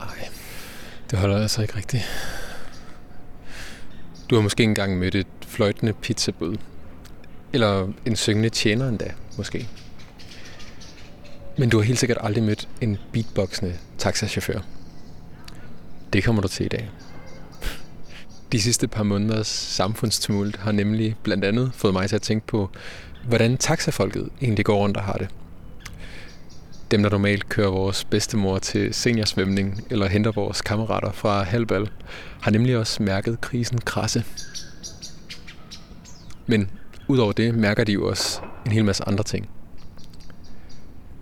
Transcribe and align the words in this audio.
Ej, 0.00 0.28
det 1.10 1.18
holder 1.18 1.42
altså 1.42 1.62
ikke 1.62 1.76
rigtigt. 1.76 2.02
Du 4.30 4.34
har 4.34 4.42
måske 4.42 4.62
engang 4.62 4.98
mødt 4.98 5.14
et 5.14 5.26
fløjtende 5.46 5.92
pizzabud. 5.92 6.56
Eller 7.52 7.88
en 8.06 8.16
syngende 8.16 8.48
tjener 8.48 8.88
endda, 8.88 9.12
måske. 9.36 9.68
Men 11.58 11.68
du 11.70 11.76
har 11.76 11.84
helt 11.84 11.98
sikkert 11.98 12.18
aldrig 12.20 12.44
mødt 12.44 12.68
en 12.80 12.98
beatboxende 13.12 13.78
taxachauffør. 13.98 14.60
Det 16.12 16.24
kommer 16.24 16.42
du 16.42 16.48
til 16.48 16.66
i 16.66 16.68
dag. 16.68 16.90
De 18.52 18.60
sidste 18.60 18.88
par 18.88 19.02
måneders 19.02 19.46
samfundstumult 19.46 20.56
har 20.56 20.72
nemlig 20.72 21.16
blandt 21.22 21.44
andet 21.44 21.70
fået 21.74 21.92
mig 21.92 22.08
til 22.08 22.16
at 22.16 22.22
tænke 22.22 22.46
på, 22.46 22.70
hvordan 23.28 23.56
taxafolket 23.56 24.28
egentlig 24.42 24.64
går 24.64 24.76
rundt 24.76 24.96
og 24.96 25.02
har 25.02 25.12
det. 25.12 25.28
Dem, 26.90 27.02
der 27.02 27.10
normalt 27.10 27.48
kører 27.48 27.70
vores 27.70 28.04
bedstemor 28.04 28.58
til 28.58 28.94
seniorsvømning 28.94 29.84
eller 29.90 30.08
henter 30.08 30.32
vores 30.32 30.62
kammerater 30.62 31.12
fra 31.12 31.42
halvbal, 31.42 31.90
har 32.40 32.50
nemlig 32.50 32.76
også 32.76 33.02
mærket 33.02 33.40
krisen 33.40 33.78
krasse. 33.78 34.24
Men 36.46 36.70
udover 37.08 37.32
det 37.32 37.54
mærker 37.54 37.84
de 37.84 37.92
jo 37.92 38.08
også 38.08 38.40
en 38.66 38.72
hel 38.72 38.84
masse 38.84 39.08
andre 39.08 39.24
ting. 39.24 39.48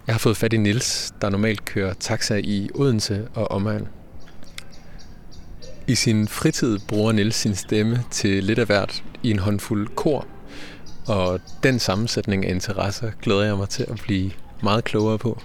Jeg 0.07 0.15
har 0.15 0.19
fået 0.19 0.37
fat 0.37 0.53
i 0.53 0.57
Nils, 0.57 1.15
der 1.21 1.31
normalt 1.31 1.65
kører 1.65 1.95
taxa 1.95 2.41
i 2.45 2.69
Odense 2.75 3.29
og 3.35 3.51
omegn. 3.51 3.89
I 5.87 5.95
sin 5.95 6.29
fritid 6.29 6.79
bruger 6.89 7.13
Nils 7.13 7.37
sin 7.37 7.55
stemme 7.55 8.05
til 8.11 8.45
lidt 8.45 8.59
af 8.59 8.67
hvert 8.67 9.03
i 9.23 9.31
en 9.31 9.39
håndfuld 9.39 9.89
kor, 9.89 10.27
og 11.09 11.41
den 11.63 11.79
sammensætning 11.79 12.47
af 12.47 12.51
interesser 12.51 13.11
glæder 13.23 13.43
jeg 13.43 13.57
mig 13.57 13.69
til 13.69 13.83
at 13.83 14.01
blive 14.03 14.31
meget 14.63 14.85
klogere 14.85 15.19
på. 15.19 15.43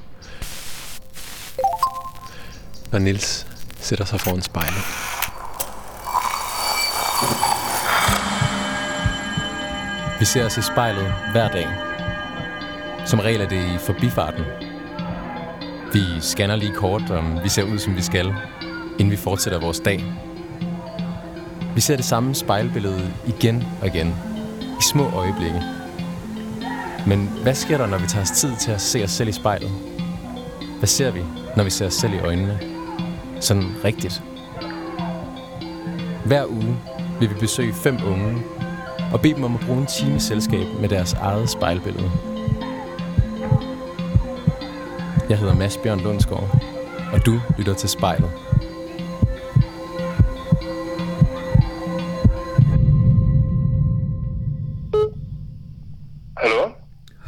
Når 2.91 2.99
Nils 2.99 3.47
sætter 3.79 4.05
sig 4.05 4.19
foran 4.19 4.41
spejlet. 4.41 4.83
Vi 10.19 10.25
ser 10.25 10.45
os 10.45 10.57
i 10.57 10.61
spejlet 10.61 11.13
hver 11.31 11.47
dag. 11.51 11.67
Som 13.05 13.19
regel 13.19 13.41
er 13.41 13.47
det 13.49 13.75
i 13.75 13.77
forbifarten. 13.77 14.43
Vi 15.93 15.99
scanner 16.21 16.55
lige 16.55 16.73
kort, 16.75 17.11
om 17.11 17.43
vi 17.43 17.49
ser 17.49 17.63
ud, 17.63 17.79
som 17.79 17.95
vi 17.95 18.01
skal, 18.01 18.33
inden 18.99 19.11
vi 19.11 19.17
fortsætter 19.17 19.59
vores 19.59 19.79
dag. 19.79 20.03
Vi 21.75 21.81
ser 21.81 21.95
det 21.95 22.05
samme 22.05 22.35
spejlbillede 22.35 23.13
igen 23.27 23.63
og 23.81 23.87
igen, 23.87 24.32
i 24.83 24.85
små 24.85 25.09
øjeblikke. 25.09 25.61
Men 27.07 27.29
hvad 27.43 27.53
sker 27.53 27.77
der, 27.77 27.87
når 27.87 27.97
vi 27.97 28.07
tager 28.07 28.21
os 28.23 28.31
tid 28.31 28.55
til 28.55 28.71
at 28.71 28.81
se 28.81 29.03
os 29.03 29.11
selv 29.11 29.29
i 29.29 29.31
spejlet? 29.31 29.71
Hvad 30.77 30.87
ser 30.87 31.11
vi, 31.11 31.21
når 31.55 31.63
vi 31.63 31.69
ser 31.69 31.85
os 31.85 31.93
selv 31.93 32.13
i 32.13 32.19
øjnene? 32.19 32.59
Sådan 33.39 33.75
rigtigt. 33.83 34.23
Hver 36.25 36.45
uge 36.45 36.77
vil 37.19 37.29
vi 37.29 37.35
besøge 37.39 37.73
fem 37.73 37.97
unge 38.07 38.43
og 39.13 39.21
bede 39.21 39.33
dem 39.33 39.43
om 39.43 39.55
at 39.55 39.61
bruge 39.61 39.79
en 39.79 39.85
time 39.85 40.19
selskab 40.19 40.67
med 40.79 40.89
deres 40.89 41.13
eget 41.13 41.49
spejlbillede. 41.49 42.11
Jeg 45.29 45.37
hedder 45.37 45.55
Mads 45.55 45.77
Bjørn 45.77 45.99
Lundsgaard, 45.99 46.59
og 47.13 47.25
du 47.25 47.39
lytter 47.57 47.73
til 47.73 47.89
spejlet. 47.89 48.42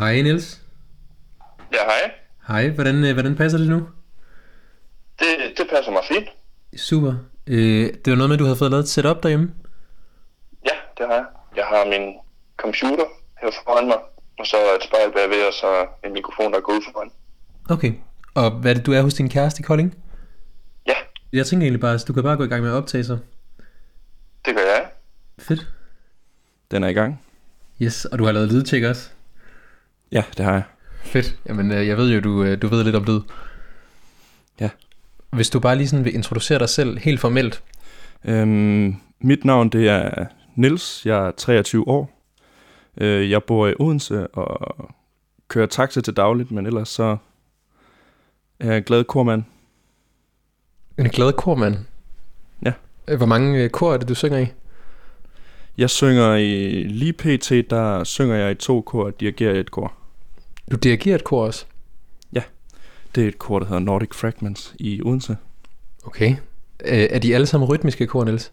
Hej 0.05 0.21
Nils. 0.21 0.61
Ja, 1.73 1.77
hej. 1.85 2.11
Hej, 2.47 2.69
hvordan, 2.69 3.03
øh, 3.05 3.13
hvordan 3.13 3.35
passer 3.35 3.57
det 3.57 3.69
nu? 3.69 3.87
Det, 5.19 5.27
det 5.57 5.67
passer 5.69 5.91
mig 5.91 6.01
fint. 6.11 6.27
Super. 6.81 7.13
Øh, 7.47 7.85
det 8.05 8.11
var 8.11 8.15
noget 8.15 8.29
med, 8.29 8.35
at 8.35 8.39
du 8.39 8.43
havde 8.43 8.57
fået 8.57 8.71
lavet 8.71 8.83
et 8.83 8.89
setup 8.89 9.23
derhjemme. 9.23 9.53
Ja, 10.65 10.75
det 10.97 11.05
har 11.07 11.13
jeg. 11.13 11.25
Jeg 11.55 11.65
har 11.65 11.85
min 11.85 12.15
computer 12.57 13.05
her 13.41 13.49
foran 13.65 13.87
mig, 13.87 13.97
og 14.39 14.45
så 14.47 14.57
et 14.79 14.83
spejl 14.83 15.11
bagved, 15.11 15.47
og 15.47 15.53
så 15.53 15.87
en 16.05 16.13
mikrofon, 16.13 16.53
der 16.53 16.59
går 16.59 16.73
ud 16.73 16.81
foran. 16.93 17.11
Okay. 17.69 17.93
Og 18.35 18.51
hvad 18.51 18.71
er 18.71 18.75
det, 18.75 18.85
du 18.85 18.93
er 18.93 19.01
hos 19.01 19.13
din 19.13 19.29
kæreste 19.29 19.59
i 19.61 19.63
Kolding? 19.63 19.97
Ja, 20.87 20.95
Jeg 21.33 21.45
tænker 21.45 21.63
egentlig 21.65 21.81
bare, 21.81 21.93
at 21.93 22.05
du 22.07 22.13
kan 22.13 22.23
bare 22.23 22.37
gå 22.37 22.43
i 22.43 22.47
gang 22.47 22.61
med 22.63 22.71
at 22.71 22.75
optage 22.75 23.03
sig. 23.03 23.19
det 24.45 24.55
gør 24.55 24.61
jeg. 24.75 24.85
Fedt. 25.39 25.67
Den 26.71 26.83
er 26.83 26.87
i 26.87 26.93
gang. 26.93 27.21
Yes, 27.81 28.05
og 28.05 28.19
du 28.19 28.25
har 28.25 28.31
lavet 28.31 28.51
lydtjek 28.53 28.83
også. 28.83 29.09
Ja, 30.11 30.23
det 30.37 30.45
har 30.45 30.53
jeg. 30.53 30.63
Fedt. 31.03 31.35
Jamen, 31.49 31.71
øh, 31.71 31.87
jeg 31.87 31.97
ved 31.97 32.13
jo, 32.13 32.19
du, 32.19 32.43
øh, 32.43 32.61
du 32.61 32.67
ved 32.67 32.83
lidt 32.83 32.95
om 32.95 33.03
lyd. 33.03 33.19
Ja. 34.59 34.69
Hvis 35.29 35.49
du 35.49 35.59
bare 35.59 35.75
lige 35.75 35.87
sådan 35.87 36.05
vil 36.05 36.15
introducere 36.15 36.59
dig 36.59 36.69
selv 36.69 36.97
helt 36.97 37.19
formelt. 37.19 37.63
Øhm, 38.25 38.95
mit 39.19 39.45
navn 39.45 39.69
det 39.69 39.89
er 39.89 40.25
Nils. 40.55 41.05
Jeg 41.05 41.27
er 41.27 41.31
23 41.31 41.87
år. 41.87 42.15
Øh, 42.97 43.31
jeg 43.31 43.43
bor 43.43 43.67
i 43.67 43.73
Odense 43.79 44.27
og 44.27 44.75
kører 45.47 45.67
taxa 45.67 46.01
til 46.01 46.13
dagligt, 46.13 46.51
men 46.51 46.65
ellers 46.65 46.89
så 46.89 47.17
er 48.59 48.67
jeg 48.67 48.77
en 48.77 48.83
glad 48.83 49.03
kormand. 49.03 49.43
En 50.97 51.09
glad 51.09 51.33
kormand. 51.33 51.77
Ja. 52.65 52.73
Hvor 53.17 53.25
mange 53.25 53.69
kor 53.69 53.93
er 53.93 53.97
det, 53.97 54.09
du 54.09 54.15
synger 54.15 54.37
i? 54.37 54.47
Jeg 55.77 55.89
synger 55.89 56.35
i 56.35 56.83
lige 56.83 57.13
pt, 57.13 57.69
der 57.69 58.03
synger 58.03 58.35
jeg 58.35 58.51
i 58.51 58.55
to 58.55 58.81
kor 58.81 59.05
og 59.05 59.19
dirigerer 59.19 59.59
et 59.59 59.71
kor. 59.71 59.93
Du 60.71 60.75
dirigerer 60.75 61.15
et 61.15 61.23
kor 61.23 61.45
også. 61.45 61.65
Det 63.15 63.23
er 63.23 63.27
et 63.27 63.39
kor, 63.39 63.59
der 63.59 63.65
hedder 63.65 63.79
Nordic 63.79 64.09
Fragments 64.13 64.75
i 64.79 65.01
Odense. 65.01 65.37
Okay. 66.05 66.35
Øh, 66.85 67.07
er 67.09 67.19
de 67.19 67.35
alle 67.35 67.47
sammen 67.47 67.69
rytmiske 67.69 68.07
kor, 68.07 68.23
Niels? 68.23 68.51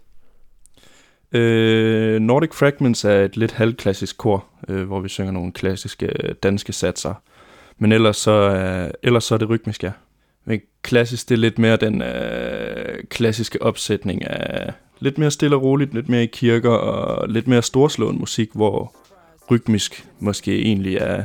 Øh, 1.33 2.21
Nordic 2.21 2.55
Fragments 2.55 3.05
er 3.05 3.25
et 3.25 3.37
lidt 3.37 3.53
halvklassisk 3.53 4.19
kor, 4.19 4.45
øh, 4.69 4.87
hvor 4.87 5.01
vi 5.01 5.09
synger 5.09 5.33
nogle 5.33 5.53
klassiske 5.53 6.07
øh, 6.07 6.35
danske 6.43 6.73
satser. 6.73 7.15
Men 7.79 7.93
ellers 7.93 8.17
så, 8.17 8.31
er, 8.31 8.91
ellers 9.03 9.25
så 9.25 9.35
er 9.35 9.39
det 9.39 9.49
rytmisk, 9.49 9.85
ja. 9.85 9.93
Men 10.45 10.61
klassisk, 10.83 11.29
det 11.29 11.35
er 11.35 11.39
lidt 11.39 11.59
mere 11.59 11.77
den 11.77 12.03
øh, 12.03 13.05
klassiske 13.11 13.63
opsætning 13.63 14.27
af 14.27 14.73
lidt 15.03 15.19
mere 15.19 15.31
stille 15.31 15.57
og 15.57 15.63
roligt, 15.63 15.95
lidt 15.95 16.09
mere 16.09 16.23
i 16.23 16.27
kirker 16.27 16.71
og 16.71 17.29
lidt 17.29 17.49
mere 17.49 17.63
storslående 17.63 18.21
musik, 18.21 18.49
hvor 18.55 18.95
rytmisk 19.51 20.07
måske 20.21 20.63
egentlig 20.63 20.97
er... 20.97 21.25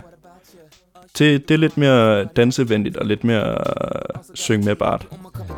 Det, 1.18 1.50
det 1.50 1.54
er 1.54 1.58
lidt 1.58 1.78
mere 1.78 2.26
dansevenligt 2.26 2.98
og 2.98 3.06
lidt 3.06 3.24
mere 3.24 3.50
øh, 3.50 4.22
syng 4.34 4.64
med 4.64 4.76
bart, 4.76 5.08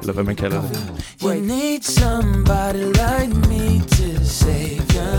eller 0.02 0.13
hvad 0.13 0.24
man 0.24 0.35
kalder 0.35 0.62
det. 0.62 0.91
You 1.24 1.34
need 1.34 1.81
somebody 1.81 2.85
like 2.85 3.35
me 3.50 3.80
to 3.80 4.24
save 4.24 4.84
you. 4.96 5.09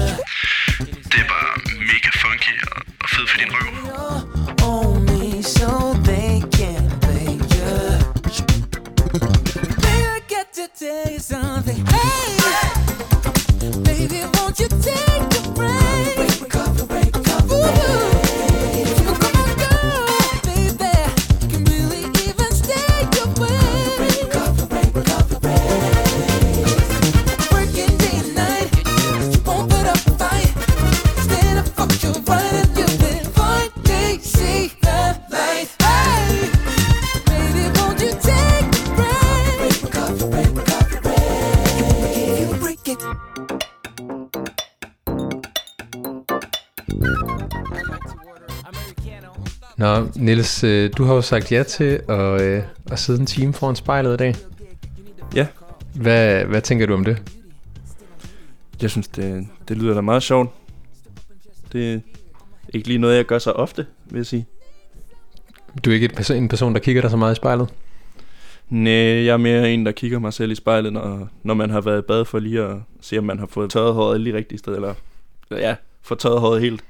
Det 1.13 1.19
er 1.23 1.29
bare 1.35 1.53
mega 1.81 2.11
funky 2.23 2.55
og, 2.73 2.83
og 3.03 3.09
fed 3.09 3.27
for 3.29 3.39
din 3.39 3.49
røv. 3.51 3.71
So 5.43 5.95
they 6.05 6.41
can 6.59 6.83
play 7.01 7.27
you. 7.55 7.71
Baby, 9.83 10.05
I 10.17 10.21
got 10.29 10.47
to 10.55 10.67
tell 10.79 11.13
you 11.13 11.19
something. 11.19 11.90
Nå, 49.81 50.09
Niels, 50.17 50.65
øh, 50.65 50.91
du 50.97 51.05
har 51.05 51.15
jo 51.15 51.23
sagt 51.23 51.53
ja 51.53 51.63
til 51.63 52.01
at, 52.09 52.41
øh, 52.43 52.63
at 52.91 52.99
sidde 52.99 53.21
en 53.21 53.27
time 53.27 53.53
foran 53.53 53.77
spejlet 53.77 54.15
i 54.15 54.17
dag. 54.17 54.35
Ja, 55.35 55.47
Hvad, 55.95 56.45
hvad 56.45 56.63
tænker 56.63 56.87
du 56.87 56.95
om 56.95 57.05
det? 57.05 57.23
Jeg 58.83 58.91
synes, 58.91 59.09
det, 59.09 59.49
det 59.69 59.77
lyder 59.77 59.95
da 59.95 60.01
meget 60.01 60.23
sjovt. 60.23 60.51
Det 61.73 61.95
er 61.95 62.01
ikke 62.75 62.89
lige 62.89 62.99
noget, 62.99 63.17
jeg 63.17 63.25
gør 63.25 63.39
så 63.39 63.51
ofte, 63.51 63.87
vil 64.11 64.19
jeg 64.19 64.27
sige. 64.27 64.47
Du 65.85 65.91
er 65.91 65.95
ikke 65.95 66.07
et 66.07 66.31
en 66.31 66.49
person, 66.49 66.75
der 66.75 66.81
kigger 66.81 67.03
dig 67.03 67.11
så 67.11 67.17
meget 67.17 67.33
i 67.33 67.37
spejlet? 67.37 67.69
Nej, 68.69 68.93
jeg 68.93 69.33
er 69.33 69.37
mere 69.37 69.73
en, 69.73 69.87
der 69.87 69.93
kigger 69.93 70.19
mig 70.19 70.33
selv 70.33 70.53
i 70.53 70.55
spejlet, 70.55 70.93
når, 70.93 71.29
når 71.43 71.55
man 71.55 71.71
har 71.71 71.81
været 71.81 71.99
i 71.99 72.07
bad 72.09 72.25
for 72.25 72.39
lige 72.39 72.63
at 72.63 72.77
se, 73.01 73.19
om 73.19 73.25
man 73.25 73.39
har 73.39 73.47
fået 73.47 73.71
tørret 73.71 73.95
håret 73.95 74.21
lige 74.21 74.37
rigtigt 74.37 74.59
sted, 74.59 74.75
eller 74.75 74.95
ja, 75.51 75.75
få 76.03 76.15
tørret 76.15 76.41
håret 76.41 76.61
helt. 76.61 76.85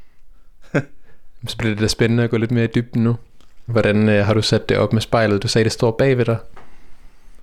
Så 1.46 1.56
bliver 1.56 1.74
det 1.74 1.82
da 1.82 1.86
spændende 1.88 2.22
at 2.24 2.30
gå 2.30 2.36
lidt 2.36 2.50
mere 2.50 2.64
i 2.64 2.68
dybden 2.74 3.04
nu. 3.04 3.16
Hvordan 3.66 4.08
øh, 4.08 4.24
har 4.26 4.34
du 4.34 4.42
sat 4.42 4.68
det 4.68 4.76
op 4.78 4.92
med 4.92 5.00
spejlet? 5.00 5.42
Du 5.42 5.48
sagde, 5.48 5.64
det 5.64 5.72
står 5.72 5.90
bag 5.90 6.18
ved 6.18 6.24
dig. 6.24 6.38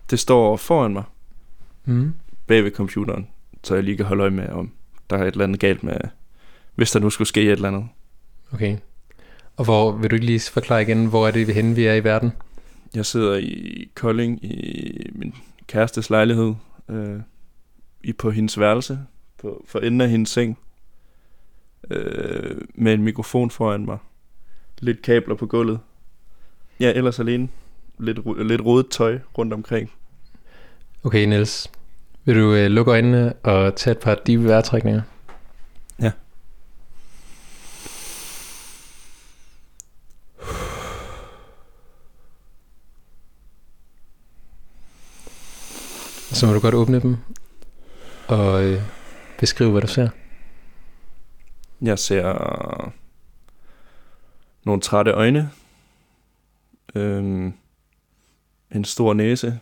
Det 0.09 0.19
står 0.19 0.57
foran 0.57 0.93
mig, 0.93 1.03
Mm. 1.85 2.13
bag 2.47 2.63
ved 2.63 2.71
computeren, 2.71 3.27
så 3.63 3.75
jeg 3.75 3.83
lige 3.83 3.97
kan 3.97 4.05
holde 4.05 4.21
øje 4.21 4.31
med, 4.31 4.49
om 4.49 4.71
der 5.09 5.17
er 5.17 5.23
et 5.23 5.31
eller 5.31 5.43
andet 5.43 5.59
galt 5.59 5.83
med, 5.83 5.93
hvis 6.75 6.91
der 6.91 6.99
nu 6.99 7.09
skulle 7.09 7.27
ske 7.27 7.41
et 7.41 7.51
eller 7.51 7.67
andet. 7.67 7.87
Okay. 8.53 8.77
Og 9.57 9.65
hvor, 9.65 9.91
vil 9.91 10.09
du 10.11 10.15
ikke 10.15 10.25
lige 10.25 10.39
forklare 10.51 10.81
igen, 10.81 11.05
hvor 11.05 11.27
er 11.27 11.31
det 11.31 11.53
henne, 11.53 11.75
vi 11.75 11.85
er 11.85 11.93
i 11.93 12.03
verden? 12.03 12.31
Jeg 12.95 13.05
sidder 13.05 13.35
i 13.37 13.87
Kolding 13.95 14.43
i 14.45 15.11
min 15.15 15.33
kærestes 15.67 16.09
lejlighed, 16.09 16.53
øh, 16.89 17.19
i 18.03 18.13
på 18.13 18.31
hendes 18.31 18.59
værelse, 18.59 18.99
på, 19.41 19.65
for 19.67 19.79
enden 19.79 20.01
af 20.01 20.09
hendes 20.09 20.29
seng, 20.29 20.57
øh, 21.89 22.61
med 22.75 22.93
en 22.93 23.03
mikrofon 23.03 23.51
foran 23.51 23.85
mig, 23.85 23.97
lidt 24.79 25.01
kabler 25.01 25.35
på 25.35 25.45
gulvet. 25.45 25.79
Ja, 26.79 26.91
ellers 26.95 27.19
alene. 27.19 27.49
Lidt, 27.99 28.47
lidt 28.47 28.61
rodet 28.61 28.89
tøj 28.89 29.19
rundt 29.37 29.53
omkring. 29.53 29.91
Okay, 31.03 31.25
Niels. 31.25 31.71
Vil 32.25 32.35
du 32.35 32.53
øh, 32.53 32.67
lukke 32.71 32.91
øjnene 32.91 33.33
og 33.33 33.75
tage 33.75 33.91
et 33.91 33.99
par 33.99 34.15
dybe 34.15 34.43
vejrtrækninger? 34.45 35.01
Ja. 36.01 36.11
Så 46.31 46.45
må 46.45 46.53
du 46.53 46.59
godt 46.59 46.75
åbne 46.75 46.99
dem 47.01 47.17
og 48.27 48.63
øh, 48.63 48.81
beskrive, 49.39 49.71
hvad 49.71 49.81
du 49.81 49.87
ser. 49.87 50.09
Jeg 51.81 51.99
ser 51.99 52.93
nogle 54.63 54.81
trætte 54.81 55.11
øjne, 55.11 55.51
øhm, 56.95 57.53
en 58.75 58.85
stor 58.85 59.13
næse, 59.13 59.59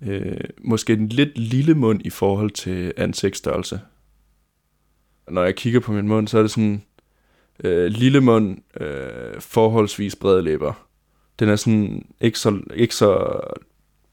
øh, 0.00 0.40
måske 0.58 0.92
en 0.92 1.08
lidt 1.08 1.38
lille 1.38 1.74
mund 1.74 2.00
i 2.04 2.10
forhold 2.10 2.50
til 2.50 2.92
ansigtsstørrelse. 2.96 3.80
Når 5.28 5.44
jeg 5.44 5.56
kigger 5.56 5.80
på 5.80 5.92
min 5.92 6.08
mund, 6.08 6.28
så 6.28 6.38
er 6.38 6.42
det 6.42 6.50
sådan 6.50 6.82
øh, 7.64 7.86
lille 7.86 8.20
mund, 8.20 8.58
øh, 8.80 9.40
forholdsvis 9.40 10.16
brede 10.16 10.42
læber. 10.42 10.86
Den 11.38 11.48
er 11.48 11.56
sådan 11.56 12.06
ikke 12.20 12.38
så, 12.38 12.60
ikke 12.74 12.94
så 12.94 13.40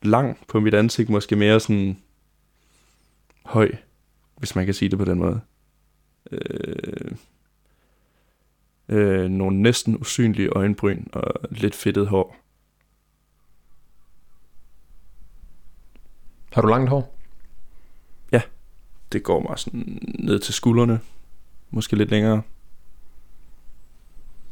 lang 0.02 0.40
på 0.48 0.60
mit 0.60 0.74
ansigt, 0.74 1.10
måske 1.10 1.36
mere 1.36 1.60
sådan 1.60 1.98
høj, 3.44 3.72
hvis 4.38 4.56
man 4.56 4.66
kan 4.66 4.74
sige 4.74 4.90
det 4.90 5.00
på 5.00 5.06
den 5.06 5.18
måde. 5.18 5.42
Øh, 6.32 7.12
øh, 8.90 9.30
nogle 9.30 9.62
næsten 9.62 9.98
usynlige 9.98 10.50
øjenbryn 10.50 11.04
og 11.14 11.34
lidt 11.52 11.76
fedtet 11.76 12.08
hår. 12.08 12.38
Har 16.54 16.62
du 16.62 16.68
langt 16.68 16.90
hår? 16.90 17.16
Det 19.16 19.24
går 19.24 19.40
mig 19.50 19.60
sådan 19.60 20.00
ned 20.20 20.40
til 20.40 20.54
skuldrene. 20.54 21.00
Måske 21.70 21.96
lidt 21.96 22.10
længere. 22.10 22.42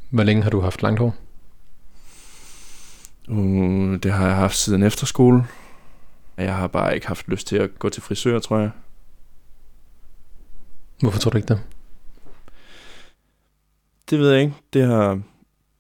Hvor 0.10 0.24
længe 0.24 0.44
har 0.44 0.50
du 0.50 0.60
haft 0.60 0.82
langt 0.82 1.00
hår? 1.00 1.16
Uh, 3.30 4.00
det 4.04 4.12
har 4.12 4.28
jeg 4.28 4.36
haft 4.36 4.56
siden 4.56 4.84
efterskole. 4.84 5.46
Jeg 6.38 6.56
har 6.56 6.68
bare 6.68 6.96
ikke 6.96 7.08
haft 7.08 7.28
lyst 7.28 7.48
til 7.48 7.56
at 7.56 7.80
gå 7.80 7.90
til 7.90 8.02
frisør, 8.02 8.40
tror 8.40 8.60
jeg. 8.60 8.72
Hvorfor 11.00 11.20
tror 11.20 11.32
du 11.32 11.38
ikke 11.38 11.54
det? 11.54 11.62
Det 14.10 14.20
ved 14.20 14.32
jeg 14.32 14.42
ikke. 14.42 14.56
Det 14.74 14.88
har 14.88 15.22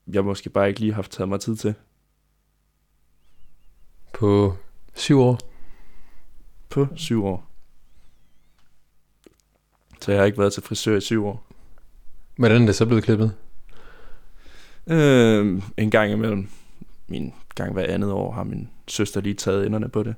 jeg 0.07 0.25
måske 0.25 0.49
bare 0.49 0.67
ikke 0.67 0.79
lige 0.79 0.93
haft 0.93 1.11
taget 1.11 1.29
mig 1.29 1.39
tid 1.39 1.55
til. 1.55 1.75
På 4.13 4.57
syv 4.93 5.19
år? 5.19 5.39
På 6.69 6.87
syv 6.95 7.25
år. 7.25 7.49
Så 10.01 10.11
jeg 10.11 10.21
har 10.21 10.25
ikke 10.25 10.37
været 10.37 10.53
til 10.53 10.63
frisør 10.63 10.97
i 10.97 11.01
syv 11.01 11.25
år. 11.25 11.45
Hvordan 12.35 12.61
er 12.61 12.65
det 12.65 12.75
så 12.75 12.85
blevet 12.85 13.03
klippet? 13.03 13.35
Øh, 14.87 15.61
en 15.77 15.91
gang 15.91 16.11
imellem. 16.11 16.49
Min 17.07 17.33
gang 17.55 17.73
hver 17.73 17.93
andet 17.93 18.11
år 18.11 18.31
har 18.31 18.43
min 18.43 18.69
søster 18.87 19.21
lige 19.21 19.35
taget 19.35 19.65
enderne 19.65 19.89
på 19.89 20.03
det. 20.03 20.15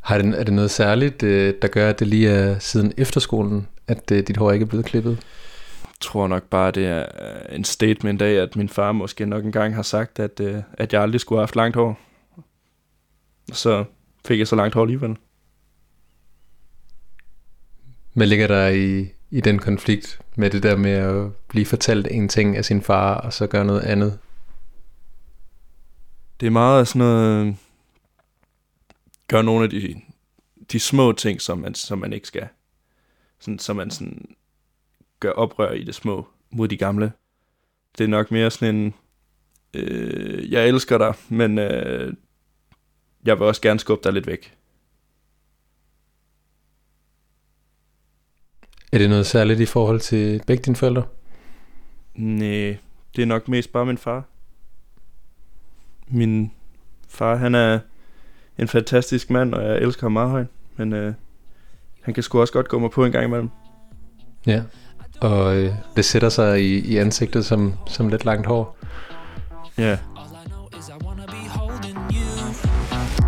Har 0.00 0.18
det, 0.18 0.40
er 0.40 0.44
det 0.44 0.54
noget 0.54 0.70
særligt, 0.70 1.22
øh, 1.22 1.54
der 1.62 1.68
gør, 1.68 1.90
at 1.90 1.98
det 1.98 2.06
lige 2.06 2.28
er 2.30 2.58
siden 2.58 2.92
efterskolen, 2.96 3.68
at 3.88 4.10
øh, 4.12 4.26
dit 4.26 4.36
hår 4.36 4.52
ikke 4.52 4.64
er 4.64 4.68
blevet 4.68 4.86
klippet? 4.86 5.18
tror 6.00 6.26
nok 6.26 6.42
bare, 6.42 6.70
det 6.70 6.86
er 6.86 7.00
øh, 7.00 7.56
en 7.56 7.64
statement 7.64 8.22
af, 8.22 8.32
at 8.32 8.56
min 8.56 8.68
far 8.68 8.92
måske 8.92 9.26
nok 9.26 9.44
engang 9.44 9.74
har 9.74 9.82
sagt, 9.82 10.18
at, 10.18 10.40
at 10.72 10.92
jeg 10.92 11.02
aldrig 11.02 11.20
skulle 11.20 11.36
have 11.38 11.42
haft 11.42 11.56
langt 11.56 11.76
hår. 11.76 11.98
Så 13.52 13.84
fik 14.26 14.38
jeg 14.38 14.46
så 14.46 14.56
langt 14.56 14.74
hår 14.74 14.82
alligevel. 14.82 15.16
Hvad 18.12 18.26
ligger 18.26 18.46
der 18.46 18.68
i, 18.68 19.08
i 19.30 19.40
den 19.40 19.58
konflikt 19.58 20.20
med 20.36 20.50
det 20.50 20.62
der 20.62 20.76
med 20.76 20.90
at 20.90 21.32
blive 21.48 21.66
fortalt 21.66 22.08
en 22.10 22.28
ting 22.28 22.56
af 22.56 22.64
sin 22.64 22.82
far, 22.82 23.14
og 23.14 23.32
så 23.32 23.46
gøre 23.46 23.64
noget 23.64 23.80
andet? 23.80 24.18
Det 26.40 26.46
er 26.46 26.50
meget 26.50 26.88
sådan 26.88 26.98
noget... 26.98 27.56
Gør 29.30 29.42
nogle 29.42 29.64
af 29.64 29.70
de, 29.70 30.00
de 30.72 30.80
små 30.80 31.12
ting, 31.12 31.40
som 31.40 31.58
man, 31.58 31.74
som 31.74 31.98
man 31.98 32.12
ikke 32.12 32.26
skal. 32.26 32.48
Sådan, 33.38 33.58
så 33.58 33.72
man 33.72 33.90
sådan 33.90 34.36
gør 35.20 35.30
oprør 35.30 35.72
i 35.72 35.84
det 35.84 35.94
små 35.94 36.28
mod 36.50 36.68
de 36.68 36.76
gamle. 36.76 37.12
Det 37.98 38.04
er 38.04 38.08
nok 38.08 38.30
mere 38.30 38.50
sådan 38.50 38.74
en... 38.74 38.94
Øh, 39.74 40.52
jeg 40.52 40.68
elsker 40.68 40.98
dig, 40.98 41.14
men 41.28 41.58
øh, 41.58 42.14
jeg 43.24 43.38
vil 43.38 43.46
også 43.46 43.62
gerne 43.62 43.80
skubbe 43.80 44.04
dig 44.04 44.12
lidt 44.12 44.26
væk. 44.26 44.56
Er 48.92 48.98
det 48.98 49.10
noget 49.10 49.26
særligt 49.26 49.60
i 49.60 49.66
forhold 49.66 50.00
til 50.00 50.42
begge 50.46 50.62
dine 50.62 50.76
forældre? 50.76 51.06
Nej, 52.14 52.76
det 53.16 53.22
er 53.22 53.26
nok 53.26 53.48
mest 53.48 53.72
bare 53.72 53.86
min 53.86 53.98
far. 53.98 54.24
Min 56.08 56.52
far, 57.08 57.36
han 57.36 57.54
er 57.54 57.80
en 58.58 58.68
fantastisk 58.68 59.30
mand, 59.30 59.54
og 59.54 59.64
jeg 59.64 59.76
elsker 59.78 60.02
ham 60.02 60.12
meget 60.12 60.30
højt. 60.30 60.46
Men 60.76 60.92
øh, 60.92 61.14
han 62.02 62.14
kan 62.14 62.22
sgu 62.22 62.40
også 62.40 62.52
godt 62.52 62.68
gå 62.68 62.78
mig 62.78 62.90
på 62.90 63.04
en 63.04 63.12
gang 63.12 63.24
imellem. 63.24 63.50
Ja. 64.46 64.62
Og 65.20 65.56
øh, 65.56 65.72
det 65.96 66.04
sætter 66.04 66.28
sig 66.28 66.60
i, 66.62 66.78
i 66.78 66.96
ansigtet 66.96 67.44
som, 67.44 67.74
som 67.86 68.08
lidt 68.08 68.24
langt 68.24 68.46
hår. 68.46 68.76
Ja, 69.78 69.90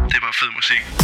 Det 0.09 0.21
var 0.23 0.33
fed 0.41 0.51
musik. 0.57 1.02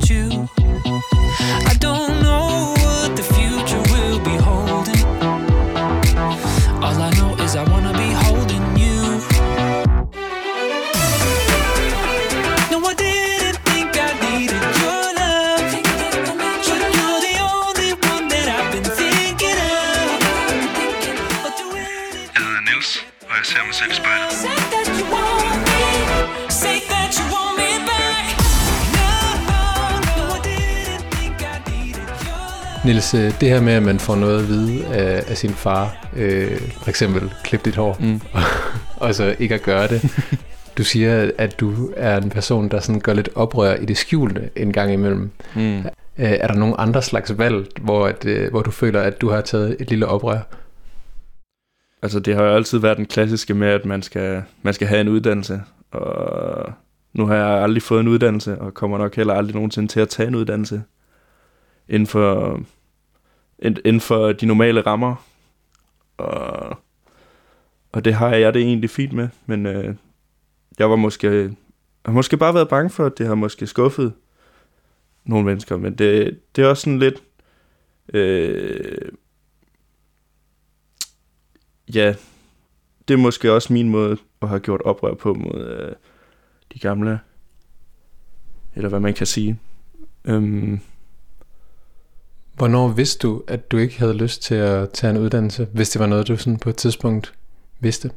Thinking 0.00 0.32
about 0.32 0.48
you. 0.52 0.57
Niels, 33.12 33.34
øh, 33.34 33.40
det 33.40 33.48
her 33.48 33.60
med, 33.60 33.72
at 33.72 33.82
man 33.82 33.98
får 33.98 34.16
noget 34.16 34.42
at 34.42 34.48
vide 34.48 34.86
af, 34.86 35.24
af 35.30 35.36
sin 35.36 35.50
far, 35.50 36.08
øh, 36.16 36.60
for 36.60 36.88
eksempel 36.88 37.32
klip 37.44 37.64
dit 37.64 37.76
hår, 37.76 37.96
mm. 38.00 38.20
og, 38.32 38.42
og 39.08 39.14
så 39.14 39.36
ikke 39.38 39.54
at 39.54 39.62
gøre 39.62 39.88
det. 39.88 40.02
Du 40.78 40.84
siger, 40.84 41.30
at 41.38 41.60
du 41.60 41.92
er 41.96 42.16
en 42.16 42.30
person, 42.30 42.68
der 42.68 42.80
sådan 42.80 43.00
gør 43.00 43.12
lidt 43.14 43.28
oprør 43.34 43.74
i 43.74 43.84
det 43.84 43.96
skjulte 43.96 44.50
en 44.56 44.72
gang 44.72 44.92
imellem. 44.92 45.30
Mm. 45.54 45.78
Øh, 45.78 45.84
er 46.16 46.46
der 46.46 46.54
nogle 46.54 46.80
andre 46.80 47.02
slags 47.02 47.38
valg, 47.38 47.66
hvor, 47.80 48.06
at, 48.06 48.24
øh, 48.24 48.50
hvor 48.50 48.62
du 48.62 48.70
føler, 48.70 49.00
at 49.00 49.20
du 49.20 49.30
har 49.30 49.40
taget 49.40 49.76
et 49.80 49.90
lille 49.90 50.06
oprør? 50.06 50.40
Altså, 52.02 52.20
det 52.20 52.34
har 52.34 52.42
jo 52.42 52.54
altid 52.54 52.78
været 52.78 52.96
den 52.96 53.06
klassiske 53.06 53.54
med, 53.54 53.68
at 53.68 53.84
man 53.84 54.02
skal, 54.02 54.42
man 54.62 54.74
skal 54.74 54.86
have 54.86 55.00
en 55.00 55.08
uddannelse. 55.08 55.60
Og 55.90 56.72
nu 57.12 57.26
har 57.26 57.34
jeg 57.34 57.46
aldrig 57.46 57.82
fået 57.82 58.00
en 58.00 58.08
uddannelse, 58.08 58.58
og 58.58 58.74
kommer 58.74 58.98
nok 58.98 59.16
heller 59.16 59.34
aldrig 59.34 59.54
nogensinde 59.54 59.88
til 59.88 60.00
at 60.00 60.08
tage 60.08 60.28
en 60.28 60.34
uddannelse. 60.34 60.82
Inden 61.88 62.06
for, 62.06 62.60
inden 63.62 64.00
for 64.00 64.32
de 64.32 64.46
normale 64.46 64.80
rammer. 64.80 65.24
Og, 66.16 66.78
og 67.92 68.04
det 68.04 68.14
har 68.14 68.34
jeg 68.34 68.54
det 68.54 68.62
egentlig 68.62 68.90
fint 68.90 69.12
med, 69.12 69.28
men 69.46 69.66
øh, 69.66 69.94
jeg 70.78 70.90
var 70.90 70.96
måske, 70.96 71.56
har 72.04 72.12
måske 72.12 72.36
bare 72.36 72.54
været 72.54 72.68
bange 72.68 72.90
for, 72.90 73.06
at 73.06 73.18
det 73.18 73.26
har 73.26 73.34
måske 73.34 73.66
skuffet 73.66 74.12
nogle 75.24 75.44
mennesker, 75.44 75.76
men 75.76 75.94
det, 75.94 76.40
det 76.56 76.64
er 76.64 76.68
også 76.68 76.80
sådan 76.80 76.98
lidt, 76.98 77.22
øh, 78.14 79.12
ja, 81.94 82.14
det 83.08 83.14
er 83.14 83.18
måske 83.18 83.52
også 83.52 83.72
min 83.72 83.88
måde 83.88 84.16
at 84.42 84.48
have 84.48 84.60
gjort 84.60 84.82
oprør 84.82 85.14
på 85.14 85.34
mod 85.34 85.66
øh, 85.66 85.94
de 86.74 86.78
gamle, 86.78 87.20
eller 88.74 88.88
hvad 88.88 89.00
man 89.00 89.14
kan 89.14 89.26
sige. 89.26 89.60
Øhm, 90.24 90.80
Hvornår 92.58 92.88
vidste 92.88 93.28
du, 93.28 93.42
at 93.46 93.70
du 93.70 93.76
ikke 93.76 93.98
havde 93.98 94.14
lyst 94.14 94.42
til 94.42 94.54
at 94.54 94.90
tage 94.90 95.10
en 95.10 95.16
uddannelse, 95.16 95.68
hvis 95.72 95.90
det 95.90 96.00
var 96.00 96.06
noget, 96.06 96.28
du 96.28 96.36
sådan 96.36 96.58
på 96.58 96.68
et 96.68 96.76
tidspunkt 96.76 97.34
vidste? 97.80 98.10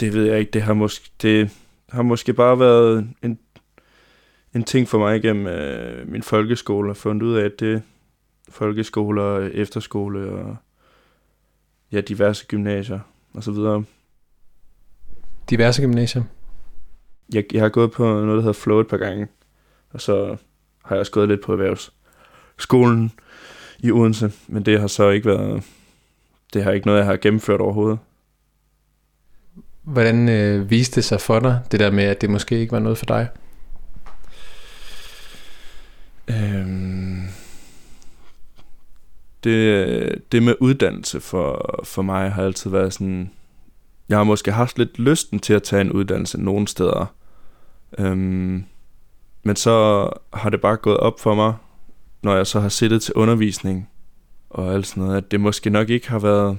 det 0.00 0.14
ved 0.14 0.24
jeg 0.24 0.38
ikke, 0.38 0.50
det 0.50 0.62
har 0.62 0.74
måske, 0.74 1.10
det 1.22 1.50
har 1.88 2.02
måske 2.02 2.32
bare 2.32 2.58
været 2.58 3.08
en, 3.22 3.38
en 4.54 4.64
ting 4.64 4.88
for 4.88 4.98
mig 4.98 5.16
igennem 5.16 5.46
øh, 5.46 6.08
min 6.08 6.22
folkeskole, 6.22 6.90
og 6.90 6.96
fundet 6.96 7.26
ud 7.26 7.36
af, 7.36 7.44
at 7.44 7.60
det 7.60 7.82
folkeskoler, 8.48 9.38
efterskole 9.38 10.30
og 10.32 10.56
ja, 11.92 12.00
diverse 12.00 12.46
gymnasier 12.46 13.00
og 13.34 13.42
så 13.42 13.52
videre. 13.52 13.84
Diverse 15.50 15.82
gymnasier. 15.82 16.22
Jeg, 17.34 17.44
jeg 17.52 17.62
har 17.62 17.68
gået 17.68 17.92
på 17.92 18.04
noget, 18.04 18.28
der 18.28 18.40
hedder 18.40 18.52
Flow 18.52 18.80
et 18.80 18.88
par 18.88 18.96
gange, 18.96 19.28
og 19.90 20.00
så 20.00 20.36
har 20.84 20.94
jeg 20.96 21.00
også 21.00 21.12
gået 21.12 21.28
lidt 21.28 21.42
på 21.42 21.56
erhvervsskolen 22.56 23.12
i 23.78 23.90
Odense, 23.90 24.32
men 24.48 24.62
det 24.64 24.80
har 24.80 24.86
så 24.86 25.10
ikke 25.10 25.28
været, 25.28 25.62
det 26.52 26.64
har 26.64 26.72
ikke 26.72 26.86
noget, 26.86 26.98
jeg 26.98 27.06
har 27.06 27.16
gennemført 27.16 27.60
overhovedet. 27.60 27.98
Hvordan 29.82 30.28
øh, 30.28 30.70
viste 30.70 30.96
det 30.96 31.04
sig 31.04 31.20
for 31.20 31.40
dig, 31.40 31.60
det 31.70 31.80
der 31.80 31.90
med, 31.90 32.04
at 32.04 32.20
det 32.20 32.30
måske 32.30 32.58
ikke 32.58 32.72
var 32.72 32.78
noget 32.78 32.98
for 32.98 33.06
dig? 33.06 33.28
Øhm, 36.28 37.22
det, 39.44 40.32
det 40.32 40.42
med 40.42 40.54
uddannelse 40.60 41.20
for, 41.20 41.80
for 41.84 42.02
mig 42.02 42.32
har 42.32 42.42
altid 42.42 42.70
været 42.70 42.92
sådan... 42.92 43.30
Jeg 44.08 44.18
har 44.18 44.24
måske 44.24 44.52
haft 44.52 44.78
lidt 44.78 44.98
lysten 44.98 45.38
til 45.38 45.54
at 45.54 45.62
tage 45.62 45.80
en 45.80 45.92
uddannelse 45.92 46.40
nogle 46.40 46.68
steder. 46.68 47.14
Øhm, 47.98 48.64
men 49.42 49.56
så 49.56 50.08
har 50.32 50.50
det 50.50 50.60
bare 50.60 50.76
gået 50.76 50.96
op 50.96 51.20
for 51.20 51.34
mig, 51.34 51.54
når 52.26 52.36
jeg 52.36 52.46
så 52.46 52.60
har 52.60 52.68
siddet 52.68 53.02
til 53.02 53.14
undervisning 53.14 53.88
og 54.50 54.74
alt 54.74 54.86
sådan 54.86 55.02
noget, 55.02 55.16
at 55.16 55.30
det 55.30 55.40
måske 55.40 55.70
nok 55.70 55.90
ikke 55.90 56.10
har 56.10 56.18
været 56.18 56.58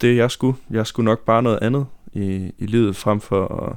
det, 0.00 0.16
jeg 0.16 0.30
skulle. 0.30 0.56
Jeg 0.70 0.86
skulle 0.86 1.04
nok 1.04 1.24
bare 1.24 1.42
noget 1.42 1.58
andet 1.62 1.86
i, 2.12 2.52
i 2.58 2.66
livet, 2.66 2.96
frem 2.96 3.20
for 3.20 3.62
at, 3.66 3.76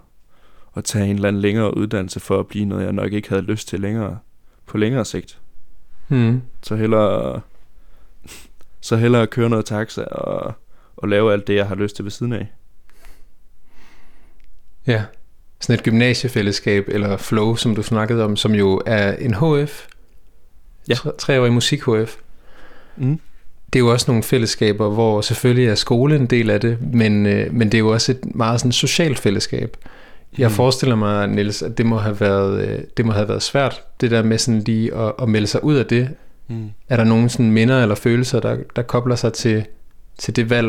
at 0.77 0.83
tage 0.83 1.05
en 1.05 1.15
eller 1.15 1.27
anden 1.27 1.41
længere 1.41 1.77
uddannelse 1.77 2.19
for 2.19 2.39
at 2.39 2.47
blive 2.47 2.65
noget, 2.65 2.83
jeg 2.83 2.93
nok 2.93 3.13
ikke 3.13 3.29
havde 3.29 3.41
lyst 3.41 3.67
til 3.67 3.79
længere 3.79 4.17
på 4.65 4.77
længere 4.77 5.05
sigt. 5.05 5.39
Hmm. 6.07 6.41
Så 6.63 6.75
hellere, 6.75 7.41
så 8.81 8.95
hellere 8.95 9.27
køre 9.27 9.49
noget 9.49 9.65
taxa 9.65 10.03
og, 10.03 10.53
og 10.97 11.07
lave 11.07 11.33
alt 11.33 11.47
det, 11.47 11.55
jeg 11.55 11.67
har 11.67 11.75
lyst 11.75 11.95
til 11.95 12.05
ved 12.05 12.11
siden 12.11 12.33
af. 12.33 12.47
Ja. 14.87 15.03
Sådan 15.59 15.79
et 15.79 15.83
gymnasiefællesskab, 15.83 16.87
eller 16.87 17.17
flow, 17.17 17.55
som 17.55 17.75
du 17.75 17.83
snakkede 17.83 18.23
om, 18.23 18.35
som 18.35 18.55
jo 18.55 18.81
er 18.85 19.13
en 19.13 19.33
HF. 19.33 19.87
Ja. 20.89 20.93
Tre- 20.95 21.11
Treårig 21.17 21.53
musik-HF. 21.53 22.15
Mm. 22.97 23.19
Det 23.73 23.79
er 23.79 23.83
jo 23.83 23.91
også 23.91 24.05
nogle 24.07 24.23
fællesskaber, 24.23 24.89
hvor 24.89 25.21
selvfølgelig 25.21 25.67
er 25.67 25.75
skole 25.75 26.15
en 26.15 26.25
del 26.25 26.49
af 26.49 26.61
det, 26.61 26.77
men, 26.93 27.25
øh, 27.25 27.53
men 27.53 27.67
det 27.67 27.73
er 27.73 27.79
jo 27.79 27.87
også 27.93 28.11
et 28.11 28.35
meget 28.35 28.59
sådan 28.59 28.71
socialt 28.71 29.19
fællesskab. 29.19 29.77
Jeg 30.37 30.47
Mm. 30.49 30.53
forestiller 30.53 30.95
mig, 30.95 31.27
Niels, 31.27 31.61
at 31.61 31.77
det 31.77 31.85
må 31.85 31.97
have 31.97 32.19
været, 32.19 32.67
øh, 32.67 32.79
det 32.97 33.05
må 33.05 33.11
have 33.11 33.27
været 33.27 33.43
svært, 33.43 33.81
det 34.01 34.11
der 34.11 34.23
med 34.23 34.37
sådan 34.37 34.59
lige 34.61 34.93
at, 34.95 35.13
at 35.21 35.29
melde 35.29 35.47
sig 35.47 35.63
ud 35.63 35.75
af 35.75 35.85
det. 35.85 36.09
Mm. 36.47 36.69
Er 36.89 36.97
der 36.97 37.03
nogen 37.03 37.29
sådan 37.29 37.51
minder 37.51 37.81
eller 37.81 37.95
følelser, 37.95 38.39
der, 38.39 38.57
der 38.75 38.81
kobler 38.81 39.15
sig 39.15 39.33
til, 39.33 39.65
til 40.17 40.35
det 40.35 40.49
valg? 40.49 40.67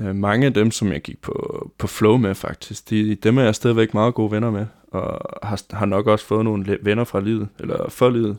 Øh, 0.00 0.14
mange 0.14 0.46
af 0.46 0.54
dem, 0.54 0.70
som 0.70 0.92
jeg 0.92 1.00
gik 1.00 1.22
på, 1.22 1.70
på 1.78 1.86
flow 1.86 2.16
med 2.16 2.34
faktisk, 2.34 2.90
de, 2.90 3.14
dem 3.14 3.38
er 3.38 3.42
jeg 3.42 3.54
stadigvæk 3.54 3.94
meget 3.94 4.14
gode 4.14 4.30
venner 4.30 4.50
med, 4.50 4.66
og 4.90 5.20
har, 5.48 5.60
har 5.70 5.86
nok 5.86 6.06
også 6.06 6.24
fået 6.24 6.44
nogle 6.44 6.78
venner 6.82 7.04
fra 7.04 7.20
livet, 7.20 7.48
eller 7.58 7.88
for 7.88 8.10
livet, 8.10 8.36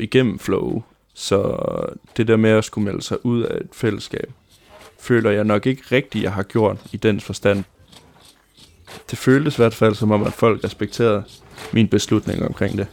igennem 0.00 0.38
flow. 0.38 0.82
Så 1.14 1.56
det 2.16 2.28
der 2.28 2.36
med 2.36 2.50
at 2.50 2.64
skulle 2.64 2.84
melde 2.84 3.02
sig 3.02 3.26
ud 3.26 3.42
af 3.42 3.56
et 3.56 3.68
fællesskab, 3.72 4.32
føler 5.00 5.30
jeg 5.30 5.44
nok 5.44 5.66
ikke 5.66 5.82
rigtigt, 5.92 6.24
jeg 6.24 6.32
har 6.32 6.42
gjort 6.42 6.78
i 6.92 6.96
den 6.96 7.20
forstand. 7.20 7.64
Det 9.10 9.18
føltes 9.18 9.54
i 9.54 9.62
hvert 9.62 9.74
fald 9.74 9.94
som 9.94 10.10
om, 10.10 10.22
at 10.22 10.32
folk 10.32 10.64
respekterede 10.64 11.22
min 11.72 11.88
beslutning 11.88 12.46
omkring. 12.46 12.78
Det 12.78 12.86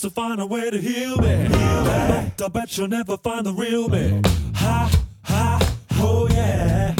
to 0.00 0.10
find 0.10 0.40
a 0.40 0.46
way 0.46 0.70
to 0.70 0.78
heal 0.78 1.16
me, 1.18 1.28
heal 1.28 1.48
me. 1.48 2.32
I 2.42 2.48
bet 2.50 2.70
she'll 2.70 2.88
never 2.88 3.18
find 3.18 3.44
the 3.44 3.52
real 3.52 3.88
me. 3.88 4.22
Ha, 4.54 4.90
ha, 5.24 5.76
oh 5.96 6.26
yeah. 6.30 6.94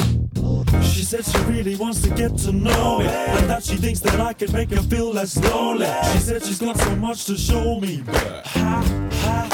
She 0.83 1.03
said 1.03 1.25
she 1.25 1.37
really 1.51 1.75
wants 1.75 2.01
to 2.03 2.09
get 2.09 2.37
to 2.39 2.51
know 2.51 2.99
me 2.99 3.07
And 3.07 3.49
that 3.49 3.63
she 3.63 3.75
thinks 3.75 3.99
that 4.01 4.19
I 4.19 4.33
can 4.33 4.51
make 4.51 4.69
her 4.69 4.81
feel 4.83 5.11
less 5.11 5.35
lonely 5.37 5.87
She 6.13 6.19
said 6.19 6.43
she's 6.43 6.59
got 6.59 6.77
so 6.77 6.95
much 6.95 7.25
to 7.25 7.37
show 7.37 7.79
me 7.79 8.03
But 8.05 8.45
ha, 8.45 9.09
ha, 9.11 9.50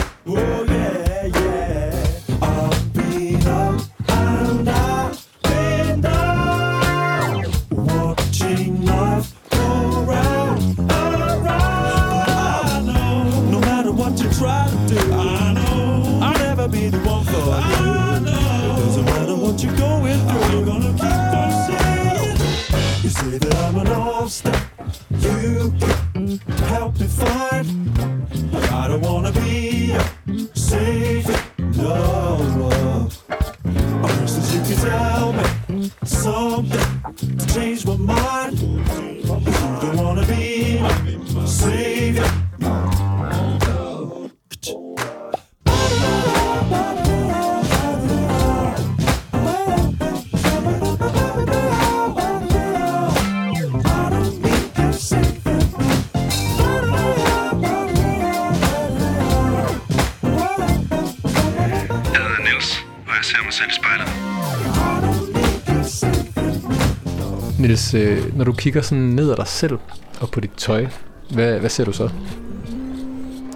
Niels, 67.94 68.26
øh, 68.26 68.38
når 68.38 68.46
du 68.46 68.54
kigger 68.54 68.82
sådan 68.82 69.04
ned 69.04 69.32
ad 69.32 69.36
dig 69.36 69.48
selv 69.48 69.78
og 70.22 70.32
på 70.32 70.40
dit 70.40 70.52
tøj, 70.58 70.88
hvad, 71.30 71.60
hvad 71.60 71.70
ser 71.70 71.86
du 71.86 71.92
så? 71.92 72.10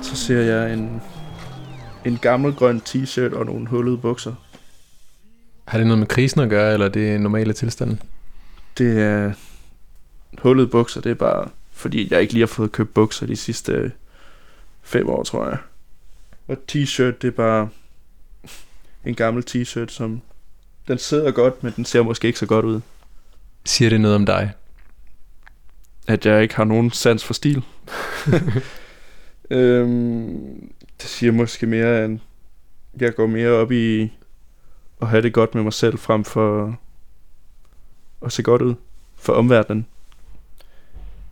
Så 0.02 0.16
ser 0.16 0.42
jeg 0.42 0.74
en, 0.74 1.02
en 2.06 2.18
gammel 2.18 2.54
grøn 2.54 2.82
t-shirt 2.90 3.34
og 3.36 3.46
nogle 3.46 3.68
hullede 3.68 3.98
bukser. 3.98 4.34
Har 5.66 5.78
det 5.78 5.88
noget 5.88 6.00
med 6.00 6.08
krisen 6.08 6.42
at 6.42 6.50
gøre, 6.50 6.74
eller 6.74 6.86
er 6.86 6.90
det 6.90 7.22
normale 7.22 7.54
tilstanden? 7.54 8.02
Det 8.78 9.02
er 9.02 9.34
hullede 10.42 10.68
bukser, 10.68 11.02
det 11.02 11.10
er 11.10 11.16
bare 11.16 11.48
fordi 11.72 12.08
jeg 12.12 12.22
ikke 12.22 12.34
lige 12.34 12.42
har 12.42 12.48
fået 12.48 12.72
købt 12.72 12.94
bukser 12.94 13.26
de 13.26 13.36
sidste 13.36 13.72
øh, 13.72 13.90
fem 14.82 15.10
år, 15.10 15.24
tror 15.24 15.48
jeg. 15.48 15.58
Og 16.48 16.58
t-shirt, 16.72 17.18
det 17.22 17.24
er 17.24 17.32
bare 17.32 17.70
en 19.06 19.16
gammel 19.16 19.44
t-shirt, 19.50 19.88
som 19.88 20.22
den 20.88 20.98
sidder 20.98 21.32
godt, 21.32 21.64
men 21.64 21.74
den 21.76 21.86
ser 21.86 22.02
måske 22.02 22.28
ikke 22.28 22.40
så 22.40 22.46
godt 22.46 22.66
ud. 22.66 22.82
Siger 23.66 23.90
det 23.90 24.02
noget 24.02 24.16
om 24.16 24.26
dig? 24.26 24.52
At 26.08 26.26
jeg 26.26 26.42
ikke 26.42 26.56
har 26.56 26.64
nogen 26.64 26.92
sans 26.92 27.24
for 27.24 27.34
stil. 27.34 27.64
øhm, 29.50 30.72
det 31.02 31.10
siger 31.10 31.32
måske 31.32 31.66
mere, 31.66 31.98
at 31.98 32.12
jeg 33.00 33.16
går 33.16 33.28
mere 33.28 33.50
op 33.50 33.72
i 33.72 34.14
at 35.02 35.08
have 35.08 35.22
det 35.22 35.34
godt 35.34 35.56
med 35.56 35.64
mig 35.64 35.74
selv, 35.74 35.98
frem 35.98 36.24
for 36.24 36.80
at 38.26 38.32
se 38.32 38.44
godt 38.44 38.62
ud 38.62 38.76
for 39.16 39.34
omverdenen. 39.34 39.86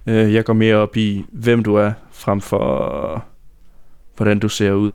Øh, 0.08 0.34
jeg 0.34 0.46
går 0.46 0.54
mere 0.54 0.76
op 0.76 0.98
i, 0.98 1.26
hvem 1.32 1.64
du 1.64 1.76
er, 1.76 1.92
frem 2.12 2.42
for 2.42 3.26
hvordan 4.16 4.40
du 4.40 4.50
ser 4.50 4.72
ud. 4.72 4.92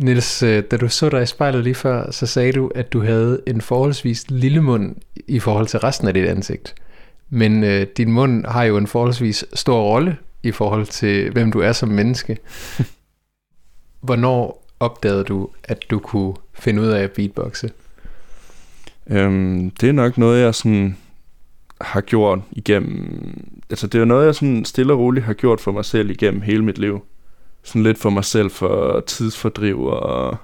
Niels, 0.00 0.42
øh, 0.42 0.62
da 0.70 0.76
du 0.76 0.88
så 0.88 1.08
dig 1.08 1.22
i 1.22 1.26
spejlet 1.26 1.64
lige 1.64 1.74
før, 1.74 2.10
så 2.10 2.26
sagde 2.26 2.52
du, 2.52 2.70
at 2.74 2.92
du 2.92 3.02
havde 3.02 3.40
en 3.46 3.60
forholdsvis 3.60 4.30
lille 4.30 4.60
mund 4.60 4.96
i 5.26 5.38
forhold 5.38 5.66
til 5.66 5.78
resten 5.78 6.08
af 6.08 6.14
dit 6.14 6.26
ansigt. 6.26 6.74
Men 7.30 7.64
øh, 7.64 7.86
din 7.96 8.12
mund 8.12 8.46
har 8.46 8.64
jo 8.64 8.76
en 8.76 8.86
forholdsvis 8.86 9.44
stor 9.54 9.82
rolle 9.82 10.16
i 10.42 10.50
forhold 10.50 10.86
til, 10.86 11.30
hvem 11.30 11.52
du 11.52 11.60
er 11.60 11.72
som 11.72 11.88
menneske. 11.88 12.38
Hvornår 14.06 14.66
opdagede 14.80 15.24
du, 15.24 15.48
at 15.64 15.90
du 15.90 15.98
kunne 15.98 16.34
finde 16.54 16.82
ud 16.82 16.86
af 16.86 17.02
at 17.02 17.12
beatboxe? 17.12 17.70
Øhm, 19.06 19.70
det 19.70 19.88
er 19.88 19.92
nok 19.92 20.18
noget, 20.18 20.42
jeg 20.42 20.54
sådan 20.54 20.96
har 21.80 22.00
gjort 22.00 22.38
igennem... 22.52 23.34
Altså, 23.70 23.86
det 23.86 24.00
er 24.00 24.04
noget, 24.04 24.26
jeg 24.26 24.34
sådan 24.34 24.64
stille 24.64 24.92
og 24.92 24.98
roligt 24.98 25.26
har 25.26 25.34
gjort 25.34 25.60
for 25.60 25.72
mig 25.72 25.84
selv 25.84 26.10
igennem 26.10 26.40
hele 26.40 26.64
mit 26.64 26.78
liv. 26.78 27.02
Sådan 27.62 27.82
lidt 27.82 27.98
for 27.98 28.10
mig 28.10 28.24
selv 28.24 28.50
for 28.50 29.00
tidsfordriv 29.00 29.84
og, 29.84 30.36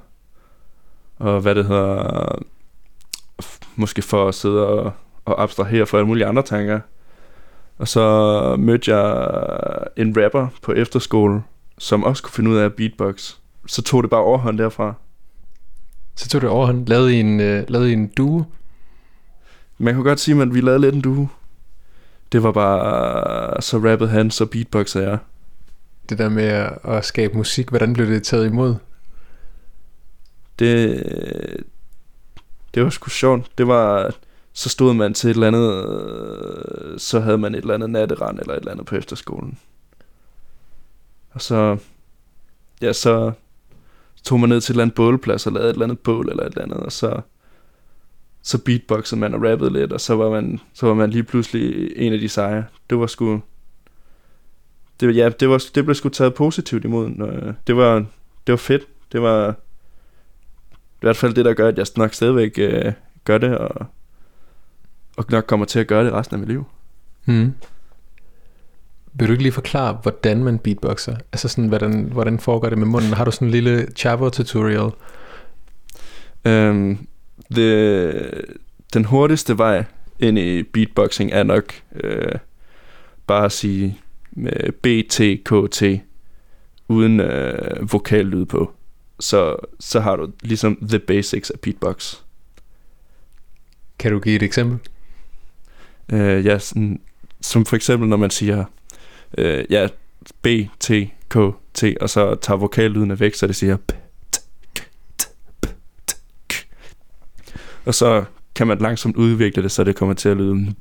og 1.19 1.41
hvad 1.41 1.55
det 1.55 1.65
hedder... 1.65 2.39
Måske 3.77 4.03
for 4.03 4.29
at 4.29 4.35
sidde 4.35 4.67
og, 4.67 4.93
og 5.25 5.43
abstrahere 5.43 5.87
fra 5.87 5.99
alle 5.99 6.07
mulige 6.07 6.27
andre 6.27 6.43
tanker. 6.43 6.81
Og 7.79 7.89
så 7.89 8.57
mødte 8.59 8.97
jeg 8.97 9.39
en 9.97 10.25
rapper 10.25 10.49
på 10.63 10.73
efterskole, 10.73 11.43
som 11.79 12.05
også 12.05 12.23
kunne 12.23 12.33
finde 12.33 12.51
ud 12.51 12.57
af 12.57 12.65
at 12.65 12.75
beatbox. 12.75 13.35
Så 13.67 13.83
tog 13.83 14.03
det 14.03 14.11
bare 14.11 14.21
overhånd 14.21 14.59
derfra. 14.59 14.95
Så 16.15 16.29
tog 16.29 16.43
du 16.43 16.49
overhånd, 16.49 16.87
lavede 16.87 17.17
I 17.17 17.21
en, 17.21 17.41
øh, 17.41 17.65
lavede 17.69 17.91
I 17.91 17.93
en 17.93 18.07
duo. 18.07 18.45
Man 19.79 19.95
kunne 19.95 20.05
godt 20.05 20.21
sige, 20.21 20.43
at 20.43 20.55
vi 20.55 20.61
lavede 20.61 20.81
lidt 20.81 20.95
en 20.95 21.01
duo. 21.01 21.27
Det 22.33 22.43
var 22.43 22.53
bare, 22.53 23.63
så 23.63 23.77
rappede 23.77 24.11
han, 24.11 24.31
så 24.31 24.47
beatboxede 24.47 25.09
jeg. 25.09 25.19
Det 26.09 26.19
der 26.19 26.29
med 26.29 26.69
at, 26.85 27.05
skabe 27.05 27.37
musik, 27.37 27.69
hvordan 27.69 27.93
blev 27.93 28.07
det 28.07 28.23
taget 28.23 28.47
imod? 28.47 28.75
Det, 30.59 31.03
det 32.75 32.85
var 32.85 32.91
sgu 32.91 33.09
sjovt. 33.09 33.59
Det 33.59 33.67
var, 33.67 34.15
så 34.53 34.69
stod 34.69 34.95
man 34.95 35.15
til 35.15 35.31
et 35.31 35.35
eller 35.35 35.47
andet, 35.47 35.89
øh, 35.89 36.99
så 36.99 37.21
havde 37.21 37.39
man 37.39 37.55
et 37.55 37.59
eller 37.59 37.75
andet 37.75 37.91
natterand 37.91 38.39
eller 38.39 38.53
et 38.53 38.59
eller 38.59 38.73
andet 38.73 38.87
på 38.87 38.97
efterskolen. 38.97 39.59
Og 41.31 41.43
så, 41.43 41.79
ja, 42.83 42.93
så 42.93 43.33
tog 44.25 44.41
man 44.41 44.49
ned 44.49 44.61
til 44.61 44.73
et 44.73 44.75
eller 44.75 44.83
andet 44.83 44.95
bålplads 44.95 45.47
og 45.47 45.53
lavede 45.53 45.69
et 45.71 45.73
eller 45.73 45.87
andet 45.87 45.99
bål 45.99 46.29
eller 46.31 46.43
et 46.43 46.49
eller 46.49 46.63
andet, 46.63 46.79
og 46.79 46.93
så, 46.93 47.21
så 48.43 48.59
beatboxede 48.59 49.21
man 49.21 49.35
og 49.35 49.43
rappede 49.43 49.73
lidt, 49.73 49.93
og 49.93 50.01
så 50.01 50.17
var 50.17 50.31
man, 50.31 50.61
så 50.75 50.87
var 50.87 50.95
man 50.95 51.11
lige 51.11 51.25
pludselig 51.25 51.93
en 51.97 52.13
af 52.13 52.19
de 52.19 52.29
seje. 52.29 52.67
Det 52.91 52.99
var 52.99 53.07
sgu, 53.07 53.41
det, 55.01 55.17
ja, 55.17 55.29
det, 55.29 55.49
var, 55.49 55.65
det 55.75 55.85
blev 55.85 55.95
sgu 55.95 56.09
taget 56.09 56.35
positivt 56.35 56.85
imod. 56.85 57.11
Det, 57.67 57.77
var, 57.77 57.95
det 58.47 58.53
var 58.53 58.57
fedt. 58.57 58.83
Det 59.13 59.23
var 59.23 59.51
i 60.73 61.01
hvert 61.01 61.17
fald 61.17 61.35
det, 61.35 61.45
der 61.45 61.55
gør, 61.55 61.69
at 61.69 61.79
jeg 61.79 61.87
nok 61.97 62.15
stadigvæk 62.15 62.59
øh, 62.59 62.93
gør 63.25 63.39
det, 63.39 63.59
og, 63.59 63.87
og 65.17 65.25
nok 65.29 65.45
kommer 65.45 65.67
til 65.67 65.79
at 65.79 65.87
gøre 65.87 66.05
det 66.05 66.13
resten 66.13 66.35
af 66.35 66.41
mit 66.41 66.49
liv. 66.49 66.65
Hmm. 67.25 67.55
Vil 69.13 69.29
du 69.29 69.33
ikke 69.33 69.43
lige 69.43 69.53
forklare, 69.53 69.99
hvordan 70.03 70.45
man 70.45 70.59
beatboxer? 70.59 71.17
Altså 71.33 71.49
sådan, 71.49 71.69
hvordan, 71.69 72.09
hvordan 72.13 72.39
foregår 72.39 72.69
det 72.69 72.79
med 72.79 72.87
munden? 72.87 73.13
Har 73.13 73.25
du 73.25 73.31
sådan 73.31 73.49
en 73.49 73.53
lille 73.53 73.87
Chavo 73.97 74.31
tutorial? 74.31 74.91
Øhm, 76.45 77.07
det, 77.55 78.45
den 78.95 79.05
hurtigste 79.05 79.59
vej 79.59 79.85
ind 80.19 80.39
i 80.39 80.63
beatboxing 80.63 81.33
er 81.33 81.43
nok 81.43 81.75
øh, 81.95 82.33
bare 83.27 83.45
at 83.45 83.53
sige 83.53 84.01
med 84.37 84.73
B, 84.73 84.87
T, 85.11 85.21
K, 85.45 85.71
T 85.71 85.83
uden 86.89 87.21
øh, 87.21 87.93
vokallyd 87.93 88.45
på. 88.45 88.73
Så, 89.21 89.57
så 89.81 90.01
har 90.01 90.17
du 90.17 90.33
ligesom 90.43 90.79
the 90.89 90.99
basics 90.99 91.51
af 91.51 91.61
beatbox. 91.61 92.17
Kan 93.99 94.13
du 94.13 94.19
give 94.19 94.37
et 94.37 94.43
eksempel? 94.43 94.79
Øh, 96.13 96.47
ja, 96.47 96.59
sådan, 96.59 97.01
som 97.41 97.67
for 97.67 97.77
eksempel 97.77 98.09
når 98.09 98.17
man 98.17 98.31
siger 98.31 98.65
øh, 99.39 99.65
ja, 99.71 99.89
B, 100.43 100.47
T, 100.81 100.91
K, 101.29 101.37
T, 101.75 101.85
og 102.01 102.11
så 102.11 102.35
tager 102.35 102.59
vokallydene 102.59 103.21
væk, 103.21 103.35
så 103.35 103.47
det 103.47 103.57
siger 103.57 103.77
p, 103.77 103.93
t, 104.33 104.39
k, 104.75 104.81
t, 105.19 105.29
p, 105.61 105.67
t, 106.07 106.13
k. 106.49 106.55
Og 107.85 107.95
så 107.95 108.25
kan 108.55 108.67
man 108.67 108.79
langsomt 108.79 109.17
udvikle 109.17 109.63
det, 109.63 109.73
så 109.73 109.85
det 109.85 109.97
kommer 109.97 110.15
til 110.15 110.29
at 110.29 110.37
lyde. 110.37 110.75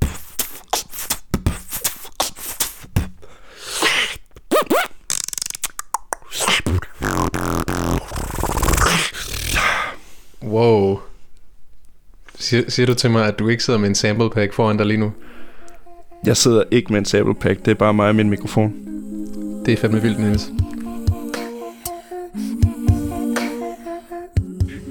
Siger, 12.46 12.70
siger 12.70 12.86
du 12.86 12.94
til 12.94 13.10
mig, 13.10 13.26
at 13.26 13.38
du 13.38 13.48
ikke 13.48 13.62
sidder 13.62 13.78
med 13.78 13.88
en 13.88 13.94
sample 13.94 14.30
pack 14.30 14.52
foran 14.52 14.76
dig 14.76 14.86
lige 14.86 15.00
nu? 15.00 15.12
Jeg 16.26 16.36
sidder 16.36 16.62
ikke 16.70 16.92
med 16.92 16.98
en 16.98 17.04
sample 17.04 17.34
pack, 17.34 17.64
det 17.64 17.70
er 17.70 17.74
bare 17.74 17.94
mig 17.94 18.08
og 18.08 18.14
min 18.14 18.30
mikrofon. 18.30 18.72
Det 19.66 19.72
er 19.72 19.76
fandme 19.76 20.02
vildt, 20.02 20.18
Niels. 20.18 20.44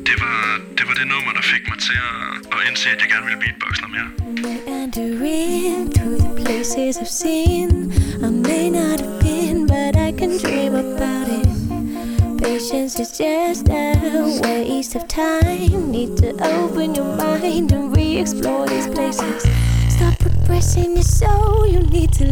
Det 0.08 0.16
var, 0.24 0.40
det 0.78 0.84
var 0.88 0.94
det 1.00 1.08
nummer, 1.14 1.32
der 1.36 1.42
fik 1.42 1.64
mig 1.70 1.80
til 1.80 1.98
at, 2.12 2.48
at 2.52 2.70
indse, 2.70 2.90
at 2.90 2.98
jeg 3.02 3.10
gerne 3.14 3.26
ville 3.26 3.40
beatbox 3.44 3.74
noget 3.82 3.94
mere. 3.96 4.10
Places 6.46 6.98
I've 6.98 7.06
seen. 7.24 7.92
I 8.22 8.30
may 8.30 8.70
not 8.70 9.00
have 9.00 9.20
been, 9.22 9.68
but 9.68 9.96
I 10.08 10.12
can 10.20 10.38
dream 10.44 10.74
about 10.76 11.28
it. 11.28 11.45
Patience 12.66 13.00
is 13.00 13.16
just 13.16 13.70
a 13.70 14.40
waste 14.42 14.96
of 14.96 15.08
time. 15.08 15.92
Need 15.92 16.18
to 16.18 16.32
open 16.44 16.96
your 16.96 17.06
mind 17.16 17.72
and 17.72 17.96
re 17.96 18.18
explore 18.18 18.66
these 18.66 18.88
places. 18.88 19.44
Stop 19.88 20.20
repressing 20.26 20.96
your 20.96 21.04
soul. 21.04 21.68
You 21.68 21.82
need 21.82 22.12
to 22.14 22.26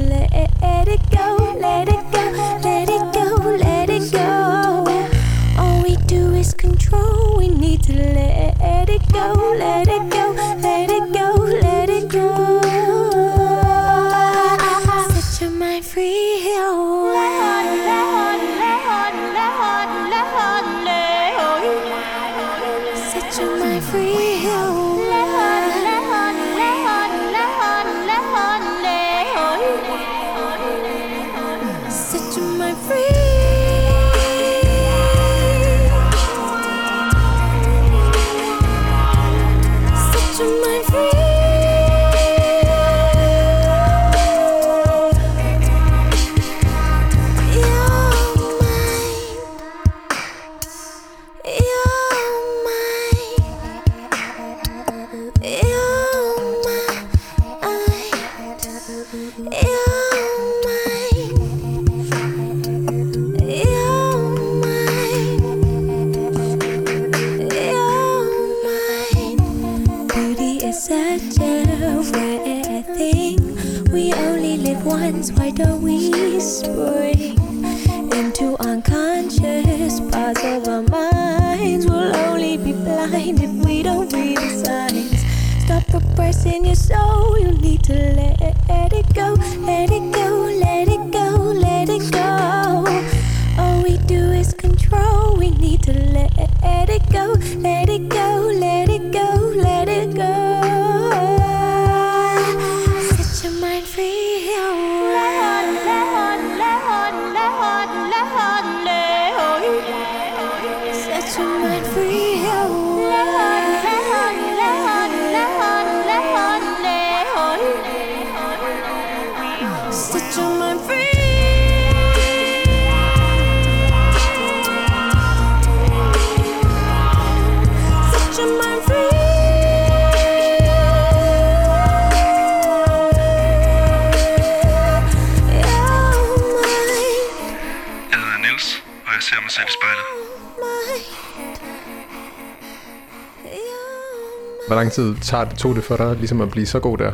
Hvor 144.68 144.76
lang 144.76 144.92
tid 144.92 145.16
tager 145.22 145.44
det, 145.44 145.58
tog 145.58 145.76
det 145.76 145.84
for 145.84 145.98
dig 145.98 146.16
ligesom 146.16 146.42
at 146.42 146.52
blive 146.52 146.66
så 146.66 146.80
god 146.80 146.98
der? 146.98 147.12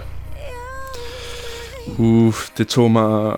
Uh, 1.97 2.33
det 2.57 2.67
tog 2.67 2.91
mig... 2.91 3.35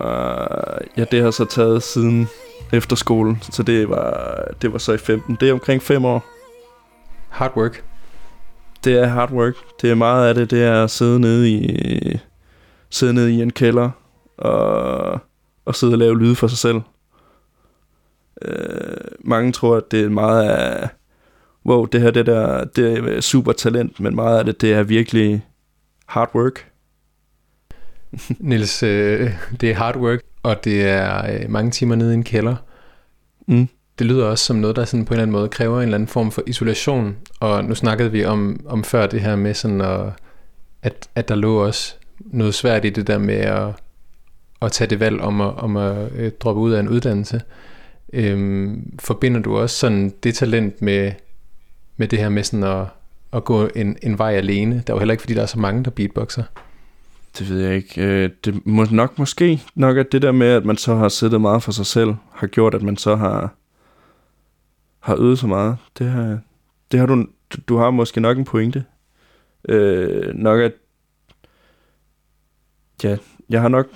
Ja, 0.96 1.04
det 1.04 1.22
har 1.22 1.30
så 1.30 1.44
taget 1.44 1.82
siden 1.82 2.28
efterskolen, 2.72 3.42
så 3.50 3.62
det 3.62 3.88
var, 3.88 4.36
det 4.62 4.72
var 4.72 4.78
så 4.78 4.92
i 4.92 4.98
15. 4.98 5.36
Det 5.40 5.48
er 5.48 5.52
omkring 5.52 5.82
5 5.82 6.04
år. 6.04 6.24
Hard 7.28 7.56
work. 7.56 7.84
Det 8.84 8.98
er 8.98 9.06
hard 9.06 9.30
work. 9.30 9.54
Det 9.82 9.90
er 9.90 9.94
meget 9.94 10.28
af 10.28 10.34
det, 10.34 10.50
det 10.50 10.62
er 10.62 10.84
at 10.84 10.90
sidde 10.90 11.20
nede 11.20 11.50
i, 11.50 12.18
sidde 12.90 13.14
nede 13.14 13.32
i 13.32 13.42
en 13.42 13.52
kælder 13.52 13.90
og, 14.38 15.20
og 15.64 15.74
sidde 15.74 15.94
og 15.94 15.98
lave 15.98 16.18
lyde 16.18 16.36
for 16.36 16.46
sig 16.46 16.58
selv. 16.58 16.80
Øh, 18.42 18.96
mange 19.20 19.52
tror, 19.52 19.76
at 19.76 19.90
det 19.90 20.04
er 20.04 20.08
meget 20.08 20.48
af, 20.50 20.88
wow, 21.66 21.84
det 21.84 22.00
her 22.00 22.10
det 22.10 22.26
der, 22.26 22.64
det 22.64 23.16
er 23.16 23.20
super 23.20 23.52
talent, 23.52 24.00
men 24.00 24.14
meget 24.14 24.38
af 24.38 24.44
det, 24.44 24.60
det 24.60 24.72
er 24.72 24.82
virkelig 24.82 25.46
hard 26.06 26.34
work. 26.34 26.70
Niels, 28.38 28.82
øh, 28.82 29.30
det 29.60 29.70
er 29.70 29.74
hard 29.74 29.96
work, 29.96 30.20
og 30.42 30.64
det 30.64 30.88
er 30.88 31.34
øh, 31.34 31.50
mange 31.50 31.70
timer 31.70 31.94
nede 31.94 32.12
i 32.12 32.14
en 32.14 32.24
kælder. 32.24 32.56
Mm. 33.46 33.68
Det 33.98 34.06
lyder 34.06 34.26
også 34.26 34.44
som 34.44 34.56
noget, 34.56 34.76
der 34.76 34.84
sådan 34.84 35.04
på 35.04 35.14
en 35.14 35.14
eller 35.14 35.22
anden 35.22 35.32
måde 35.32 35.48
kræver 35.48 35.76
en 35.76 35.82
eller 35.82 35.94
anden 35.94 36.08
form 36.08 36.30
for 36.30 36.42
isolation. 36.46 37.16
Og 37.40 37.64
nu 37.64 37.74
snakkede 37.74 38.12
vi 38.12 38.24
om, 38.24 38.60
om 38.66 38.84
før 38.84 39.06
det 39.06 39.20
her 39.20 39.36
med 39.36 39.54
sådan, 39.54 39.80
at, 39.80 40.12
at, 40.82 41.08
at 41.14 41.28
der 41.28 41.34
lå 41.34 41.66
også 41.66 41.94
noget 42.20 42.54
svært 42.54 42.84
i 42.84 42.90
det 42.90 43.06
der 43.06 43.18
med 43.18 43.34
at, 43.34 43.68
at 44.62 44.72
tage 44.72 44.90
det 44.90 45.00
valg 45.00 45.20
om 45.20 45.40
at, 45.40 45.54
om 45.56 45.76
at 45.76 46.12
øh, 46.12 46.32
droppe 46.40 46.60
ud 46.60 46.72
af 46.72 46.80
en 46.80 46.88
uddannelse. 46.88 47.42
Øhm, 48.12 48.98
forbinder 48.98 49.40
du 49.40 49.56
også 49.56 49.76
sådan 49.76 50.12
det 50.22 50.34
talent 50.34 50.82
med, 50.82 51.12
med 51.96 52.08
det 52.08 52.18
her 52.18 52.28
med 52.28 52.42
sådan 52.42 52.64
at, 52.64 52.86
at 53.32 53.44
gå 53.44 53.66
en, 53.66 53.96
en 54.02 54.18
vej 54.18 54.32
alene? 54.32 54.74
Der 54.86 54.92
er 54.92 54.96
jo 54.96 54.98
heller 54.98 55.12
ikke, 55.12 55.22
fordi 55.22 55.34
der 55.34 55.42
er 55.42 55.46
så 55.46 55.58
mange, 55.58 55.84
der 55.84 55.90
beatboxer. 55.90 56.42
Det 57.38 57.50
ved 57.50 57.60
jeg 57.60 57.76
ikke. 57.76 58.02
Øh, 58.02 58.30
det 58.44 58.66
må 58.66 58.86
nok 58.90 59.18
måske 59.18 59.62
nok 59.74 59.96
at 59.96 60.12
det 60.12 60.22
der 60.22 60.32
med, 60.32 60.46
at 60.46 60.64
man 60.64 60.76
så 60.76 60.94
har 60.94 61.08
siddet 61.08 61.40
meget 61.40 61.62
for 61.62 61.72
sig 61.72 61.86
selv, 61.86 62.14
har 62.32 62.46
gjort, 62.46 62.74
at 62.74 62.82
man 62.82 62.96
så 62.96 63.16
har, 63.16 63.54
har 65.00 65.16
øvet 65.16 65.38
så 65.38 65.46
meget. 65.46 65.76
Det 65.98 66.10
har, 66.10 66.38
det 66.92 67.00
har 67.00 67.06
du, 67.06 67.26
du 67.68 67.76
har 67.76 67.90
måske 67.90 68.20
nok 68.20 68.38
en 68.38 68.44
pointe. 68.44 68.84
Øh, 69.68 70.34
nok 70.34 70.60
at, 70.60 70.72
ja, 73.02 73.16
jeg 73.48 73.60
har 73.60 73.68
nok 73.68 73.86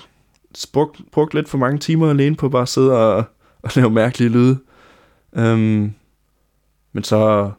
brugt, 0.73 1.01
brugt 1.13 1.35
lidt 1.35 1.49
for 1.49 1.59
mange 1.59 1.79
timer 1.79 2.11
alene 2.11 2.37
på 2.37 2.49
bare 2.49 2.63
at 2.63 2.69
sidde 2.69 2.93
og, 2.93 3.25
og 3.63 3.71
lave 3.77 3.91
mærkelige 3.91 4.31
lyde. 4.31 4.59
Øhm, 5.37 5.93
men 6.93 7.05
så, 7.05 7.51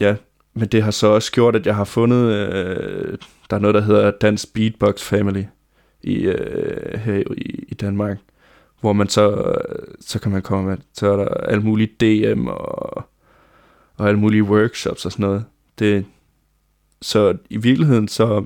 ja, 0.00 0.16
men 0.54 0.68
det 0.68 0.82
har 0.82 0.90
så 0.90 1.06
også 1.06 1.32
gjort, 1.32 1.56
at 1.56 1.66
jeg 1.66 1.76
har 1.76 1.84
fundet, 1.84 2.32
øh, 2.32 3.18
der 3.50 3.56
er 3.56 3.60
noget, 3.60 3.74
der 3.74 3.80
hedder 3.80 4.10
Dansk 4.10 4.54
Beatbox 4.54 5.02
Family 5.02 5.44
i, 6.02 6.14
øh, 6.14 6.98
her 7.00 7.22
i, 7.36 7.64
i 7.68 7.74
Danmark, 7.74 8.18
hvor 8.80 8.92
man 8.92 9.08
så, 9.08 9.54
så 10.00 10.20
kan 10.20 10.32
man 10.32 10.42
komme 10.42 10.70
med, 10.70 10.78
så 10.92 11.12
er 11.12 11.16
der 11.16 11.28
alle 11.28 11.62
mulige 11.62 11.86
DM 12.00 12.46
og, 12.46 13.04
og 13.96 14.08
alle 14.08 14.20
mulige 14.20 14.42
workshops 14.42 15.04
og 15.04 15.12
sådan 15.12 15.26
noget. 15.26 15.44
Det, 15.78 16.06
så 17.02 17.36
i 17.50 17.56
virkeligheden, 17.56 18.08
så 18.08 18.44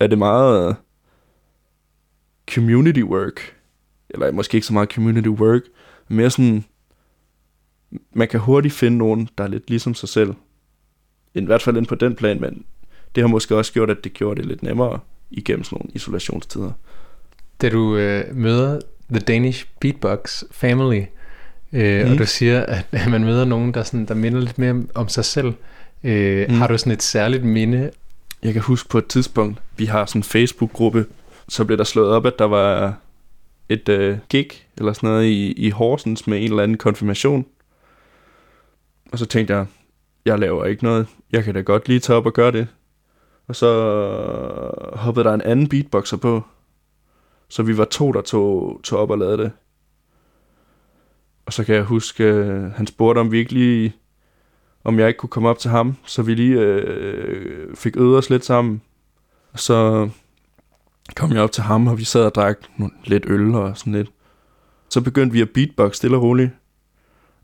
er 0.00 0.06
det 0.06 0.18
meget 0.18 0.76
community 2.50 3.02
work, 3.02 3.56
eller 4.10 4.32
måske 4.32 4.54
ikke 4.54 4.66
så 4.66 4.72
meget 4.72 4.92
community 4.92 5.28
work, 5.28 5.62
men 6.08 6.16
mere 6.16 6.30
sådan, 6.30 6.64
man 8.12 8.28
kan 8.28 8.40
hurtigt 8.40 8.74
finde 8.74 8.98
nogen, 8.98 9.28
der 9.38 9.44
er 9.44 9.48
lidt 9.48 9.70
ligesom 9.70 9.94
sig 9.94 10.08
selv, 10.08 10.34
i 11.42 11.46
hvert 11.46 11.62
fald 11.62 11.76
ind 11.76 11.86
på 11.86 11.94
den 11.94 12.14
plan, 12.14 12.40
men 12.40 12.64
det 13.14 13.22
har 13.22 13.28
måske 13.28 13.56
også 13.56 13.72
gjort, 13.72 13.90
at 13.90 14.04
det 14.04 14.12
gjorde 14.12 14.40
det 14.40 14.48
lidt 14.48 14.62
nemmere 14.62 14.98
igennem 15.30 15.64
sådan 15.64 15.76
nogle 15.76 15.90
isolationstider. 15.94 16.70
Da 17.62 17.68
du 17.68 17.96
øh, 17.96 18.36
møder 18.36 18.80
The 19.10 19.20
Danish 19.20 19.66
Beatbox 19.80 20.42
Family, 20.50 21.02
øh, 21.72 22.06
mm. 22.06 22.12
Og 22.12 22.18
du 22.18 22.26
siger, 22.26 22.60
at, 22.66 22.86
at 22.92 23.10
man 23.10 23.24
møder 23.24 23.44
nogen, 23.44 23.74
der, 23.74 23.82
sådan, 23.82 24.06
der 24.06 24.14
minder 24.14 24.40
lidt 24.40 24.58
mere 24.58 24.82
om- 24.94 25.08
sig 25.08 25.24
selv, 25.24 25.52
øh. 26.04 26.48
Mm. 26.48 26.54
har 26.54 26.66
du 26.66 26.78
sådan 26.78 26.92
et 26.92 27.02
særligt 27.02 27.44
minde? 27.44 27.90
Jeg 28.42 28.52
kan 28.52 28.62
huske 28.62 28.88
på 28.88 28.98
et 28.98 29.06
tidspunkt, 29.06 29.62
vi 29.76 29.84
har 29.84 30.06
sådan 30.06 30.18
en 30.18 30.22
Facebook-gruppe, 30.22 31.06
så 31.48 31.64
blev 31.64 31.78
der 31.78 31.84
slået 31.84 32.10
op, 32.10 32.26
at 32.26 32.38
der 32.38 32.44
var 32.44 32.96
et 33.68 33.88
øh, 33.88 34.18
gig 34.28 34.48
eller 34.76 34.92
sådan 34.92 35.08
noget 35.10 35.24
i, 35.24 35.52
i 35.52 35.70
Horsens 35.70 36.26
med 36.26 36.38
en 36.38 36.44
eller 36.44 36.62
anden 36.62 36.76
konfirmation. 36.76 37.46
Og 39.12 39.18
så 39.18 39.26
tænkte 39.26 39.54
jeg, 39.54 39.66
jeg 40.24 40.38
laver 40.38 40.64
ikke 40.64 40.84
noget. 40.84 41.06
Jeg 41.32 41.44
kan 41.44 41.54
da 41.54 41.60
godt 41.60 41.88
lige 41.88 42.00
tage 42.00 42.16
op 42.16 42.26
og 42.26 42.32
gøre 42.32 42.52
det. 42.52 42.68
Og 43.48 43.56
så 43.56 43.70
hoppede 44.92 45.24
der 45.24 45.34
en 45.34 45.42
anden 45.42 45.68
beatboxer 45.68 46.16
på. 46.16 46.42
Så 47.48 47.62
vi 47.62 47.78
var 47.78 47.84
to, 47.84 48.12
der 48.12 48.20
tog, 48.20 48.80
tog 48.84 48.98
op 48.98 49.10
og 49.10 49.18
lavede 49.18 49.38
det. 49.38 49.52
Og 51.46 51.52
så 51.52 51.64
kan 51.64 51.74
jeg 51.74 51.84
huske, 51.84 52.24
øh, 52.24 52.72
han 52.72 52.86
spurgte 52.86 53.18
om 53.18 53.32
vi 53.32 53.38
ikke 53.38 53.52
lige, 53.52 53.94
om 54.84 54.98
jeg 54.98 55.08
ikke 55.08 55.18
kunne 55.18 55.30
komme 55.30 55.48
op 55.48 55.58
til 55.58 55.70
ham, 55.70 55.96
så 56.06 56.22
vi 56.22 56.34
lige 56.34 56.60
øh, 56.60 57.76
fik 57.76 57.96
øvet 57.96 58.18
os 58.18 58.30
lidt 58.30 58.44
sammen. 58.44 58.82
Og 59.52 59.58
så 59.58 60.08
kom 61.16 61.32
jeg 61.32 61.42
op 61.42 61.52
til 61.52 61.62
ham, 61.62 61.86
og 61.86 61.98
vi 61.98 62.04
sad 62.04 62.24
og 62.24 62.34
drak 62.34 62.58
nogle- 62.76 62.94
lidt 63.04 63.24
øl 63.26 63.54
og 63.54 63.76
sådan 63.78 63.92
lidt. 63.92 64.10
Så 64.88 65.00
begyndte 65.00 65.32
vi 65.32 65.40
at 65.40 65.50
beatbox 65.50 65.96
stille 65.96 66.16
og 66.16 66.22
roligt. 66.22 66.50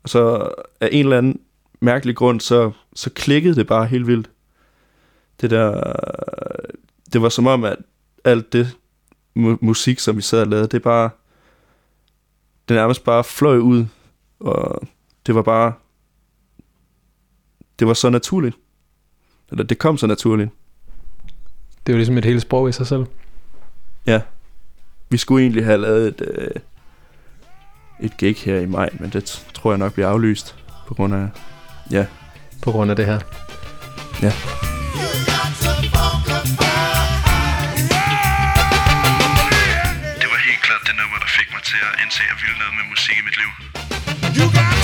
Og 0.03 0.09
så 0.09 0.49
af 0.79 0.89
en 0.91 1.05
eller 1.05 1.17
anden 1.17 1.39
mærkelig 1.81 2.15
grund, 2.15 2.39
så, 2.39 2.71
så 2.93 3.09
klikkede 3.09 3.55
det 3.55 3.67
bare 3.67 3.85
helt 3.85 4.07
vildt. 4.07 4.29
Det 5.41 5.49
der, 5.49 5.93
det 7.13 7.21
var 7.21 7.29
som 7.29 7.47
om, 7.47 7.63
at 7.63 7.77
alt 8.23 8.53
det 8.53 8.77
mu- 9.39 9.57
musik, 9.61 9.99
som 9.99 10.17
vi 10.17 10.21
sad 10.21 10.41
og 10.41 10.47
lavede, 10.47 10.67
det 10.67 10.81
bare, 10.81 11.09
det 12.69 12.75
nærmest 12.75 13.03
bare 13.03 13.23
fløj 13.23 13.57
ud, 13.57 13.85
og 14.39 14.87
det 15.25 15.35
var 15.35 15.41
bare, 15.41 15.73
det 17.79 17.87
var 17.87 17.93
så 17.93 18.09
naturligt. 18.09 18.55
Eller 19.51 19.63
det 19.63 19.77
kom 19.77 19.97
så 19.97 20.07
naturligt. 20.07 20.49
Det 21.85 21.91
er 21.91 21.93
jo 21.93 21.97
ligesom 21.97 22.17
et 22.17 22.25
helt 22.25 22.41
sprog 22.41 22.69
i 22.69 22.71
sig 22.71 22.87
selv. 22.87 23.05
Ja. 24.05 24.21
Vi 25.09 25.17
skulle 25.17 25.43
egentlig 25.43 25.65
have 25.65 25.77
lavet 25.77 26.07
et, 26.07 26.21
øh, 26.27 26.51
et 27.99 28.17
gig 28.17 28.35
her 28.35 28.59
i 28.59 28.65
maj, 28.65 28.89
men 28.99 29.09
det 29.09 29.45
tror 29.53 29.71
jeg 29.71 29.77
nok 29.77 29.93
bliver 29.93 30.07
aflyst 30.09 30.55
på 30.87 30.93
grund 30.93 31.13
af, 31.13 31.29
ja, 31.91 32.05
På 32.63 32.71
grund 32.71 32.91
af 32.91 32.95
det 32.97 33.05
her. 33.05 33.19
ja. 34.21 34.31
Det 40.21 40.27
var 40.33 40.39
helt 40.47 40.61
klart 40.67 40.81
det 40.87 40.95
nummer, 41.01 41.17
der 41.23 41.29
fik 41.39 41.47
mig 41.55 41.63
til 41.71 41.79
at 41.89 41.93
indse, 42.03 42.21
at 42.23 42.29
jeg 42.31 42.37
ville 42.43 42.57
noget 42.61 42.73
med 42.79 42.85
musik 42.93 43.15
i 43.21 43.23
mit 43.27 43.37
liv. 43.41 43.51
You 44.37 44.45
got 44.55 44.80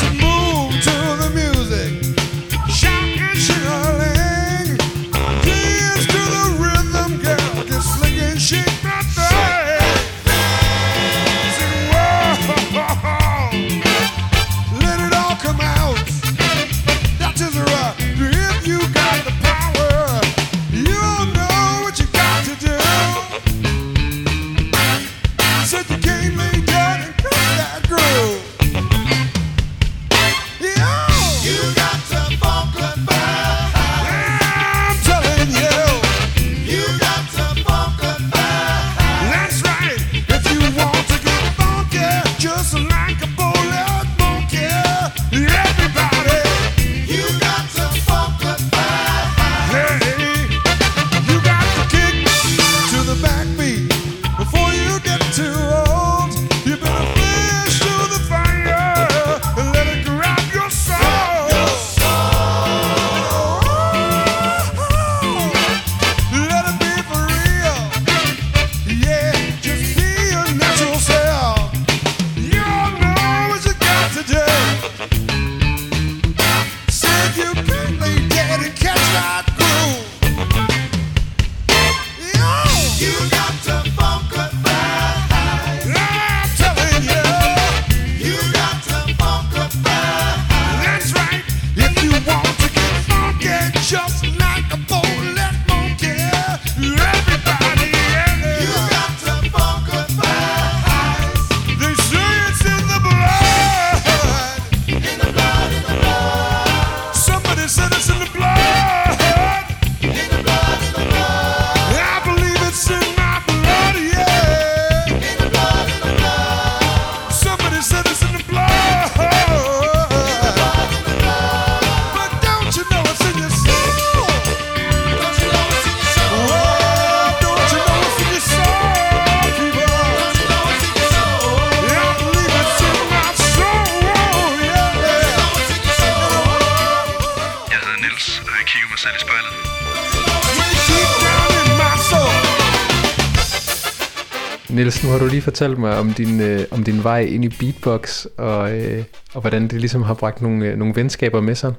lige 145.38 145.44
fortalt 145.44 145.78
mig 145.78 145.98
om 145.98 146.14
din, 146.14 146.42
øh, 146.42 146.66
om 146.72 146.84
din 146.84 147.04
vej 147.04 147.20
ind 147.20 147.46
i 147.46 147.50
beatbox, 147.50 148.26
og, 148.38 148.78
øh, 148.78 149.04
og 149.34 149.42
hvordan 149.42 149.68
det 149.68 149.80
ligesom 149.80 150.02
har 150.02 150.14
bragt 150.14 150.42
nogle, 150.42 150.66
øh, 150.66 150.78
nogle 150.78 150.96
venskaber 150.96 151.42
med 151.42 151.56
sig. 151.56 151.74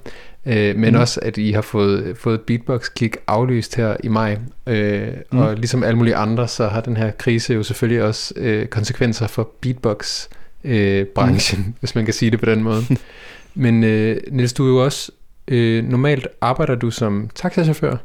Øh, 0.47 0.77
men 0.77 0.95
mm. 0.95 1.01
også, 1.01 1.21
at 1.23 1.37
I 1.37 1.53
har 1.53 1.61
fået, 1.61 2.17
fået 2.17 2.35
et 2.35 2.41
beatbox-kick 2.41 3.17
aflyst 3.27 3.77
her 3.77 3.97
i 4.05 4.09
maj. 4.09 4.39
Øh, 4.67 5.09
mm. 5.33 5.39
Og 5.39 5.57
ligesom 5.57 5.83
alle 5.83 5.97
mulige 5.97 6.17
andre, 6.17 6.49
så 6.49 6.69
har 6.69 6.81
den 6.81 6.97
her 6.97 7.11
krise 7.11 7.55
jo 7.55 7.63
selvfølgelig 7.63 8.03
også 8.03 8.35
øh, 8.37 8.67
konsekvenser 8.67 9.27
for 9.27 9.51
beatbox-branchen, 9.61 11.61
øh, 11.61 11.67
mm. 11.67 11.75
hvis 11.81 11.95
man 11.95 12.05
kan 12.05 12.15
sige 12.15 12.31
det 12.31 12.41
på 12.41 12.47
den 12.47 12.63
måde. 12.63 12.83
men 13.65 13.85
øh, 13.85 14.21
Niels, 14.31 14.53
du 14.53 14.65
er 14.65 14.69
jo 14.69 14.85
også, 14.85 15.13
øh, 15.49 15.85
normalt 15.85 16.27
arbejder 16.41 16.75
du 16.75 16.91
som 16.91 17.31
taxachauffør. 17.35 17.97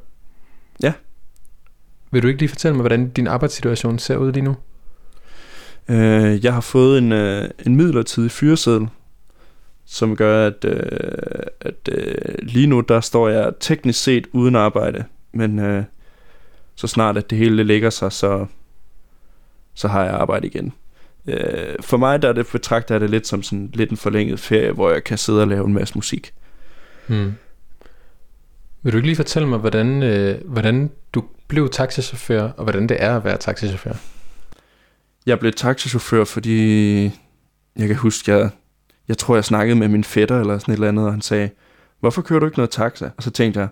Ja. 0.83 0.93
Vil 2.11 2.23
du 2.23 2.27
ikke 2.27 2.39
lige 2.39 2.49
fortælle 2.49 2.75
mig, 2.75 2.81
hvordan 2.81 3.09
din 3.09 3.27
arbejdssituation 3.27 3.99
ser 3.99 4.17
ud 4.17 4.31
lige 4.31 4.43
nu? 4.43 4.55
Øh, 5.89 6.45
jeg 6.45 6.53
har 6.53 6.61
fået 6.61 6.97
en, 6.97 7.11
øh, 7.11 7.49
en 7.65 7.75
midlertidig 7.75 8.31
fyreseddel, 8.31 8.87
som 9.85 10.15
gør, 10.15 10.47
at, 10.47 10.65
øh, 10.65 11.43
at 11.61 11.89
øh, 11.91 12.35
lige 12.41 12.67
nu 12.67 12.79
der 12.79 13.01
står 13.01 13.29
jeg 13.29 13.51
teknisk 13.59 14.03
set 14.03 14.27
uden 14.31 14.55
arbejde, 14.55 15.03
men 15.31 15.59
øh, 15.59 15.83
så 16.75 16.87
snart 16.87 17.17
at 17.17 17.29
det 17.29 17.37
hele 17.37 17.63
ligger 17.63 17.89
sig, 17.89 18.11
så, 18.11 18.45
så 19.73 19.87
har 19.87 20.03
jeg 20.03 20.13
arbejde 20.13 20.47
igen. 20.47 20.73
Øh, 21.27 21.75
for 21.81 21.97
mig 21.97 22.21
der 22.21 22.29
er 22.29 22.33
det 22.33 22.47
betragter 22.51 22.95
jeg 22.95 23.01
det 23.01 23.09
lidt 23.09 23.27
som 23.27 23.43
sådan 23.43 23.69
lidt 23.73 23.91
en 23.91 23.97
forlænget 23.97 24.39
ferie, 24.39 24.71
hvor 24.71 24.91
jeg 24.91 25.03
kan 25.03 25.17
sidde 25.17 25.41
og 25.41 25.47
lave 25.47 25.65
en 25.65 25.73
masse 25.73 25.95
musik. 25.95 26.33
Hmm. 27.07 27.33
Vil 28.83 28.93
du 28.93 28.97
ikke 28.97 29.07
lige 29.07 29.15
fortælle 29.15 29.47
mig, 29.47 29.59
hvordan, 29.59 30.03
øh, 30.03 30.41
hvordan 30.45 30.91
du 31.13 31.23
blev 31.47 31.69
taxichauffør, 31.69 32.41
og 32.41 32.63
hvordan 32.63 32.89
det 32.89 32.97
er 32.99 33.15
at 33.15 33.23
være 33.23 33.37
taxichauffør? 33.37 33.93
Jeg 35.25 35.39
blev 35.39 35.51
taxichauffør, 35.53 36.23
fordi 36.23 37.03
jeg 37.75 37.87
kan 37.87 37.95
huske, 37.95 38.31
jeg, 38.31 38.49
jeg 39.07 39.17
tror, 39.17 39.35
jeg 39.35 39.45
snakkede 39.45 39.79
med 39.79 39.87
min 39.87 40.03
fætter 40.03 40.39
eller 40.39 40.57
sådan 40.57 40.71
et 40.71 40.75
eller 40.75 40.87
andet, 40.87 41.05
og 41.05 41.11
han 41.11 41.21
sagde, 41.21 41.49
hvorfor 41.99 42.21
kører 42.21 42.39
du 42.39 42.45
ikke 42.45 42.57
noget 42.57 42.69
taxa? 42.69 43.09
Og 43.17 43.23
så 43.23 43.31
tænkte 43.31 43.59
jeg, 43.59 43.67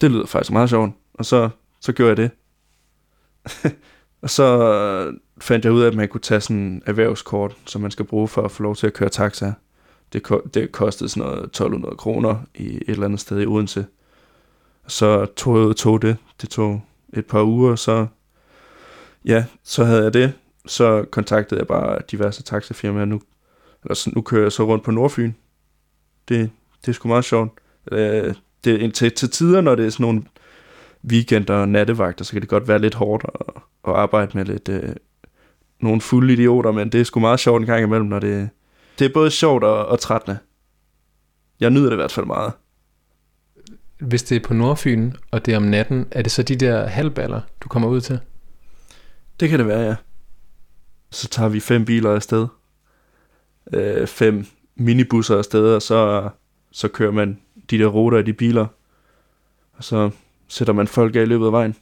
det 0.00 0.10
lyder 0.10 0.26
faktisk 0.26 0.52
meget 0.52 0.70
sjovt, 0.70 0.92
og 1.14 1.24
så, 1.24 1.48
så 1.80 1.92
gjorde 1.92 2.08
jeg 2.08 2.16
det. 2.16 2.30
og 4.22 4.30
så 4.30 5.12
fandt 5.40 5.64
jeg 5.64 5.72
ud 5.72 5.82
af, 5.82 5.86
at 5.86 5.94
man 5.94 6.08
kunne 6.08 6.20
tage 6.20 6.40
sådan 6.40 6.56
en 6.56 6.82
erhvervskort, 6.86 7.56
som 7.66 7.80
man 7.82 7.90
skal 7.90 8.04
bruge 8.04 8.28
for 8.28 8.42
at 8.42 8.50
få 8.50 8.62
lov 8.62 8.76
til 8.76 8.86
at 8.86 8.92
køre 8.92 9.08
taxa. 9.08 9.52
Det, 10.12 10.22
ko- 10.22 10.46
det 10.54 10.72
kostede 10.72 11.08
sådan 11.08 11.28
noget 11.28 11.44
1200 11.44 11.96
kroner 11.96 12.36
i 12.54 12.76
et 12.76 12.82
eller 12.88 13.04
andet 13.04 13.20
sted 13.20 13.40
i 13.40 13.46
Odense. 13.46 13.86
Så 14.86 15.24
tog 15.24 15.66
jeg 15.68 15.76
tog 15.76 16.02
det. 16.02 16.16
Det 16.40 16.48
tog 16.50 16.82
et 17.12 17.26
par 17.26 17.42
uger, 17.42 17.76
så 17.76 18.06
ja, 19.24 19.44
så 19.64 19.84
havde 19.84 20.02
jeg 20.02 20.14
det. 20.14 20.32
Så 20.66 21.04
kontaktede 21.10 21.60
jeg 21.60 21.66
bare 21.66 21.98
diverse 22.10 22.42
taxafirmaer. 22.42 23.04
Nu, 23.04 23.20
eller 23.84 24.10
nu 24.14 24.22
kører 24.22 24.42
jeg 24.42 24.52
så 24.52 24.64
rundt 24.64 24.84
på 24.84 24.90
Nordfyn. 24.90 25.32
Det, 26.28 26.50
det 26.80 26.88
er 26.88 26.92
sgu 26.92 27.08
meget 27.08 27.24
sjovt. 27.24 27.52
Øh, 27.92 28.34
det, 28.64 28.94
til, 28.94 29.12
til 29.12 29.30
tider, 29.30 29.60
når 29.60 29.74
det 29.74 29.86
er 29.86 29.90
sådan 29.90 30.04
nogle 30.04 30.22
weekender 31.04 31.54
og 31.54 31.68
nattevagter, 31.68 32.24
så 32.24 32.32
kan 32.32 32.40
det 32.40 32.48
godt 32.48 32.68
være 32.68 32.78
lidt 32.78 32.94
hårdt 32.94 33.24
at, 33.34 33.62
at 33.88 33.94
arbejde 33.94 34.30
med 34.34 34.44
lidt 34.44 34.68
øh, 34.68 34.96
nogle 35.80 36.00
fulde 36.00 36.32
idioter, 36.32 36.72
men 36.72 36.88
det 36.88 37.00
er 37.00 37.04
sgu 37.04 37.20
meget 37.20 37.40
sjovt 37.40 37.60
en 37.60 37.66
gang 37.66 37.82
imellem, 37.82 38.08
når 38.08 38.18
det, 38.18 38.48
det 38.98 39.04
er 39.04 39.12
både 39.14 39.30
sjovt 39.30 39.64
og, 39.64 39.86
og 39.86 40.00
trættende. 40.00 40.38
Jeg 41.60 41.70
nyder 41.70 41.86
det 41.86 41.92
i 41.92 41.96
hvert 41.96 42.12
fald 42.12 42.26
meget. 42.26 42.52
Hvis 44.00 44.22
det 44.22 44.36
er 44.36 44.40
på 44.48 44.54
Nordfyn, 44.54 45.12
og 45.30 45.46
det 45.46 45.54
er 45.54 45.56
om 45.56 45.62
natten, 45.62 46.06
er 46.10 46.22
det 46.22 46.32
så 46.32 46.42
de 46.42 46.56
der 46.56 46.86
halvballer, 46.86 47.40
du 47.60 47.68
kommer 47.68 47.88
ud 47.88 48.00
til? 48.00 48.20
Det 49.40 49.48
kan 49.48 49.58
det 49.58 49.66
være, 49.66 49.80
ja. 49.80 49.94
Så 51.10 51.28
tager 51.28 51.48
vi 51.48 51.60
fem 51.60 51.84
biler 51.84 52.14
afsted. 52.14 52.46
Øh, 53.72 54.06
fem 54.06 54.46
minibusser 54.76 55.38
afsted, 55.38 55.74
og 55.74 55.82
så, 55.82 56.28
så 56.72 56.88
kører 56.88 57.12
man 57.12 57.38
de 57.70 57.78
der 57.78 57.86
ruter 57.86 58.18
i 58.18 58.22
de 58.22 58.32
biler. 58.32 58.66
Og 59.72 59.84
så 59.84 60.10
sætter 60.48 60.72
man 60.72 60.86
folk 60.86 61.16
af 61.16 61.22
i 61.22 61.24
løbet 61.24 61.46
af 61.46 61.52
vejen. 61.52 61.76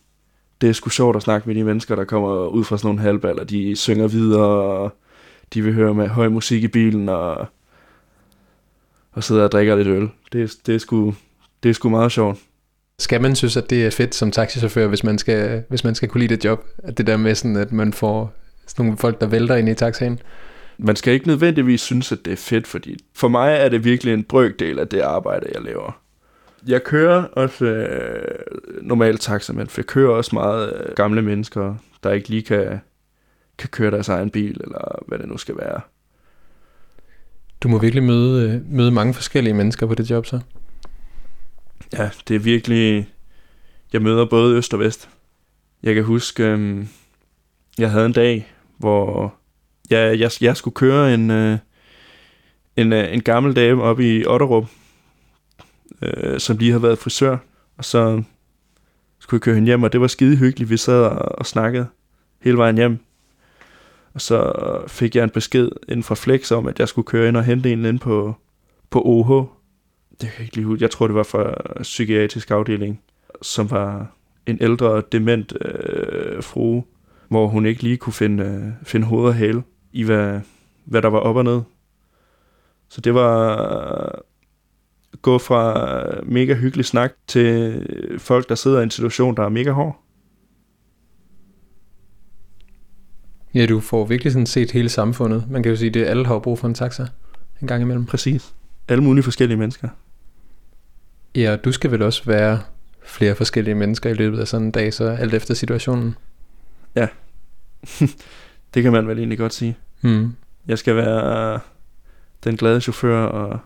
Det 0.60 0.68
er 0.68 0.72
sgu 0.72 0.90
sjovt 0.90 1.16
at 1.16 1.22
snakke 1.22 1.48
med 1.48 1.54
de 1.56 1.64
mennesker, 1.64 1.96
der 1.96 2.04
kommer 2.04 2.46
ud 2.46 2.64
fra 2.64 2.78
sådan 2.78 2.88
nogle 2.88 3.00
halvballer. 3.00 3.44
De 3.44 3.76
synger 3.76 4.08
videre, 4.08 4.46
og 4.46 4.96
de 5.54 5.62
vil 5.62 5.74
høre 5.74 5.94
med 5.94 6.08
høj 6.08 6.28
musik 6.28 6.64
i 6.64 6.68
bilen, 6.68 7.08
og, 7.08 7.46
og 9.12 9.24
sidder 9.24 9.44
og 9.44 9.52
drikker 9.52 9.76
lidt 9.76 9.88
øl. 9.88 10.08
Det, 10.32 10.52
det, 10.66 10.74
er 10.74 10.78
sgu, 10.78 11.14
det 11.62 11.68
er 11.68 11.74
sgu 11.74 11.88
meget 11.88 12.12
sjovt. 12.12 12.38
Skal 12.98 13.22
man 13.22 13.37
synes, 13.37 13.56
at 13.56 13.70
det 13.70 13.87
er 13.87 13.90
fedt 13.90 14.14
som 14.14 14.30
taxichauffør, 14.30 14.87
hvis 14.87 15.04
man 15.04 15.18
skal, 15.18 15.64
hvis 15.68 15.84
man 15.84 15.94
skal 15.94 16.08
kunne 16.08 16.20
lide 16.20 16.37
det 16.37 16.44
job? 16.44 16.64
At 16.78 16.98
det 16.98 17.06
der 17.06 17.16
med 17.16 17.34
sådan, 17.34 17.56
at 17.56 17.72
man 17.72 17.92
får 17.92 18.32
sådan 18.66 18.85
nogle 18.85 18.98
folk, 18.98 19.20
der 19.20 19.27
vælter 19.27 19.57
ind 19.57 19.68
i 19.68 19.74
taxaen? 19.74 20.20
man 20.79 20.96
skal 20.96 21.14
ikke 21.14 21.27
nødvendigvis 21.27 21.81
synes, 21.81 22.12
at 22.12 22.24
det 22.24 22.33
er 22.33 22.37
fedt, 22.37 22.66
fordi 22.66 22.96
for 23.14 23.29
mig 23.29 23.57
er 23.57 23.68
det 23.68 23.85
virkelig 23.85 24.14
en 24.14 24.24
brøkdel 24.24 24.79
af 24.79 24.88
det 24.88 25.00
arbejde, 25.00 25.46
jeg 25.55 25.62
laver. 25.62 26.00
Jeg 26.66 26.85
kører 26.85 27.24
også 27.24 27.64
øh, 27.64 28.38
normalt 28.83 29.20
taxa, 29.20 29.53
men 29.53 29.68
jeg 29.77 29.87
kører 29.87 30.11
også 30.11 30.31
meget 30.33 30.72
øh, 30.77 30.94
gamle 30.96 31.22
mennesker, 31.22 31.74
der 32.03 32.12
ikke 32.12 32.29
lige 32.29 32.42
kan, 32.42 32.81
kan 33.59 33.68
køre 33.68 33.90
deres 33.90 34.09
egen 34.09 34.31
bil, 34.31 34.61
eller 34.64 35.05
hvad 35.07 35.18
det 35.18 35.29
nu 35.29 35.37
skal 35.37 35.57
være. 35.57 35.81
Du 37.62 37.68
må 37.68 37.79
virkelig 37.79 38.05
møde, 38.05 38.50
øh, 38.50 38.72
møde 38.72 38.90
mange 38.90 39.14
forskellige 39.14 39.55
mennesker 39.55 39.87
på 39.87 39.94
det 39.94 40.11
job 40.11 40.27
så. 40.27 40.40
Ja, 41.92 42.11
det 42.29 42.35
er 42.35 42.40
virkelig... 42.40 43.09
Jeg 43.92 44.03
møder 44.03 44.24
både 44.24 44.57
øst 44.57 44.74
og 44.74 44.81
vest. 44.81 45.09
Jeg 45.83 45.94
kan 45.94 46.05
huske, 46.05 46.44
øhm, 46.44 46.88
jeg 47.79 47.90
havde 47.90 48.07
en 48.07 48.12
dag, 48.12 48.54
hvor 48.85 49.35
jeg, 49.90 50.18
jeg, 50.18 50.31
jeg 50.40 50.57
skulle 50.57 50.75
køre 50.75 51.14
en, 51.14 51.31
øh, 51.31 51.59
en, 52.77 52.92
øh, 52.92 53.14
en 53.14 53.20
gammel 53.20 53.57
dame 53.57 53.83
op 53.83 54.01
i 54.01 54.27
Otterup, 54.27 54.66
øh, 56.03 56.40
som 56.40 56.57
lige 56.57 56.70
havde 56.70 56.83
været 56.83 56.99
frisør, 56.99 57.37
og 57.77 57.85
så 57.85 58.23
skulle 59.18 59.38
jeg 59.38 59.42
køre 59.42 59.55
hende 59.55 59.66
hjem, 59.66 59.83
og 59.83 59.92
det 59.92 60.01
var 60.01 60.07
skide 60.07 60.37
hyggeligt. 60.37 60.70
Vi 60.70 60.77
sad 60.77 61.03
og, 61.03 61.38
og 61.38 61.47
snakkede 61.47 61.87
hele 62.40 62.57
vejen 62.57 62.77
hjem. 62.77 62.99
Og 64.14 64.20
så 64.20 64.53
fik 64.88 65.16
jeg 65.16 65.25
en 65.25 65.31
besked 65.31 65.70
inden 65.88 66.03
fra 66.03 66.14
Flex 66.14 66.53
om, 66.53 66.66
at 66.66 66.79
jeg 66.79 66.88
skulle 66.88 67.07
køre 67.07 67.29
ind 67.29 67.37
og 67.37 67.44
hente 67.44 67.73
en 67.73 67.85
inde 67.85 67.99
på, 67.99 68.35
på 68.90 69.03
OH. 69.05 69.47
Det 70.11 70.18
kan 70.20 70.33
jeg 70.38 70.40
ikke 70.40 70.57
lige 70.57 70.66
huske. 70.66 70.83
Jeg 70.83 70.90
tror, 70.90 71.07
det 71.07 71.16
var 71.16 71.23
fra 71.23 71.55
psykiatrisk 71.83 72.51
afdeling, 72.51 73.01
som 73.42 73.70
var 73.70 74.16
en 74.47 74.59
ældre, 74.61 75.03
dement 75.12 75.53
øh, 75.61 76.42
frue, 76.42 76.85
hvor 77.28 77.46
hun 77.46 77.66
ikke 77.66 77.82
lige 77.82 77.96
kunne 77.96 78.12
finde, 78.12 78.44
øh, 78.44 78.72
finde 78.82 79.06
hoved 79.06 79.28
og 79.28 79.34
hale 79.34 79.62
i, 79.92 80.02
hvad, 80.02 80.40
hvad 80.84 81.02
der 81.02 81.08
var 81.08 81.18
op 81.18 81.37
og 81.37 81.44
ned. 81.44 81.60
Så 82.88 83.00
det 83.00 83.14
var 83.14 83.56
at 83.56 84.22
gå 85.22 85.38
fra 85.38 86.20
mega 86.22 86.54
hyggelig 86.54 86.84
snak 86.84 87.12
til 87.26 87.87
folk, 88.18 88.48
der 88.48 88.54
sidder 88.54 88.80
i 88.80 88.82
en 88.82 88.90
situation, 88.90 89.37
der 89.37 89.42
er 89.42 89.48
mega 89.48 89.70
hård. 89.70 90.00
Ja, 93.54 93.66
du 93.66 93.80
får 93.80 94.04
virkelig 94.04 94.32
sådan 94.32 94.46
set 94.46 94.70
hele 94.70 94.88
samfundet. 94.88 95.44
Man 95.50 95.62
kan 95.62 95.70
jo 95.70 95.76
sige, 95.76 95.88
at 95.88 95.94
det 95.94 96.04
alle 96.04 96.26
har 96.26 96.38
brug 96.38 96.58
for 96.58 96.68
en 96.68 96.74
taxa 96.74 97.06
en 97.62 97.68
gang 97.68 97.82
imellem. 97.82 98.06
Præcis. 98.06 98.54
Alle 98.88 99.04
mulige 99.04 99.22
forskellige 99.22 99.58
mennesker. 99.58 99.88
Ja, 101.34 101.52
og 101.52 101.64
du 101.64 101.72
skal 101.72 101.90
vel 101.90 102.02
også 102.02 102.24
være 102.24 102.60
flere 103.04 103.34
forskellige 103.34 103.74
mennesker 103.74 104.10
i 104.10 104.14
løbet 104.14 104.38
af 104.38 104.48
sådan 104.48 104.66
en 104.66 104.70
dag, 104.70 104.94
så 104.94 105.04
alt 105.04 105.34
efter 105.34 105.54
situationen. 105.54 106.14
Det 108.74 108.83
kan 108.83 108.92
man 108.92 109.09
vel 109.09 109.18
egentlig 109.18 109.38
godt 109.38 109.54
sige. 109.54 109.76
Hmm. 110.00 110.37
Jeg 110.66 110.78
skal 110.78 110.96
være 110.96 111.61
den 112.44 112.57
glade 112.57 112.80
chauffør 112.80 113.24
og, 113.26 113.59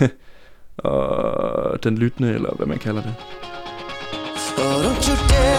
og 0.76 1.84
den 1.84 1.98
lyttende, 1.98 2.34
eller 2.34 2.54
hvad 2.54 2.66
man 2.66 2.78
kalder 2.78 3.02
det. 3.02 3.14
Oh, 4.58 4.84
don't 4.84 5.08
you 5.08 5.16
dare 5.28 5.55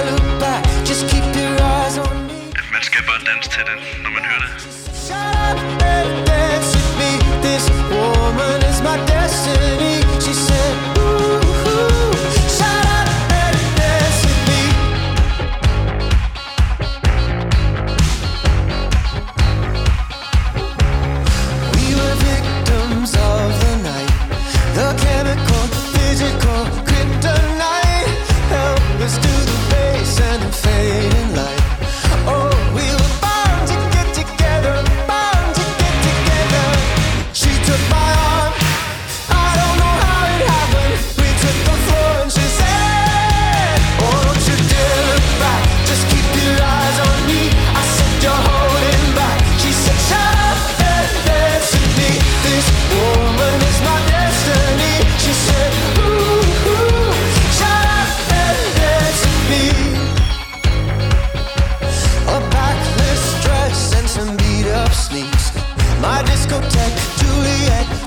sneaks. 64.93 65.51
My 66.01 66.21
discotheque, 66.23 66.97
Juliet. 67.19 68.06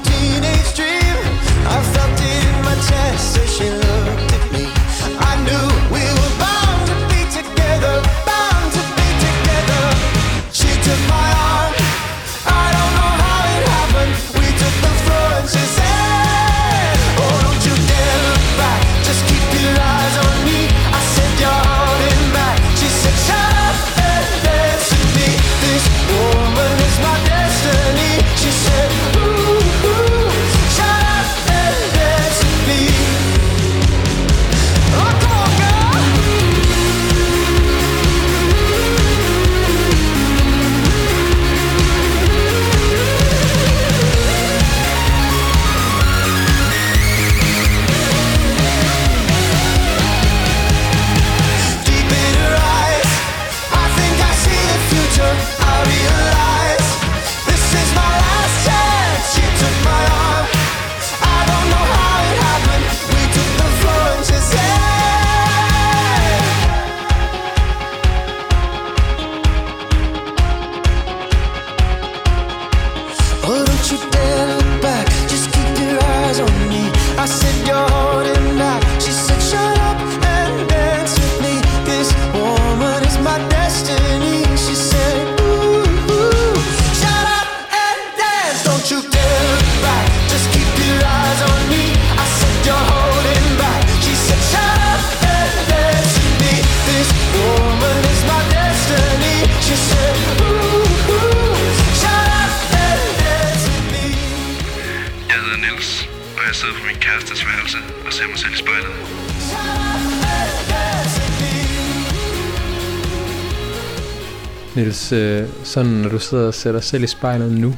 Niels, 114.77 115.13
øh, 115.13 115.49
sådan 115.65 115.91
når 115.91 116.09
du 116.09 116.19
sidder 116.19 116.47
og 116.47 116.55
ser 116.55 116.73
dig 116.73 116.83
selv 116.83 117.05
i 117.05 117.07
spejlet 117.07 117.53
nu 117.53 117.75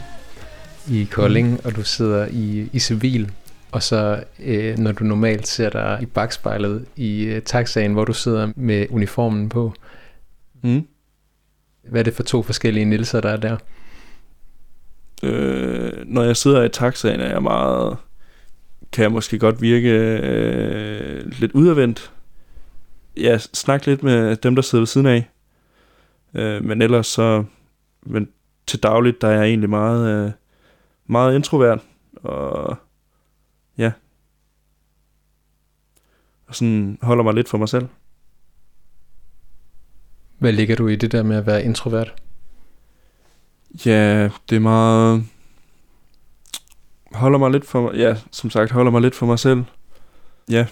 i 0.90 1.08
Kolding, 1.10 1.50
mm. 1.50 1.58
og 1.64 1.76
du 1.76 1.82
sidder 1.82 2.26
i, 2.30 2.68
i 2.72 2.78
civil, 2.78 3.30
og 3.72 3.82
så 3.82 4.24
øh, 4.44 4.78
når 4.78 4.92
du 4.92 5.04
normalt 5.04 5.48
ser 5.48 5.70
dig 5.70 5.98
i 6.02 6.06
bagspejlet 6.06 6.84
i 6.96 7.22
øh, 7.24 7.42
taxaen, 7.42 7.92
hvor 7.92 8.04
du 8.04 8.12
sidder 8.12 8.52
med 8.56 8.86
uniformen 8.90 9.48
på, 9.48 9.74
Mm. 10.64 10.86
hvad 11.88 12.00
er 12.00 12.04
det 12.04 12.14
for 12.14 12.22
to 12.22 12.42
forskellige 12.42 12.84
Nielser, 12.84 13.20
der 13.20 13.28
er 13.28 13.36
der? 13.36 13.56
Øh, 15.22 15.92
når 16.06 16.22
jeg 16.22 16.36
sidder 16.36 16.62
i 16.62 16.68
taxaen, 16.68 17.20
er 17.20 17.30
jeg 17.32 17.42
meget... 17.42 17.96
Kan 18.92 19.02
jeg 19.02 19.12
måske 19.12 19.38
godt 19.38 19.62
virke 19.62 19.88
øh, 19.88 21.32
lidt 21.38 21.52
udadvendt. 21.52 22.12
Ja, 23.16 23.38
snak 23.38 23.86
lidt 23.86 24.02
med 24.02 24.36
dem, 24.36 24.54
der 24.54 24.62
sidder 24.62 24.82
ved 24.82 24.86
siden 24.86 25.06
af. 25.06 25.28
Øh, 26.34 26.64
men 26.64 26.82
ellers 26.82 27.06
så... 27.06 27.44
Men 28.02 28.28
til 28.66 28.82
dagligt, 28.82 29.20
der 29.20 29.28
er 29.28 29.32
jeg 29.32 29.44
egentlig 29.44 29.70
meget, 29.70 30.26
øh, 30.26 30.32
meget 31.06 31.34
introvert. 31.34 31.80
Og 32.14 32.76
ja. 33.78 33.92
Og 36.46 36.54
sådan 36.54 36.98
holder 37.02 37.24
mig 37.24 37.34
lidt 37.34 37.48
for 37.48 37.58
mig 37.58 37.68
selv. 37.68 37.88
Hvad 40.38 40.52
ligger 40.52 40.76
du 40.76 40.88
i 40.88 40.96
det 40.96 41.12
der 41.12 41.22
med 41.22 41.36
at 41.36 41.46
være 41.46 41.64
introvert? 41.64 42.14
Ja, 43.86 44.30
det 44.50 44.56
er 44.56 44.60
meget... 44.60 45.24
Holder 47.14 47.38
mig 47.38 47.50
lidt 47.50 47.66
for 47.66 47.82
mig... 47.82 47.94
Ja, 47.94 48.16
som 48.30 48.50
sagt, 48.50 48.70
holder 48.70 48.90
mig 48.90 49.00
lidt 49.00 49.14
for 49.14 49.26
mig 49.26 49.38
selv. 49.38 49.64
Ja. 50.50 50.66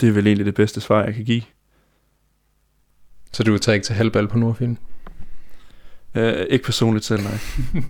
Det 0.00 0.08
er 0.08 0.12
vel 0.12 0.26
egentlig 0.26 0.46
det 0.46 0.54
bedste 0.54 0.80
svar, 0.80 1.04
jeg 1.04 1.14
kan 1.14 1.24
give. 1.24 1.42
Så 3.32 3.42
du 3.42 3.58
tager 3.58 3.74
ikke 3.74 3.84
til 3.84 3.94
halvbal 3.94 4.28
på 4.28 4.38
Nordfyn? 4.38 4.76
Uh, 6.14 6.22
ikke 6.50 6.64
personligt 6.64 7.04
selv, 7.04 7.22
nej. 7.22 7.38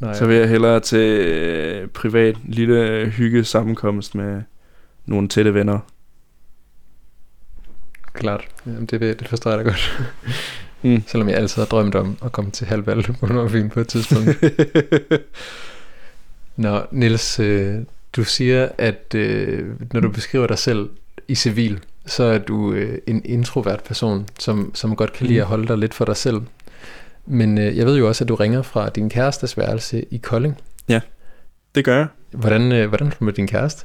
Nej, 0.00 0.14
Så 0.14 0.26
vil 0.26 0.36
jeg 0.36 0.48
hellere 0.48 0.80
til 0.80 0.98
øh, 1.20 1.88
privat 1.88 2.36
lille 2.44 3.06
hygge 3.10 3.44
sammenkomst 3.44 4.14
med 4.14 4.42
nogle 5.06 5.28
tætte 5.28 5.54
venner. 5.54 5.78
klart. 8.12 8.44
Jamen, 8.66 8.86
det, 8.86 9.00
det 9.00 9.28
forstår 9.28 9.50
jeg 9.50 9.58
da 9.58 9.64
godt. 9.64 9.92
Mm. 10.82 11.02
Selvom 11.06 11.28
jeg 11.28 11.36
altid 11.36 11.62
har 11.62 11.66
drømt 11.66 11.94
om 11.94 12.16
at 12.24 12.32
komme 12.32 12.50
til 12.50 12.66
halvbal 12.66 13.02
på 13.20 13.26
Nordfyn 13.26 13.68
på 13.70 13.80
et 13.80 13.88
tidspunkt. 13.88 14.28
Nå, 16.56 16.82
Niels, 16.90 17.40
øh, 17.40 17.78
du 18.16 18.24
siger, 18.24 18.68
at 18.78 19.14
øh, 19.14 19.70
når 19.92 20.00
du 20.00 20.08
beskriver 20.10 20.46
dig 20.46 20.58
selv 20.58 20.90
i 21.28 21.34
civil, 21.34 21.80
så 22.06 22.24
er 22.24 22.38
du 22.38 22.72
øh, 22.72 22.98
en 23.06 23.22
introvert 23.24 23.82
person, 23.84 24.26
som, 24.38 24.70
som 24.74 24.96
godt 24.96 25.12
kan 25.12 25.26
lide 25.26 25.40
at 25.40 25.46
holde 25.46 25.68
dig 25.68 25.78
lidt 25.78 25.94
for 25.94 26.04
dig 26.04 26.16
selv. 26.16 26.40
Men 27.26 27.58
øh, 27.58 27.76
jeg 27.76 27.86
ved 27.86 27.98
jo 27.98 28.08
også, 28.08 28.24
at 28.24 28.28
du 28.28 28.34
ringer 28.34 28.62
fra 28.62 28.88
din 28.88 29.10
kærestes 29.10 29.58
værelse 29.58 30.04
i 30.10 30.16
Kolding. 30.16 30.56
det 31.74 31.84
gør 31.84 31.96
jeg. 31.96 32.06
Hvordan, 32.30 32.72
øh, 32.72 32.88
hvordan 32.88 33.06
er 33.06 33.10
du 33.10 33.24
med 33.24 33.32
din 33.32 33.46
kæreste? 33.46 33.84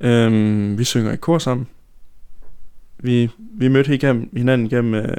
Øhm, 0.00 0.78
vi 0.78 0.84
synger 0.84 1.12
i 1.12 1.16
kor 1.16 1.38
sammen. 1.38 1.66
Vi, 2.98 3.30
vi 3.38 3.68
mødte 3.68 3.94
igennem, 3.94 4.30
hinanden 4.36 4.68
gennem 4.68 4.94
øh, 4.94 5.16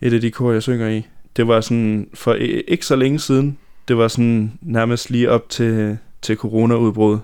et 0.00 0.12
af 0.12 0.20
de 0.20 0.30
kor, 0.30 0.52
jeg 0.52 0.62
synger 0.62 0.88
i. 0.88 1.06
Det 1.36 1.48
var 1.48 1.60
sådan 1.60 2.08
for 2.14 2.34
i- 2.34 2.60
ikke 2.68 2.86
så 2.86 2.96
længe 2.96 3.18
siden. 3.18 3.58
Det 3.88 3.96
var 3.96 4.08
sådan 4.08 4.52
nærmest 4.60 5.10
lige 5.10 5.30
op 5.30 5.48
til, 5.48 5.98
til 6.22 6.36
corona-udbrud. 6.36 7.18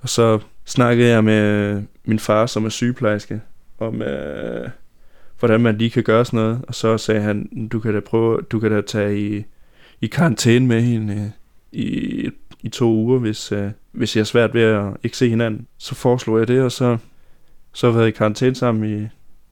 Og 0.00 0.08
så 0.08 0.38
snakkede 0.68 1.08
jeg 1.08 1.24
med 1.24 1.82
min 2.04 2.18
far, 2.18 2.46
som 2.46 2.64
er 2.64 2.68
sygeplejerske, 2.68 3.40
om 3.78 4.02
øh, 4.02 4.68
hvordan 5.38 5.60
man 5.60 5.78
lige 5.78 5.90
kan 5.90 6.02
gøre 6.02 6.24
sådan 6.24 6.38
noget. 6.38 6.64
Og 6.68 6.74
så 6.74 6.98
sagde 6.98 7.20
han, 7.20 7.68
du 7.72 7.80
kan 7.80 7.94
da 7.94 8.00
prøve, 8.00 8.40
du 8.42 8.60
kan 8.60 8.70
da 8.70 8.80
tage 8.80 9.20
i, 9.20 9.44
i 10.00 10.06
karantæne 10.06 10.66
med 10.66 10.82
hende 10.82 11.14
øh, 11.14 11.30
i, 11.72 12.30
i 12.62 12.68
to 12.68 12.92
uger, 12.92 13.18
hvis, 13.18 13.52
øh, 13.52 13.70
hvis 13.92 14.16
jeg 14.16 14.20
er 14.20 14.24
svært 14.24 14.54
ved 14.54 14.62
at 14.62 14.96
ikke 15.02 15.16
se 15.16 15.28
hinanden. 15.28 15.66
Så 15.78 15.94
foreslog 15.94 16.38
jeg 16.38 16.48
det, 16.48 16.62
og 16.62 16.72
så, 16.72 16.98
så 17.72 17.86
har 17.86 17.92
jeg 17.92 17.98
været 17.98 18.08
i 18.08 18.16
karantæne 18.16 18.54
sammen 18.54 19.00
i, 19.00 19.08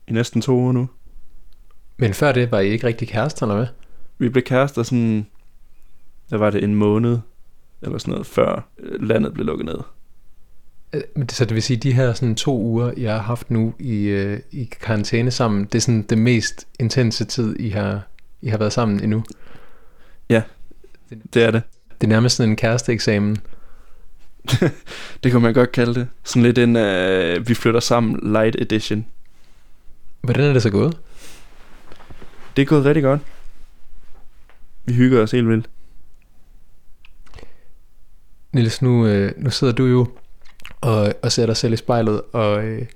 i 0.08 0.12
næsten 0.12 0.42
to 0.42 0.52
uger 0.52 0.72
nu. 0.72 0.88
Men 1.96 2.14
før 2.14 2.32
det 2.32 2.50
var 2.50 2.60
I 2.60 2.68
ikke 2.68 2.86
rigtig 2.86 3.08
kærester, 3.08 3.46
eller 3.46 3.56
hvad? 3.56 3.66
Vi 4.18 4.28
blev 4.28 4.42
kærester 4.44 4.82
sådan, 4.82 5.26
der 6.30 6.36
var 6.36 6.50
det 6.50 6.64
en 6.64 6.74
måned, 6.74 7.18
eller 7.82 7.98
sådan 7.98 8.12
noget, 8.12 8.26
før 8.26 8.68
øh, 8.78 9.08
landet 9.08 9.34
blev 9.34 9.46
lukket 9.46 9.66
ned. 9.66 9.78
Øh, 10.92 11.02
Så 11.28 11.44
det 11.44 11.54
vil 11.54 11.62
sige, 11.62 11.76
de 11.76 11.92
her 11.92 12.12
sådan 12.12 12.34
to 12.34 12.58
uger, 12.60 12.92
jeg 12.96 13.12
har 13.12 13.22
haft 13.22 13.50
nu 13.50 13.74
i, 13.78 14.02
øh, 14.02 14.40
i 14.50 14.64
karantæne 14.80 15.30
sammen, 15.30 15.64
det 15.64 15.74
er 15.74 15.80
sådan 15.80 16.02
det 16.02 16.18
mest 16.18 16.66
intense 16.80 17.24
tid, 17.24 17.56
I 17.58 17.68
har, 17.68 18.00
I 18.42 18.48
har 18.48 18.58
været 18.58 18.72
sammen 18.72 19.02
endnu. 19.02 19.24
Det 21.34 21.42
er 21.42 21.50
det. 21.50 21.62
Det 22.00 22.06
er 22.06 22.08
nærmest 22.08 22.36
sådan 22.36 22.50
en 22.50 22.56
kæresteeksamen. 22.56 23.36
Det 25.22 25.32
kan 25.32 25.40
man 25.40 25.54
godt 25.54 25.72
kalde 25.72 25.94
det. 25.94 26.08
Sådan 26.24 26.42
lidt 26.42 26.58
en, 26.58 26.76
øh, 26.76 27.48
vi 27.48 27.54
flytter 27.54 27.80
sammen 27.80 28.32
light 28.32 28.56
edition. 28.60 29.06
Hvordan 30.20 30.44
er 30.44 30.52
det 30.52 30.62
så 30.62 30.70
gået? 30.70 30.98
Det 32.56 32.62
er 32.62 32.66
gået 32.66 32.84
rigtig 32.84 33.02
godt. 33.02 33.20
Vi 34.84 34.94
hygger 34.94 35.22
os 35.22 35.30
helt 35.30 35.48
vildt. 35.48 35.70
Niels, 38.52 38.82
nu, 38.82 39.06
øh, 39.06 39.32
nu 39.36 39.50
sidder 39.50 39.72
du 39.72 39.84
jo 39.86 40.08
og, 40.80 41.14
og 41.22 41.32
ser 41.32 41.46
dig 41.46 41.56
selv 41.56 41.72
i 41.72 41.76
spejlet, 41.76 42.22
og 42.32 42.64
øh, 42.64 42.86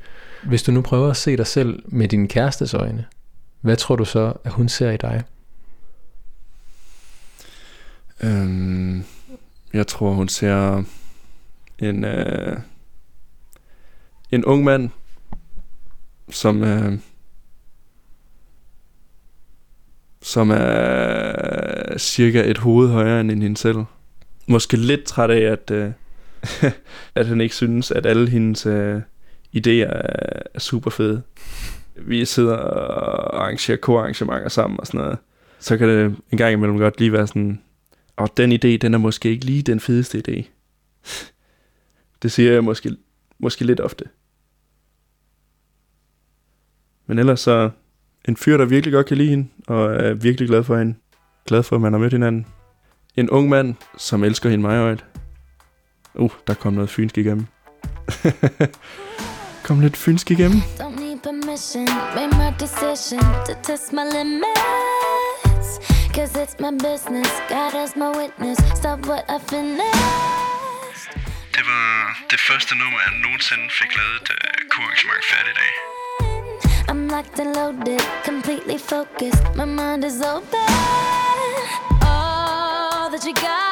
hvis 0.42 0.62
du 0.62 0.72
nu 0.72 0.82
prøver 0.82 1.10
at 1.10 1.16
se 1.16 1.36
dig 1.36 1.46
selv 1.46 1.82
med 1.86 2.08
din 2.08 2.28
kærestes 2.28 2.74
øjne, 2.74 3.06
hvad 3.60 3.76
tror 3.76 3.96
du 3.96 4.04
så, 4.04 4.32
at 4.44 4.52
hun 4.52 4.68
ser 4.68 4.90
i 4.90 4.96
dig? 4.96 5.22
Øhm, 8.22 9.04
jeg 9.72 9.86
tror, 9.86 10.12
hun 10.12 10.28
ser 10.28 10.82
en, 11.78 12.04
øh, 12.04 12.56
en 14.30 14.44
ung 14.44 14.64
mand, 14.64 14.90
som, 16.30 16.64
øh, 16.64 16.98
som 20.22 20.50
er 20.50 21.98
cirka 21.98 22.50
et 22.50 22.58
hoved 22.58 22.88
højere 22.88 23.20
end 23.20 23.42
hende 23.42 23.56
selv. 23.56 23.78
Måske 24.46 24.76
lidt 24.76 25.04
træt 25.04 25.30
af, 25.30 25.52
at, 25.52 25.70
øh, 25.70 25.92
at 27.14 27.26
han 27.26 27.40
ikke 27.40 27.54
synes, 27.54 27.90
at 27.90 28.06
alle 28.06 28.30
hendes 28.30 28.66
øh, 28.66 29.00
idéer 29.56 29.70
er, 29.70 30.42
er 30.54 30.58
super 30.58 30.90
fede. 30.90 31.22
Vi 31.96 32.24
sidder 32.24 32.56
og 32.56 33.42
arrangerer 33.42 33.76
koarrangementer 33.76 34.48
sammen 34.48 34.80
og 34.80 34.86
sådan 34.86 35.00
noget. 35.00 35.18
Så 35.58 35.76
kan 35.76 35.88
det 35.88 36.16
en 36.30 36.38
gang 36.38 36.52
imellem 36.52 36.78
godt 36.78 36.98
lige 36.98 37.12
være 37.12 37.26
sådan, 37.26 37.62
og 38.16 38.36
den 38.36 38.52
idé, 38.52 38.76
den 38.76 38.94
er 38.94 38.98
måske 38.98 39.30
ikke 39.30 39.44
lige 39.44 39.62
den 39.62 39.80
fedeste 39.80 40.22
idé. 40.28 40.44
Det 42.22 42.32
siger 42.32 42.52
jeg 42.52 42.64
måske, 42.64 42.96
måske 43.38 43.64
lidt 43.64 43.80
ofte. 43.80 44.04
Men 47.06 47.18
ellers 47.18 47.40
så 47.40 47.70
en 48.28 48.36
fyr, 48.36 48.56
der 48.56 48.64
virkelig 48.64 48.92
godt 48.92 49.06
kan 49.06 49.16
lide 49.16 49.30
hende, 49.30 49.48
og 49.66 49.94
er 49.94 50.14
virkelig 50.14 50.48
glad 50.48 50.64
for 50.64 50.76
hende. 50.76 50.94
Glad 51.46 51.62
for, 51.62 51.76
at 51.76 51.82
man 51.82 51.92
har 51.92 52.00
mødt 52.00 52.12
hinanden. 52.12 52.46
En 53.16 53.30
ung 53.30 53.48
mand, 53.48 53.74
som 53.98 54.24
elsker 54.24 54.50
hende 54.50 54.62
meget 54.62 54.80
højt. 54.80 55.04
Uh, 56.14 56.30
der 56.46 56.54
kom 56.54 56.72
noget 56.72 56.90
fynsk 56.90 57.18
igennem. 57.18 57.46
kom 59.66 59.80
lidt 59.80 59.96
fynsk 59.96 60.30
igennem. 60.30 60.60
Don't 60.80 61.00
need 61.00 61.18
permission, 61.22 61.86
made 62.14 62.32
my 62.42 62.50
decision 62.64 63.20
to 63.46 63.52
test 63.62 63.92
my 63.92 64.04
limits. 64.18 65.68
Cause 66.16 66.32
it's 66.42 66.56
my 66.66 66.72
business, 66.88 67.30
God 67.48 67.72
as 67.84 67.92
my 68.02 68.10
witness. 68.20 68.58
Stop 68.80 68.98
what 69.10 69.24
I 69.36 69.38
finished. 69.52 71.00
Det 71.56 71.62
var 71.70 71.88
det 72.30 72.40
første 72.48 72.72
nummer, 72.80 72.98
jeg 73.06 73.12
nogensinde 73.24 73.66
fik 73.80 73.90
lavet 73.98 74.16
et 74.22 74.30
uh, 74.30 74.68
kurarrangement 74.72 75.24
færdigt 75.32 75.58
af. 75.66 75.72
I'm 76.90 77.02
locked 77.14 77.38
and 77.42 77.50
loaded, 77.58 78.00
completely 78.30 78.78
focused. 78.92 79.44
My 79.60 79.66
mind 79.80 80.02
is 80.10 80.18
open. 80.34 80.66
All 82.02 83.06
that 83.12 83.22
you 83.28 83.34
got, 83.48 83.69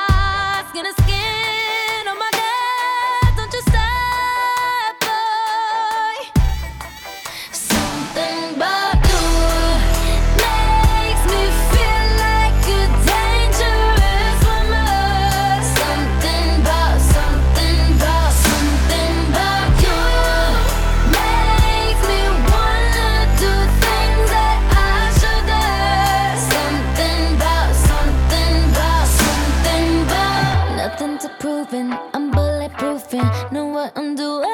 Know 33.10 33.68
what 33.68 33.96
I'm 33.96 34.14
doing. 34.14 34.44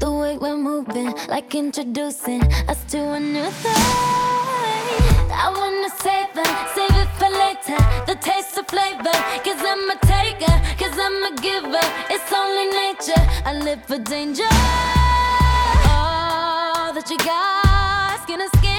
The 0.00 0.10
way 0.10 0.36
we're 0.38 0.56
moving, 0.56 1.14
like 1.28 1.54
introducing 1.54 2.42
us 2.68 2.82
to 2.90 2.98
a 3.12 3.20
new 3.20 3.48
thing. 3.62 3.72
I 5.30 5.52
wanna 5.54 5.88
save 6.02 6.34
it, 6.34 6.50
save 6.74 6.96
it 6.98 7.08
for 7.14 7.30
later. 7.30 7.78
The 8.06 8.16
taste 8.20 8.58
of 8.58 8.66
flavor, 8.66 9.16
cause 9.44 9.62
I'm 9.62 9.88
a 9.88 9.98
taker, 10.02 10.56
cause 10.80 10.98
I'm 10.98 11.22
a 11.30 11.36
giver. 11.40 11.86
It's 12.10 12.32
only 12.32 12.66
nature. 12.82 13.22
I 13.44 13.54
live 13.54 13.84
for 13.84 13.98
danger. 13.98 14.50
All 15.94 16.92
that 16.92 17.08
you 17.08 17.18
got, 17.18 18.20
skin 18.24 18.40
to 18.40 18.48
skin. 18.58 18.69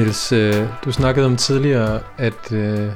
Niels, 0.00 0.32
øh, 0.32 0.68
du 0.84 0.92
snakkede 0.92 1.26
om 1.26 1.36
tidligere, 1.36 2.00
at, 2.18 2.52
øh, 2.52 2.92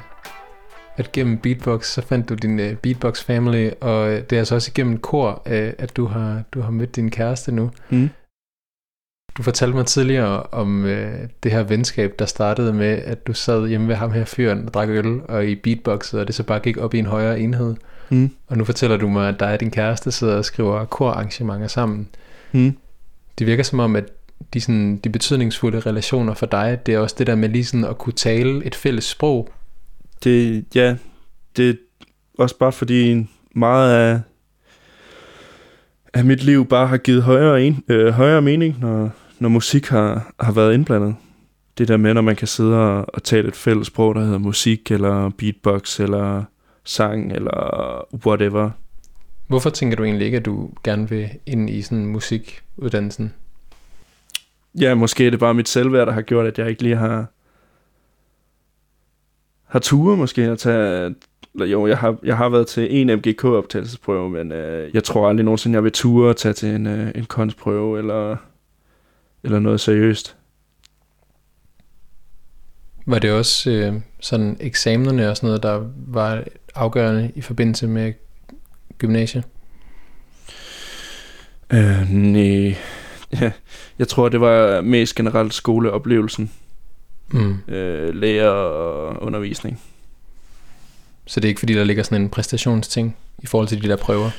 at 0.96 1.12
gennem 1.12 1.38
beatbox, 1.38 1.86
så 1.86 2.02
fandt 2.02 2.28
du 2.28 2.34
din 2.34 2.60
øh, 2.60 2.76
beatbox 2.76 3.22
family, 3.22 3.70
og 3.80 4.10
øh, 4.10 4.22
det 4.22 4.32
er 4.32 4.38
altså 4.38 4.54
også 4.54 4.70
igennem 4.74 4.98
kor, 4.98 5.42
øh, 5.46 5.72
at 5.78 5.96
du 5.96 6.06
har, 6.06 6.42
du 6.52 6.60
har 6.60 6.70
mødt 6.70 6.96
din 6.96 7.10
kæreste 7.10 7.52
nu. 7.52 7.70
Mm. 7.90 8.10
Du 9.36 9.42
fortalte 9.42 9.76
mig 9.76 9.86
tidligere 9.86 10.42
om 10.42 10.84
øh, 10.84 11.28
det 11.42 11.52
her 11.52 11.62
venskab, 11.62 12.14
der 12.18 12.26
startede 12.26 12.72
med, 12.72 13.02
at 13.02 13.26
du 13.26 13.32
sad 13.32 13.68
hjemme 13.68 13.88
ved 13.88 13.94
ham 13.94 14.12
her 14.12 14.24
fyren 14.24 14.66
og 14.66 14.74
drak 14.74 14.88
øl, 14.88 15.20
og 15.28 15.46
i 15.46 15.54
beatboxet, 15.54 16.20
og 16.20 16.26
det 16.26 16.34
så 16.34 16.42
bare 16.42 16.60
gik 16.60 16.76
op 16.76 16.94
i 16.94 16.98
en 16.98 17.06
højere 17.06 17.40
enhed. 17.40 17.74
Mm. 18.08 18.30
Og 18.46 18.58
nu 18.58 18.64
fortæller 18.64 18.96
du 18.96 19.08
mig, 19.08 19.28
at 19.28 19.40
dig 19.40 19.52
og 19.52 19.60
din 19.60 19.70
kæreste 19.70 20.12
sidder 20.12 20.36
og 20.36 20.44
skriver 20.44 20.84
korarrangementer 20.84 21.66
sammen. 21.66 22.08
Mm. 22.52 22.76
Det 23.38 23.46
virker 23.46 23.62
som 23.62 23.78
om, 23.80 23.96
at 23.96 24.04
de, 24.54 24.60
sådan, 24.60 24.96
de 24.96 25.10
betydningsfulde 25.10 25.80
relationer 25.80 26.34
for 26.34 26.46
dig, 26.46 26.78
det 26.86 26.94
er 26.94 26.98
også 26.98 27.14
det 27.18 27.26
der 27.26 27.34
med 27.34 27.48
lige 27.48 27.64
sådan 27.64 27.84
at 27.84 27.98
kunne 27.98 28.12
tale 28.12 28.66
et 28.66 28.74
fælles 28.74 29.04
sprog. 29.04 29.48
Det, 30.24 30.64
ja, 30.74 30.96
det 31.56 31.70
er 31.70 31.74
også 32.38 32.58
bare 32.58 32.72
fordi 32.72 33.26
meget 33.54 33.94
af, 33.94 34.20
af 36.14 36.24
mit 36.24 36.44
liv 36.44 36.66
bare 36.68 36.86
har 36.86 36.96
givet 36.96 37.22
højere, 37.22 37.62
en, 37.62 37.84
øh, 37.88 38.12
højere 38.12 38.42
mening, 38.42 38.76
når, 38.80 39.10
når 39.38 39.48
musik 39.48 39.86
har, 39.86 40.34
har 40.40 40.52
været 40.52 40.74
indblandet. 40.74 41.16
Det 41.78 41.88
der 41.88 41.96
med, 41.96 42.14
når 42.14 42.20
man 42.20 42.36
kan 42.36 42.48
sidde 42.48 42.78
og, 42.78 43.14
og 43.14 43.22
tale 43.22 43.48
et 43.48 43.56
fælles 43.56 43.86
sprog, 43.86 44.14
der 44.14 44.20
hedder 44.20 44.38
musik, 44.38 44.90
eller 44.90 45.30
beatbox, 45.38 46.00
eller 46.00 46.44
sang, 46.84 47.32
eller 47.32 48.06
whatever. 48.26 48.70
Hvorfor 49.46 49.70
tænker 49.70 49.96
du 49.96 50.04
egentlig 50.04 50.24
ikke, 50.24 50.36
at 50.36 50.44
du 50.44 50.70
gerne 50.84 51.08
vil 51.08 51.28
ind 51.46 51.70
i 51.70 51.82
sådan 51.82 52.06
musikuddannelsen? 52.06 53.32
Ja, 54.80 54.94
måske 54.94 55.26
er 55.26 55.30
det 55.30 55.40
bare 55.40 55.54
mit 55.54 55.68
selvværd, 55.68 56.06
der 56.06 56.12
har 56.12 56.22
gjort, 56.22 56.46
at 56.46 56.58
jeg 56.58 56.68
ikke 56.68 56.82
lige 56.82 56.96
har 56.96 57.26
har 59.74 59.80
ture 59.80 60.16
måske 60.16 60.42
at 60.42 60.58
tage... 60.58 61.14
Eller 61.54 61.66
jo, 61.66 61.86
jeg 61.86 61.98
har, 61.98 62.16
jeg 62.22 62.36
har 62.36 62.48
været 62.48 62.66
til 62.66 63.00
en 63.00 63.06
MGK-optagelsesprøve, 63.18 64.30
men 64.30 64.52
øh, 64.52 64.94
jeg 64.94 65.04
tror 65.04 65.28
aldrig 65.28 65.44
nogensinde, 65.44 65.76
jeg 65.76 65.84
vil 65.84 65.92
ture 65.92 66.30
at 66.30 66.36
tage 66.36 66.52
til 66.52 66.68
en, 66.68 66.86
øh, 66.86 67.12
en 67.14 67.24
konstprøve 67.24 67.98
eller, 67.98 68.36
eller 69.44 69.58
noget 69.58 69.80
seriøst. 69.80 70.36
Var 73.06 73.18
det 73.18 73.32
også 73.32 73.70
øh, 73.70 74.00
sådan 74.20 74.56
eksamenerne 74.60 75.30
og 75.30 75.36
sådan 75.36 75.46
noget, 75.46 75.62
der 75.62 75.90
var 76.06 76.44
afgørende 76.74 77.32
i 77.34 77.40
forbindelse 77.40 77.86
med 77.86 78.12
gymnasiet? 78.98 79.44
Øh, 81.72 82.10
nej. 82.10 82.76
Ja, 83.40 83.50
jeg 83.98 84.08
tror, 84.08 84.28
det 84.28 84.40
var 84.40 84.80
mest 84.80 85.14
generelt 85.14 85.54
skoleoplevelsen. 85.54 86.50
Mm. 87.30 87.56
Øh, 87.68 88.14
lærer 88.14 88.48
og 88.48 89.22
undervisning. 89.22 89.80
Så 91.26 91.40
det 91.40 91.44
er 91.44 91.48
ikke 91.48 91.58
fordi, 91.58 91.74
der 91.74 91.84
ligger 91.84 92.02
sådan 92.02 92.22
en 92.22 92.28
præstationsting 92.28 93.16
i 93.38 93.46
forhold 93.46 93.68
til 93.68 93.82
de 93.82 93.88
der 93.88 93.96
prøver? 93.96 94.30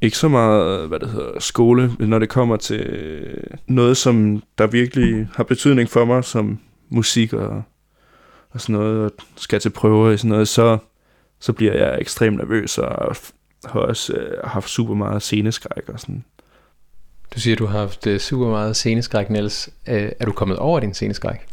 Ikke 0.00 0.16
så 0.16 0.28
meget, 0.28 0.88
hvad 0.88 0.98
det 0.98 1.10
hedder, 1.10 1.40
skole, 1.40 1.96
når 1.98 2.18
det 2.18 2.28
kommer 2.28 2.56
til 2.56 2.86
noget, 3.66 3.96
som 3.96 4.42
der 4.58 4.66
virkelig 4.66 5.28
har 5.34 5.44
betydning 5.44 5.90
for 5.90 6.04
mig, 6.04 6.24
som 6.24 6.58
musik 6.88 7.32
og, 7.32 7.62
og 8.50 8.60
sådan 8.60 8.72
noget, 8.72 9.04
og 9.04 9.12
skal 9.36 9.60
til 9.60 9.70
prøver 9.70 10.10
i 10.10 10.16
sådan 10.16 10.28
noget, 10.28 10.48
så, 10.48 10.78
så 11.40 11.52
bliver 11.52 11.72
jeg 11.72 12.00
ekstremt 12.00 12.36
nervøs 12.36 12.78
og 12.78 13.16
har 13.64 13.80
også 13.80 14.12
øh, 14.12 14.38
haft 14.44 14.68
super 14.70 14.94
meget 14.94 15.22
sceneskræk 15.22 15.88
og 15.88 16.00
sådan. 16.00 16.24
Du 17.34 17.40
siger, 17.40 17.56
du 17.56 17.66
har 17.66 17.78
haft 17.78 18.06
øh, 18.06 18.20
super 18.20 18.46
meget 18.46 18.76
sceneskræk, 18.76 19.30
Niels. 19.30 19.70
Øh, 19.88 20.12
er 20.20 20.24
du 20.24 20.32
kommet 20.32 20.58
over 20.58 20.80
din 20.80 20.94
sceneskræk? 20.94 21.46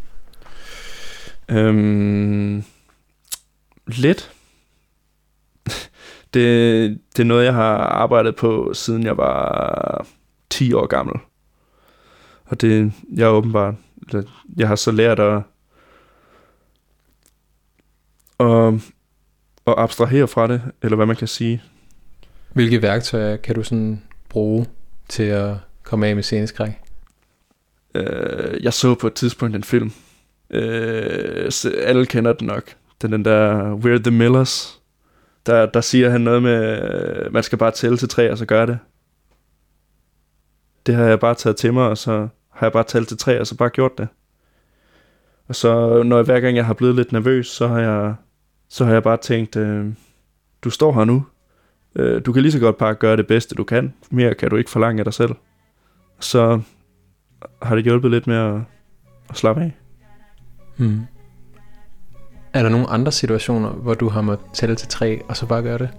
Øhm, 1.49 2.63
lidt. 3.88 4.32
det, 6.34 6.99
det 7.17 7.19
er 7.19 7.23
noget, 7.23 7.45
jeg 7.45 7.53
har 7.53 7.78
arbejdet 7.78 8.36
på, 8.36 8.71
siden 8.73 9.03
jeg 9.03 9.17
var 9.17 10.07
10 10.49 10.73
år 10.73 10.88
gammel. 10.88 11.15
Og 12.45 12.61
det, 12.61 12.93
jeg 13.15 13.23
er 13.23 13.32
åbenbart, 13.32 13.75
jeg 14.57 14.67
har 14.67 14.75
så 14.75 14.91
lært 14.91 15.19
at, 15.19 15.41
at, 18.39 18.73
at 19.67 19.73
abstrahere 19.78 20.28
fra 20.28 20.47
det, 20.47 20.61
eller 20.82 20.95
hvad 20.95 21.05
man 21.05 21.15
kan 21.15 21.28
sige. 21.28 21.63
Hvilke 22.53 22.82
værktøjer 22.82 23.38
kan 23.38 23.55
du 23.55 23.63
sådan 23.63 24.03
bruge 24.30 24.65
til 25.09 25.23
at 25.23 25.55
komme 25.88 26.07
af 26.07 26.15
med 26.15 26.23
sceneskræk? 26.23 26.71
Øh, 27.95 28.63
jeg 28.63 28.73
så 28.73 28.95
på 28.95 29.07
et 29.07 29.13
tidspunkt 29.13 29.55
en 29.55 29.63
film. 29.63 29.91
Øh, 30.49 31.51
så 31.51 31.71
alle 31.71 32.05
kender 32.05 32.33
den 32.33 32.47
nok. 32.47 32.63
Den, 33.01 33.11
den 33.11 33.25
der 33.25 33.75
We're 33.75 34.03
the 34.03 34.11
Millers. 34.11 34.81
Der, 35.45 35.65
der 35.65 35.81
siger 35.81 36.09
han 36.09 36.21
noget 36.21 36.43
med, 36.43 36.81
øh, 36.81 37.33
man 37.33 37.43
skal 37.43 37.57
bare 37.57 37.71
tælle 37.71 37.97
til 37.97 38.09
tre, 38.09 38.31
og 38.31 38.38
så 38.38 38.45
gør 38.45 38.65
det. 38.65 38.79
Det 40.85 40.95
har 40.95 41.05
jeg 41.05 41.19
bare 41.19 41.35
taget 41.35 41.57
til 41.57 41.73
mig, 41.73 41.88
og 41.88 41.97
så 41.97 42.27
har 42.49 42.65
jeg 42.67 42.71
bare 42.71 42.83
talt 42.83 43.07
til 43.07 43.17
tre, 43.17 43.39
og 43.39 43.47
så 43.47 43.57
bare 43.57 43.69
gjort 43.69 43.97
det. 43.97 44.07
Og 45.47 45.55
så 45.55 46.03
når 46.03 46.15
jeg, 46.15 46.25
hver 46.25 46.39
gang 46.39 46.55
jeg 46.55 46.65
har 46.65 46.73
blevet 46.73 46.95
lidt 46.95 47.11
nervøs, 47.11 47.47
så 47.47 47.67
har 47.67 47.79
jeg, 47.79 48.15
så 48.69 48.85
har 48.85 48.93
jeg 48.93 49.03
bare 49.03 49.17
tænkt, 49.17 49.55
øh, 49.55 49.85
du 50.63 50.69
står 50.69 50.93
her 50.93 51.05
nu. 51.05 51.25
Øh, 51.95 52.21
du 52.25 52.33
kan 52.33 52.41
lige 52.41 52.51
så 52.51 52.59
godt 52.59 52.77
bare 52.77 52.95
gøre 52.95 53.17
det 53.17 53.27
bedste, 53.27 53.55
du 53.55 53.63
kan. 53.63 53.93
Mere 54.11 54.33
kan 54.33 54.49
du 54.49 54.55
ikke 54.55 54.69
forlange 54.69 54.99
af 54.99 55.05
dig 55.05 55.13
selv. 55.13 55.31
Så 56.20 56.61
har 57.61 57.76
det 57.76 57.84
hjulpet 57.84 58.11
lidt 58.11 58.28
med 58.28 58.36
at, 58.36 58.61
at 59.30 59.38
slappe 59.38 59.61
af. 59.61 59.72
Hmm. 60.78 61.01
Er 62.53 62.63
der 62.63 62.70
nogle 62.70 62.88
andre 62.88 63.11
situationer, 63.11 63.70
hvor 63.70 63.93
du 63.93 64.09
har 64.09 64.22
måttet 64.22 64.45
tælle 64.53 64.76
til 64.76 64.88
tre, 64.88 65.22
og 65.28 65.38
så 65.38 65.45
bare 65.45 65.61
gøre 65.61 65.78
det? 65.78 65.89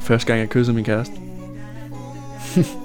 Første 0.00 0.26
gang 0.26 0.40
jeg 0.40 0.48
kyssede 0.48 0.74
min 0.74 0.84
kæreste. 0.84 1.14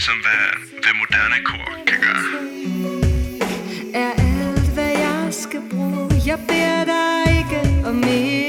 ligesom, 0.00 0.20
hvad, 0.26 0.44
hvad 0.82 0.94
moderne 1.00 1.38
kor 1.44 1.68
kan 1.86 1.98
gøre. 2.04 2.24
er 3.94 4.12
alt, 4.12 4.68
hvad 4.74 4.92
jeg 5.06 5.28
skal 5.30 5.62
bruge. 5.70 6.10
Jeg 6.26 6.38
beder 6.48 6.84
dig 6.84 7.38
ikke 7.38 7.88
om 7.88 7.94
mere. 7.94 8.39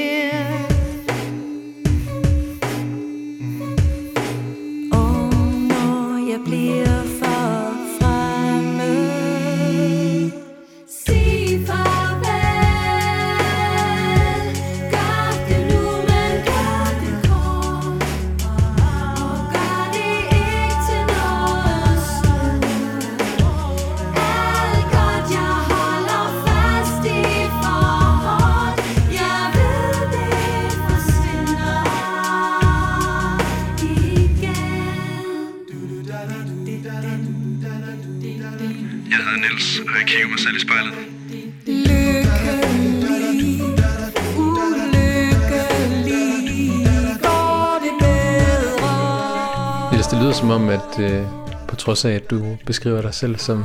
Om, 50.62 50.68
at 50.68 50.98
øh, 51.00 51.26
på 51.68 51.76
trods 51.76 52.04
af, 52.04 52.12
at 52.12 52.30
du 52.30 52.56
beskriver 52.66 53.02
dig 53.02 53.14
selv 53.14 53.36
som 53.36 53.64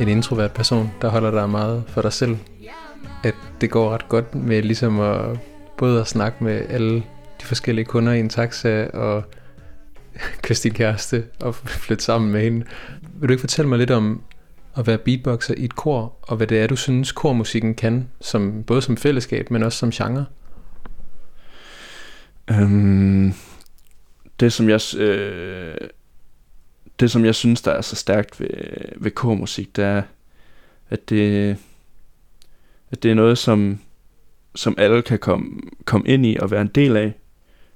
en 0.00 0.08
introvert 0.08 0.52
person, 0.52 0.90
der 1.02 1.08
holder 1.08 1.30
dig 1.30 1.50
meget 1.50 1.84
for 1.88 2.02
dig 2.02 2.12
selv, 2.12 2.36
at 3.24 3.34
det 3.60 3.70
går 3.70 3.90
ret 3.90 4.08
godt 4.08 4.34
med 4.34 4.62
ligesom 4.62 5.00
at 5.00 5.38
både 5.78 6.00
at 6.00 6.06
snakke 6.06 6.44
med 6.44 6.62
alle 6.68 6.94
de 7.40 7.46
forskellige 7.46 7.84
kunder 7.84 8.12
i 8.12 8.20
en 8.20 8.28
taxa 8.28 8.86
og 8.86 9.24
kysse 10.42 10.64
din 10.64 10.72
kæreste 10.72 11.24
og 11.40 11.54
flytte 11.84 12.04
sammen 12.04 12.32
med 12.32 12.42
hende. 12.42 12.66
Vil 13.14 13.28
du 13.28 13.32
ikke 13.32 13.40
fortælle 13.40 13.68
mig 13.68 13.78
lidt 13.78 13.90
om 13.90 14.22
at 14.76 14.86
være 14.86 14.98
beatboxer 14.98 15.54
i 15.56 15.64
et 15.64 15.76
kor, 15.76 16.16
og 16.22 16.36
hvad 16.36 16.46
det 16.46 16.60
er, 16.60 16.66
du 16.66 16.76
synes, 16.76 17.12
kormusikken 17.12 17.74
kan, 17.74 18.08
som, 18.20 18.62
både 18.66 18.82
som 18.82 18.96
fællesskab, 18.96 19.50
men 19.50 19.62
også 19.62 19.78
som 19.78 19.90
genre? 19.90 20.24
Øhm, 22.50 23.32
det 24.40 24.52
som 24.52 24.68
jeg 24.68 24.80
øh, 24.98 25.74
det 27.00 27.10
som 27.10 27.24
jeg 27.24 27.34
synes 27.34 27.62
der 27.62 27.70
er 27.72 27.80
så 27.80 27.96
stærkt 27.96 28.40
ved, 28.40 28.48
ved 28.96 29.10
kormusik, 29.10 29.76
det 29.76 29.84
er 29.84 30.02
at 30.90 31.08
det 31.08 31.56
at 32.90 33.02
det 33.02 33.10
er 33.10 33.14
noget 33.14 33.38
som 33.38 33.78
som 34.54 34.74
alle 34.78 35.02
kan 35.02 35.18
komme 35.18 35.60
komme 35.84 36.08
ind 36.08 36.26
i 36.26 36.36
og 36.40 36.50
være 36.50 36.60
en 36.60 36.70
del 36.74 36.96
af, 36.96 37.12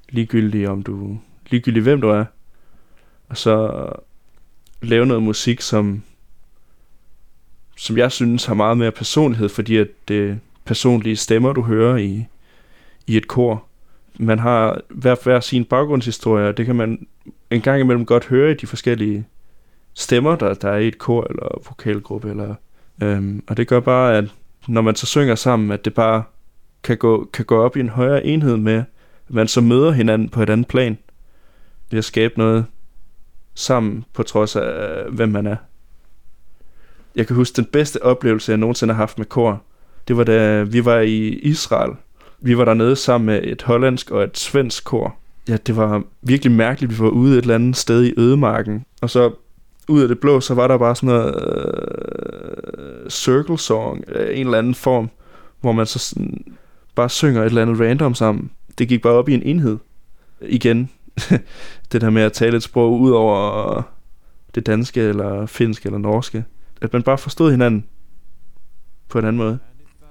ligegyldigt 0.09 0.69
om 0.69 0.83
du 0.83 1.19
ligegyldigt 1.51 1.83
hvem 1.83 2.01
du 2.01 2.09
er, 2.09 2.25
og 3.29 3.37
så 3.37 3.87
lave 4.83 5.07
noget 5.07 5.23
musik 5.23 5.61
som 5.61 6.03
som 7.77 7.99
jeg 7.99 8.12
synes 8.12 8.45
har 8.45 8.55
meget 8.55 8.79
mere 8.79 8.93
personlighed, 8.93 9.49
fordi 9.49 9.77
at 9.77 9.89
det 10.09 10.41
personlige 10.64 11.17
stemmer 11.17 11.53
du 11.53 11.62
hører 11.62 11.97
i 11.97 12.27
i 13.07 13.17
et 13.17 13.29
kor. 13.29 13.64
Man 14.19 14.39
har 14.39 14.81
hver, 14.89 15.17
hver 15.23 15.41
sin 15.41 15.64
baggrundshistorie, 15.64 16.49
og 16.49 16.57
det 16.57 16.67
kan 16.67 16.77
man 16.77 17.07
en 17.51 17.61
gang 17.61 17.80
imellem 17.80 18.07
godt 18.07 18.26
høre 18.26 18.51
i 18.51 18.55
de 18.55 18.66
forskellige 18.66 19.26
stemmer, 19.94 20.36
der, 20.36 20.55
der 20.55 20.70
er 20.70 20.78
i 20.78 20.88
et 20.88 20.99
kor 20.99 21.26
eller 21.30 21.62
vokalgruppe. 21.68 22.30
Eller, 22.30 22.55
øhm, 23.03 23.44
og 23.49 23.57
det 23.57 23.68
gør 23.68 23.80
bare, 23.80 24.16
at 24.16 24.24
når 24.68 24.80
man 24.80 24.94
så 24.94 25.07
synger 25.07 25.34
sammen, 25.34 25.70
at 25.70 25.84
det 25.84 25.94
bare 25.94 26.22
kan 26.82 26.99
gå, 26.99 27.24
kan 27.32 27.44
gå 27.44 27.62
op 27.62 27.76
i 27.76 27.80
en 27.80 27.88
højere 27.88 28.26
enhed 28.26 28.57
med, 28.57 28.84
at 29.28 29.34
man 29.34 29.49
så 29.49 29.61
møder 29.61 29.90
hinanden 29.90 30.28
på 30.28 30.42
et 30.42 30.51
andet 30.51 30.68
plan, 30.68 30.99
ved 31.90 31.99
at 31.99 32.05
skabe 32.05 32.38
noget 32.38 32.66
sammen, 33.55 34.05
på 34.12 34.22
trods 34.22 34.57
af, 34.57 35.05
hvem 35.11 35.28
man 35.28 35.47
er. 35.47 35.57
Jeg 37.16 37.26
kan 37.26 37.36
huske 37.36 37.57
den 37.57 37.64
bedste 37.64 38.03
oplevelse, 38.03 38.53
jeg 38.53 38.59
nogensinde 38.59 38.94
har 38.94 39.03
haft 39.03 39.18
med 39.18 39.26
kor. 39.26 39.62
Det 40.09 40.16
var 40.16 40.24
da 40.24 40.62
vi 40.62 40.84
var 40.84 40.99
i 40.99 41.28
Israel, 41.28 41.92
vi 42.40 42.59
var 42.59 42.64
dernede 42.64 42.97
sammen 42.97 43.26
med 43.26 43.40
et 43.44 43.62
hollandsk 43.62 44.11
og 44.11 44.24
et 44.24 44.38
svensk 44.38 44.84
kor. 44.84 45.16
Ja, 45.49 45.57
det 45.57 45.76
var 45.76 46.03
virkelig 46.22 46.53
mærkeligt. 46.53 46.92
Vi 46.92 46.99
var 46.99 47.09
ude 47.09 47.38
et 47.38 47.42
eller 47.42 47.55
andet 47.55 47.76
sted 47.76 48.05
i 48.05 48.14
ødemarken. 48.16 48.84
Og 49.01 49.11
så 49.11 49.32
ud 49.88 50.03
af 50.03 50.09
det 50.09 50.18
blå, 50.18 50.40
så 50.40 50.55
var 50.55 50.68
der 50.68 50.78
bare 50.78 50.97
sådan 50.97 51.07
noget 51.07 51.34
øh, 52.78 53.11
circle 53.11 53.59
song 53.59 54.05
af 54.09 54.32
en 54.32 54.47
eller 54.47 54.59
anden 54.59 54.74
form, 54.74 55.11
hvor 55.61 55.72
man 55.72 55.86
så 55.86 55.99
sådan, 55.99 56.44
bare 56.94 57.11
synger 57.11 57.42
et 57.42 57.47
eller 57.47 57.62
andet 57.62 57.80
random 57.80 58.14
sammen. 58.14 58.51
Det 58.78 58.88
gik 58.88 59.03
bare 59.03 59.12
op 59.12 59.28
i 59.28 59.34
en 59.34 59.42
enhed. 59.42 59.78
Igen, 60.40 60.90
det 61.92 62.01
der 62.01 62.11
med 62.11 62.22
at 62.22 62.32
tale 62.32 62.57
et 62.57 62.62
sprog 62.62 63.01
ud 63.01 63.11
over 63.11 63.82
det 64.55 64.66
danske, 64.66 65.01
eller 65.01 65.47
finske, 65.47 65.86
eller 65.86 65.99
norske. 65.99 66.44
At 66.80 66.92
man 66.92 67.03
bare 67.03 67.18
forstod 67.18 67.51
hinanden 67.51 67.84
på 69.09 69.18
en 69.18 69.24
anden 69.24 69.38
måde. 69.38 69.59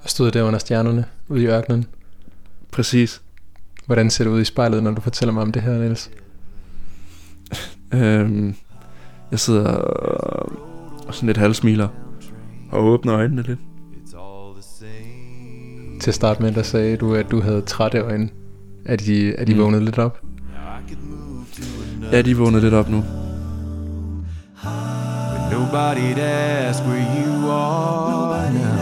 Jeg 0.03 0.09
stod 0.09 0.31
der 0.31 0.43
under 0.43 0.59
stjernerne 0.59 1.05
ude 1.27 1.43
i 1.43 1.47
ørkenen. 1.47 1.86
Præcis. 2.71 3.21
Hvordan 3.86 4.09
ser 4.09 4.23
det 4.23 4.31
ud 4.31 4.41
i 4.41 4.45
spejlet, 4.45 4.83
når 4.83 4.91
du 4.91 5.01
fortæller 5.01 5.33
mig 5.33 5.43
om 5.43 5.51
det 5.51 5.61
her, 5.61 5.77
Niels? 5.77 6.11
Øhm, 7.93 8.55
jeg 9.31 9.39
sidder 9.39 9.67
og, 11.07 11.13
sådan 11.13 11.27
lidt 11.27 11.38
halvsmiler 11.38 11.88
og 12.71 12.83
åbner 12.83 13.15
øjnene 13.15 13.41
lidt. 13.41 13.59
Til 16.01 16.11
at 16.11 16.15
starte 16.15 16.41
med, 16.41 16.51
der 16.51 16.63
sagde 16.63 16.97
du, 16.97 17.15
at 17.15 17.31
du 17.31 17.41
havde 17.41 17.61
trætte 17.61 17.97
øjne. 17.99 18.29
Er 18.86 18.95
de, 18.95 19.36
er 19.36 19.45
de 19.45 19.53
Mm. 19.53 19.59
vågnet 19.59 19.83
lidt 19.83 19.97
op? 19.97 20.21
Ja, 22.11 22.21
de 22.21 22.31
er 22.31 22.36
vågnet 22.36 22.61
lidt 22.63 22.73
op 22.73 22.89
nu. 22.89 23.03
Nobody'd 25.51 26.19
ask 26.19 26.83
where 26.83 27.05
you 27.25 27.49
are 27.51 28.53
now. 28.53 28.74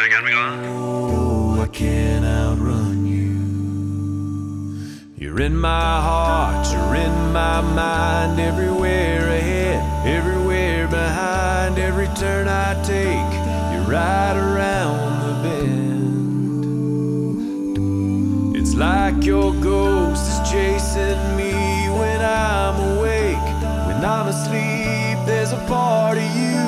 Jeg 0.00 0.10
gerne. 0.10 0.32
Oh, 0.68 1.60
I 1.60 1.66
can't 1.66 2.24
outrun 2.24 3.06
you. 3.06 3.32
You're 5.16 5.40
in 5.40 5.56
my 5.56 6.00
heart, 6.08 6.66
you're 6.72 6.94
in 6.94 7.32
my 7.32 7.60
mind, 7.60 8.40
everywhere 8.40 9.28
ahead, 9.38 9.80
everywhere 10.06 10.88
behind, 10.88 11.78
every 11.78 12.08
turn 12.22 12.48
I 12.48 12.74
take, 12.82 13.32
you're 13.72 13.88
right 14.00 14.36
around 14.46 14.98
the 15.24 15.34
bend. 15.44 16.62
It's 18.56 18.74
like 18.74 19.24
your 19.24 19.52
ghost 19.60 20.24
is 20.32 20.40
chasing 20.50 21.20
me 21.36 21.52
when 22.00 22.20
I'm 22.20 22.76
awake. 22.92 23.48
When 23.86 23.98
I'm 24.04 24.26
asleep, 24.28 25.18
there's 25.26 25.52
a 25.52 25.62
part 25.68 26.16
of 26.16 26.28
you 26.40 26.62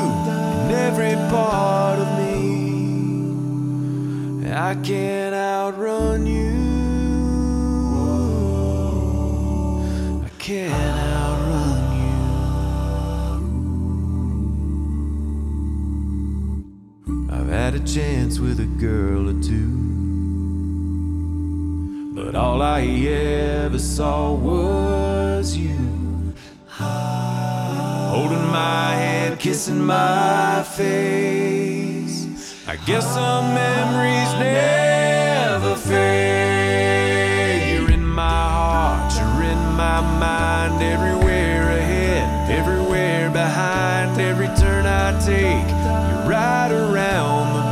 in 0.61 0.71
every 0.89 1.17
part 1.31 1.99
of 1.99 2.09
me. 2.19 2.34
I 4.65 4.75
can't 4.77 5.35
outrun 5.35 6.27
you. 6.27 6.55
I 10.25 10.29
can't 10.39 10.73
outrun 11.21 11.83
you. 17.05 17.29
I've 17.31 17.49
had 17.49 17.75
a 17.75 17.81
chance 17.81 18.39
with 18.39 18.59
a 18.61 18.71
girl 18.81 19.29
or 19.29 19.39
two. 19.43 19.69
But 22.15 22.35
all 22.35 22.63
I 22.63 22.87
ever 22.87 23.79
saw 23.79 24.33
was 24.33 25.55
you. 25.59 25.77
Holding 26.69 28.47
my 28.47 28.95
hand, 28.95 29.39
kissing 29.39 29.85
my 29.85 30.63
face. 30.63 31.34
Guess 32.87 33.15
some 33.15 33.55
memories 33.55 34.33
never 34.39 35.75
fade. 35.75 37.63
You're 37.73 37.91
in 37.91 38.05
my 38.05 38.29
heart, 38.29 39.11
you're 39.17 39.43
in 39.53 39.59
my 39.75 40.03
mind, 40.21 40.83
everywhere 40.83 41.79
ahead, 41.79 42.51
everywhere 42.51 43.31
behind, 43.31 44.21
every 44.21 44.49
turn 44.49 44.85
I 44.85 45.19
take. 45.25 45.67
You're 45.67 46.29
right 46.29 46.71
around 46.71 47.55
the 47.57 47.63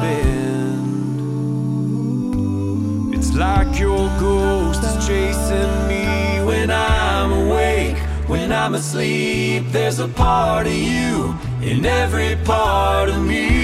bend. 3.05 3.15
It's 3.15 3.35
like 3.35 3.79
your 3.79 4.09
ghost 4.19 4.83
is 4.83 4.97
chasing 5.07 5.89
me 5.89 6.43
when 6.47 6.71
I'm 6.71 7.33
awake. 7.33 7.99
When 8.29 8.51
I'm 8.51 8.75
asleep, 8.75 9.73
there's 9.73 9.99
a 9.99 10.09
part 10.09 10.67
of 10.67 10.73
you 10.73 11.37
in 11.61 11.85
every 11.85 12.37
part 12.47 13.11
of 13.11 13.21
me. 13.23 13.62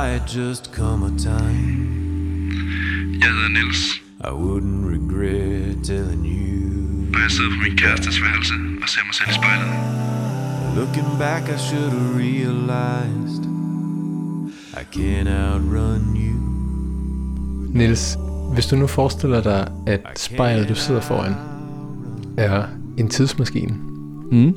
Might 0.00 0.26
just 0.26 0.72
come 0.72 1.02
a 1.04 1.10
time 1.18 1.78
Jeg 3.20 3.28
hedder 3.34 3.48
Niels, 3.48 4.02
I 4.20 4.30
wouldn't 4.42 4.84
regret 4.96 5.84
telling 5.84 6.24
you. 6.26 7.14
og 7.14 7.20
jeg 7.22 7.30
sidder 7.30 7.50
på 7.50 7.56
min 7.62 7.76
kærestes 7.76 8.22
værelse 8.22 8.54
og 8.82 8.88
ser 8.88 9.00
mig 9.06 9.14
selv 9.14 9.28
i 9.30 9.32
spejlet. 9.32 9.68
Looking 10.76 11.18
back, 11.18 11.48
I 11.48 11.58
should 11.58 11.90
have 11.90 12.18
realized 12.18 13.44
I 14.80 14.82
can't 14.96 15.28
outrun 15.28 16.16
you. 16.16 16.36
Niels, 17.78 18.18
hvis 18.54 18.66
du 18.66 18.76
nu 18.76 18.86
forestiller 18.86 19.42
dig, 19.42 19.72
at 19.86 20.00
spejlet, 20.16 20.68
du 20.68 20.74
sidder 20.74 21.00
foran, 21.00 21.34
er 22.36 22.64
en 22.98 23.08
tidsmaskine. 23.08 23.74
Mm. 24.32 24.54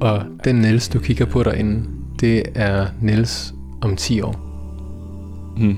Og 0.00 0.22
den 0.44 0.56
Niels, 0.56 0.88
du 0.88 0.98
kigger 0.98 1.24
på 1.24 1.42
derinde, 1.42 1.84
det 2.20 2.42
er 2.54 2.86
Niels 3.00 3.54
om 3.82 3.96
10 3.96 4.20
år. 4.20 4.53
Mm. 5.56 5.76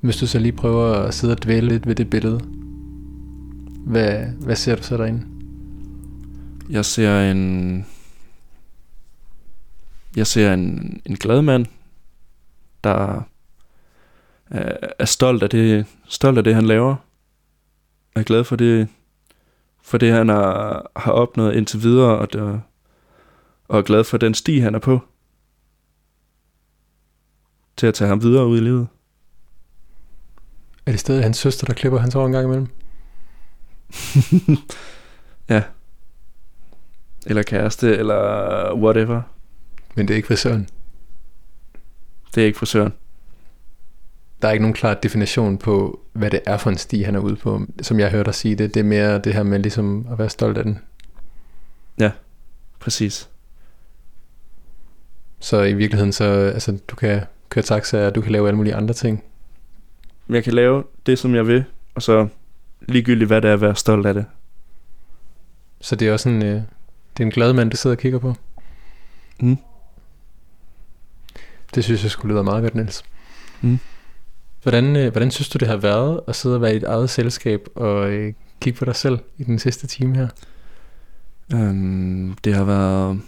Hvis 0.00 0.16
du 0.16 0.26
så 0.26 0.38
lige 0.38 0.52
prøver 0.52 0.94
at 0.94 1.14
sidde 1.14 1.32
og 1.32 1.42
dvæle 1.42 1.68
lidt 1.68 1.86
ved 1.86 1.94
det 1.94 2.10
billede, 2.10 2.40
hvad, 3.86 4.26
hvad 4.40 4.56
ser 4.56 4.76
du 4.76 4.82
så 4.82 4.96
derinde? 4.96 5.26
Jeg 6.70 6.84
ser 6.84 7.30
en... 7.30 7.86
Jeg 10.16 10.26
ser 10.26 10.54
en, 10.54 11.00
en 11.06 11.16
glad 11.16 11.42
mand, 11.42 11.66
der 12.84 13.24
er, 14.50 14.72
er 14.98 15.04
stolt 15.04 15.42
af 15.42 15.50
det, 15.50 15.86
stolt 16.08 16.38
af 16.38 16.44
det, 16.44 16.54
han 16.54 16.66
laver. 16.66 16.96
Er 18.16 18.22
glad 18.22 18.44
for 18.44 18.56
det, 18.56 18.88
for 19.82 19.98
det 19.98 20.12
han 20.12 20.28
har, 20.28 20.90
har 20.96 21.12
opnået 21.12 21.54
indtil 21.54 21.82
videre, 21.82 22.18
og, 22.18 22.32
der, 22.32 22.58
og 23.68 23.78
er 23.78 23.82
glad 23.82 24.04
for 24.04 24.18
den 24.18 24.34
sti, 24.34 24.58
han 24.58 24.74
er 24.74 24.78
på. 24.78 25.00
Til 27.78 27.86
at 27.86 27.94
tage 27.94 28.08
ham 28.08 28.22
videre 28.22 28.46
ud 28.46 28.58
i 28.58 28.60
livet. 28.60 28.88
Er 30.86 30.90
det 30.90 31.00
stadig 31.00 31.22
hans 31.22 31.36
søster, 31.36 31.66
der 31.66 31.74
klipper 31.74 31.98
hans 31.98 32.14
hår 32.14 32.26
en 32.26 32.32
gang 32.32 32.44
imellem? 32.44 32.68
ja. 35.48 35.62
Eller 37.26 37.42
kæreste, 37.42 37.96
eller 37.96 38.74
whatever. 38.74 39.22
Men 39.94 40.08
det 40.08 40.14
er 40.14 40.16
ikke 40.16 40.26
frisøren. 40.26 40.68
Det 42.34 42.42
er 42.42 42.46
ikke 42.46 42.58
frisøren. 42.58 42.92
Der 44.42 44.48
er 44.48 44.52
ikke 44.52 44.62
nogen 44.62 44.74
klar 44.74 44.94
definition 44.94 45.58
på, 45.58 46.00
hvad 46.12 46.30
det 46.30 46.40
er 46.46 46.56
for 46.56 46.70
en 46.70 46.78
sti, 46.78 47.02
han 47.02 47.14
er 47.14 47.20
ude 47.20 47.36
på. 47.36 47.62
Som 47.82 48.00
jeg 48.00 48.10
hørte 48.10 48.24
dig 48.24 48.34
sige 48.34 48.54
det, 48.54 48.74
det 48.74 48.80
er 48.80 48.84
mere 48.84 49.18
det 49.18 49.34
her 49.34 49.42
med 49.42 49.58
ligesom 49.58 50.06
at 50.10 50.18
være 50.18 50.28
stolt 50.28 50.58
af 50.58 50.64
den. 50.64 50.78
Ja, 52.00 52.10
præcis. 52.80 53.28
Så 55.40 55.62
i 55.62 55.72
virkeligheden, 55.72 56.12
så 56.12 56.24
altså, 56.24 56.78
du 56.88 56.96
kan 56.96 57.22
køre 57.48 57.62
taxa, 57.62 58.06
og 58.06 58.14
du 58.14 58.20
kan 58.20 58.32
lave 58.32 58.48
alle 58.48 58.56
mulige 58.56 58.74
andre 58.74 58.94
ting. 58.94 59.24
Men 60.26 60.34
jeg 60.34 60.44
kan 60.44 60.52
lave 60.52 60.84
det, 61.06 61.18
som 61.18 61.34
jeg 61.34 61.46
vil, 61.46 61.64
og 61.94 62.02
så 62.02 62.28
ligegyldigt, 62.80 63.28
hvad 63.28 63.42
det 63.42 63.50
er 63.50 63.54
at 63.54 63.60
være 63.60 63.76
stolt 63.76 64.06
af 64.06 64.14
det. 64.14 64.26
Så 65.80 65.96
det 65.96 66.08
er 66.08 66.12
også 66.12 66.28
en, 66.28 66.42
øh, 66.42 66.54
det 67.16 67.20
er 67.20 67.24
en 67.24 67.30
glad 67.30 67.52
mand, 67.52 67.70
du 67.70 67.76
sidder 67.76 67.96
og 67.96 68.00
kigger 68.00 68.18
på. 68.18 68.34
Mm. 69.40 69.58
Det 71.74 71.84
synes 71.84 72.02
jeg 72.02 72.10
skulle 72.10 72.34
lyde 72.34 72.44
meget 72.44 72.62
godt, 72.62 72.74
Niels. 72.74 73.04
Mm. 73.60 73.78
Hvordan, 74.62 74.96
øh, 74.96 75.12
hvordan 75.12 75.30
synes 75.30 75.48
du, 75.48 75.58
det 75.58 75.68
har 75.68 75.76
været 75.76 76.20
at 76.28 76.36
sidde 76.36 76.54
og 76.54 76.62
være 76.62 76.74
i 76.74 76.76
et 76.76 76.82
eget 76.82 77.10
selskab 77.10 77.68
og 77.74 78.10
øh, 78.10 78.32
kigge 78.60 78.78
på 78.78 78.84
dig 78.84 78.96
selv 78.96 79.18
i 79.38 79.44
den 79.44 79.58
sidste 79.58 79.86
time 79.86 80.16
her? 80.16 80.28
Øhm, 81.52 82.36
det 82.44 82.54
har 82.54 82.64
været, 82.64 83.20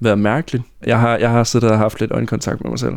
været 0.00 0.18
mærkeligt. 0.18 0.64
Jeg 0.86 1.00
har, 1.00 1.16
jeg 1.16 1.30
har 1.30 1.44
siddet 1.44 1.70
og 1.70 1.78
haft 1.78 2.00
lidt 2.00 2.12
øjenkontakt 2.12 2.64
med 2.64 2.70
mig 2.70 2.78
selv. 2.78 2.94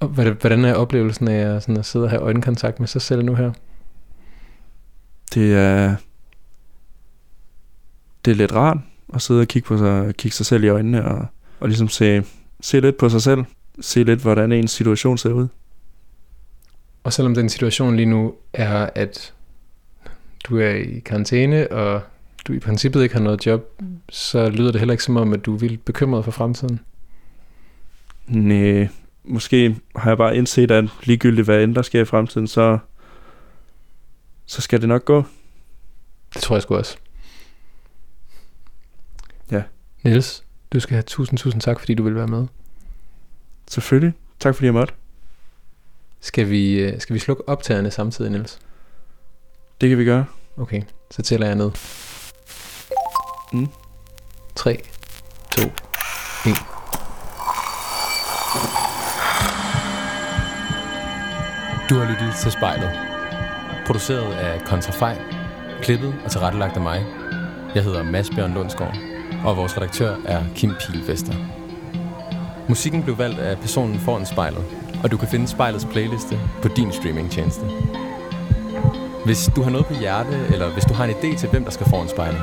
Og 0.00 0.08
hvordan 0.08 0.64
er 0.64 0.74
oplevelsen 0.74 1.28
af 1.28 1.54
at, 1.54 1.62
sådan 1.62 1.76
at 1.76 1.84
sidde 1.86 2.04
og 2.04 2.10
have 2.10 2.22
øjenkontakt 2.22 2.80
med 2.80 2.88
sig 2.88 3.02
selv 3.02 3.24
nu 3.24 3.34
her? 3.34 3.52
Det 5.34 5.54
er, 5.54 5.96
det 8.24 8.30
er 8.30 8.34
lidt 8.34 8.52
rart 8.52 8.78
at 9.14 9.22
sidde 9.22 9.40
og 9.40 9.48
kigge, 9.48 9.66
på 9.66 9.78
sig, 9.78 10.16
kigge 10.16 10.34
sig 10.34 10.46
selv 10.46 10.64
i 10.64 10.68
øjnene 10.68 11.04
og, 11.04 11.26
og 11.60 11.68
ligesom 11.68 11.88
se, 11.88 12.24
se 12.60 12.80
lidt 12.80 12.96
på 12.96 13.08
sig 13.08 13.22
selv. 13.22 13.44
Se 13.80 14.04
lidt, 14.04 14.20
hvordan 14.20 14.52
ens 14.52 14.70
situation 14.70 15.18
ser 15.18 15.32
ud. 15.32 15.48
Og 17.04 17.12
selvom 17.12 17.34
den 17.34 17.48
situation 17.48 17.96
lige 17.96 18.06
nu 18.06 18.34
er, 18.52 18.90
at 18.94 19.34
du 20.44 20.58
er 20.58 20.70
i 20.70 20.98
karantæne, 20.98 21.72
og 21.72 22.02
du 22.46 22.52
i 22.52 22.58
princippet 22.58 23.02
ikke 23.02 23.14
har 23.14 23.22
noget 23.22 23.46
job, 23.46 23.82
så 24.08 24.48
lyder 24.48 24.72
det 24.72 24.80
heller 24.80 24.92
ikke 24.92 25.04
som 25.04 25.16
om, 25.16 25.32
at 25.32 25.46
du 25.46 25.54
er 25.54 25.58
vildt 25.58 25.84
bekymret 25.84 26.24
for 26.24 26.30
fremtiden. 26.30 26.80
Næh, 28.26 28.88
måske 29.24 29.76
har 29.96 30.10
jeg 30.10 30.16
bare 30.16 30.36
indset, 30.36 30.70
at 30.70 30.84
ligegyldigt 31.02 31.44
hvad 31.44 31.62
end 31.62 31.74
der 31.74 31.82
sker 31.82 32.00
i 32.00 32.04
fremtiden, 32.04 32.46
så, 32.46 32.78
så 34.46 34.60
skal 34.60 34.80
det 34.80 34.88
nok 34.88 35.04
gå. 35.04 35.24
Det 36.34 36.42
tror 36.42 36.56
jeg 36.56 36.62
sgu 36.62 36.76
også. 36.76 36.96
Ja. 39.50 39.62
Niels, 40.02 40.44
du 40.72 40.80
skal 40.80 40.94
have 40.94 41.02
tusind, 41.02 41.38
tusind 41.38 41.62
tak, 41.62 41.80
fordi 41.80 41.94
du 41.94 42.02
vil 42.02 42.14
være 42.14 42.26
med. 42.26 42.46
Selvfølgelig. 43.68 44.14
Tak 44.40 44.54
fordi 44.54 44.66
jeg 44.66 44.74
måtte. 44.74 44.94
Skal 46.20 46.50
vi, 46.50 46.80
øh, 46.80 47.00
skal 47.00 47.14
vi 47.14 47.18
slukke 47.18 47.48
optagerne 47.48 47.90
samtidig, 47.90 48.30
Niels? 48.30 48.58
Det 49.80 49.88
kan 49.88 49.98
vi 49.98 50.04
gøre. 50.04 50.24
Okay, 50.56 50.82
så 51.10 51.22
tæller 51.22 51.46
jeg 51.46 51.56
ned. 51.56 51.70
Mm. 53.52 53.68
3, 54.54 54.82
2, 55.50 55.62
1. 55.62 55.70
Du 61.90 61.98
har 61.98 62.04
lyttet 62.10 62.34
til 62.34 62.52
spejlet. 62.52 62.90
Produceret 63.86 64.32
af 64.32 64.60
Kontrafej. 64.64 65.18
Klippet 65.82 66.14
og 66.24 66.30
tilrettelagt 66.30 66.76
af 66.76 66.82
mig. 66.82 67.06
Jeg 67.74 67.82
hedder 67.82 68.02
Mads 68.02 68.30
Bjørn 68.30 68.54
Lundsgaard, 68.54 68.96
og 69.44 69.56
vores 69.56 69.76
redaktør 69.76 70.16
er 70.24 70.44
Kim 70.54 70.72
Pilvester. 70.80 71.34
Musikken 72.68 73.02
blev 73.02 73.18
valgt 73.18 73.38
af 73.38 73.58
personen 73.58 74.00
foran 74.00 74.26
spejlet, 74.26 74.64
og 75.02 75.10
du 75.10 75.16
kan 75.16 75.28
finde 75.28 75.48
spejlets 75.48 75.84
playliste 75.84 76.40
på 76.62 76.68
din 76.68 76.92
streamingtjeneste. 76.92 77.66
Hvis 79.24 79.50
du 79.56 79.62
har 79.62 79.70
noget 79.70 79.86
på 79.86 79.94
hjerte, 79.94 80.46
eller 80.52 80.68
hvis 80.68 80.84
du 80.84 80.94
har 80.94 81.04
en 81.04 81.10
idé 81.10 81.38
til, 81.38 81.48
hvem 81.48 81.64
der 81.64 81.70
skal 81.70 81.88
foran 81.90 82.08
spejlet, 82.08 82.42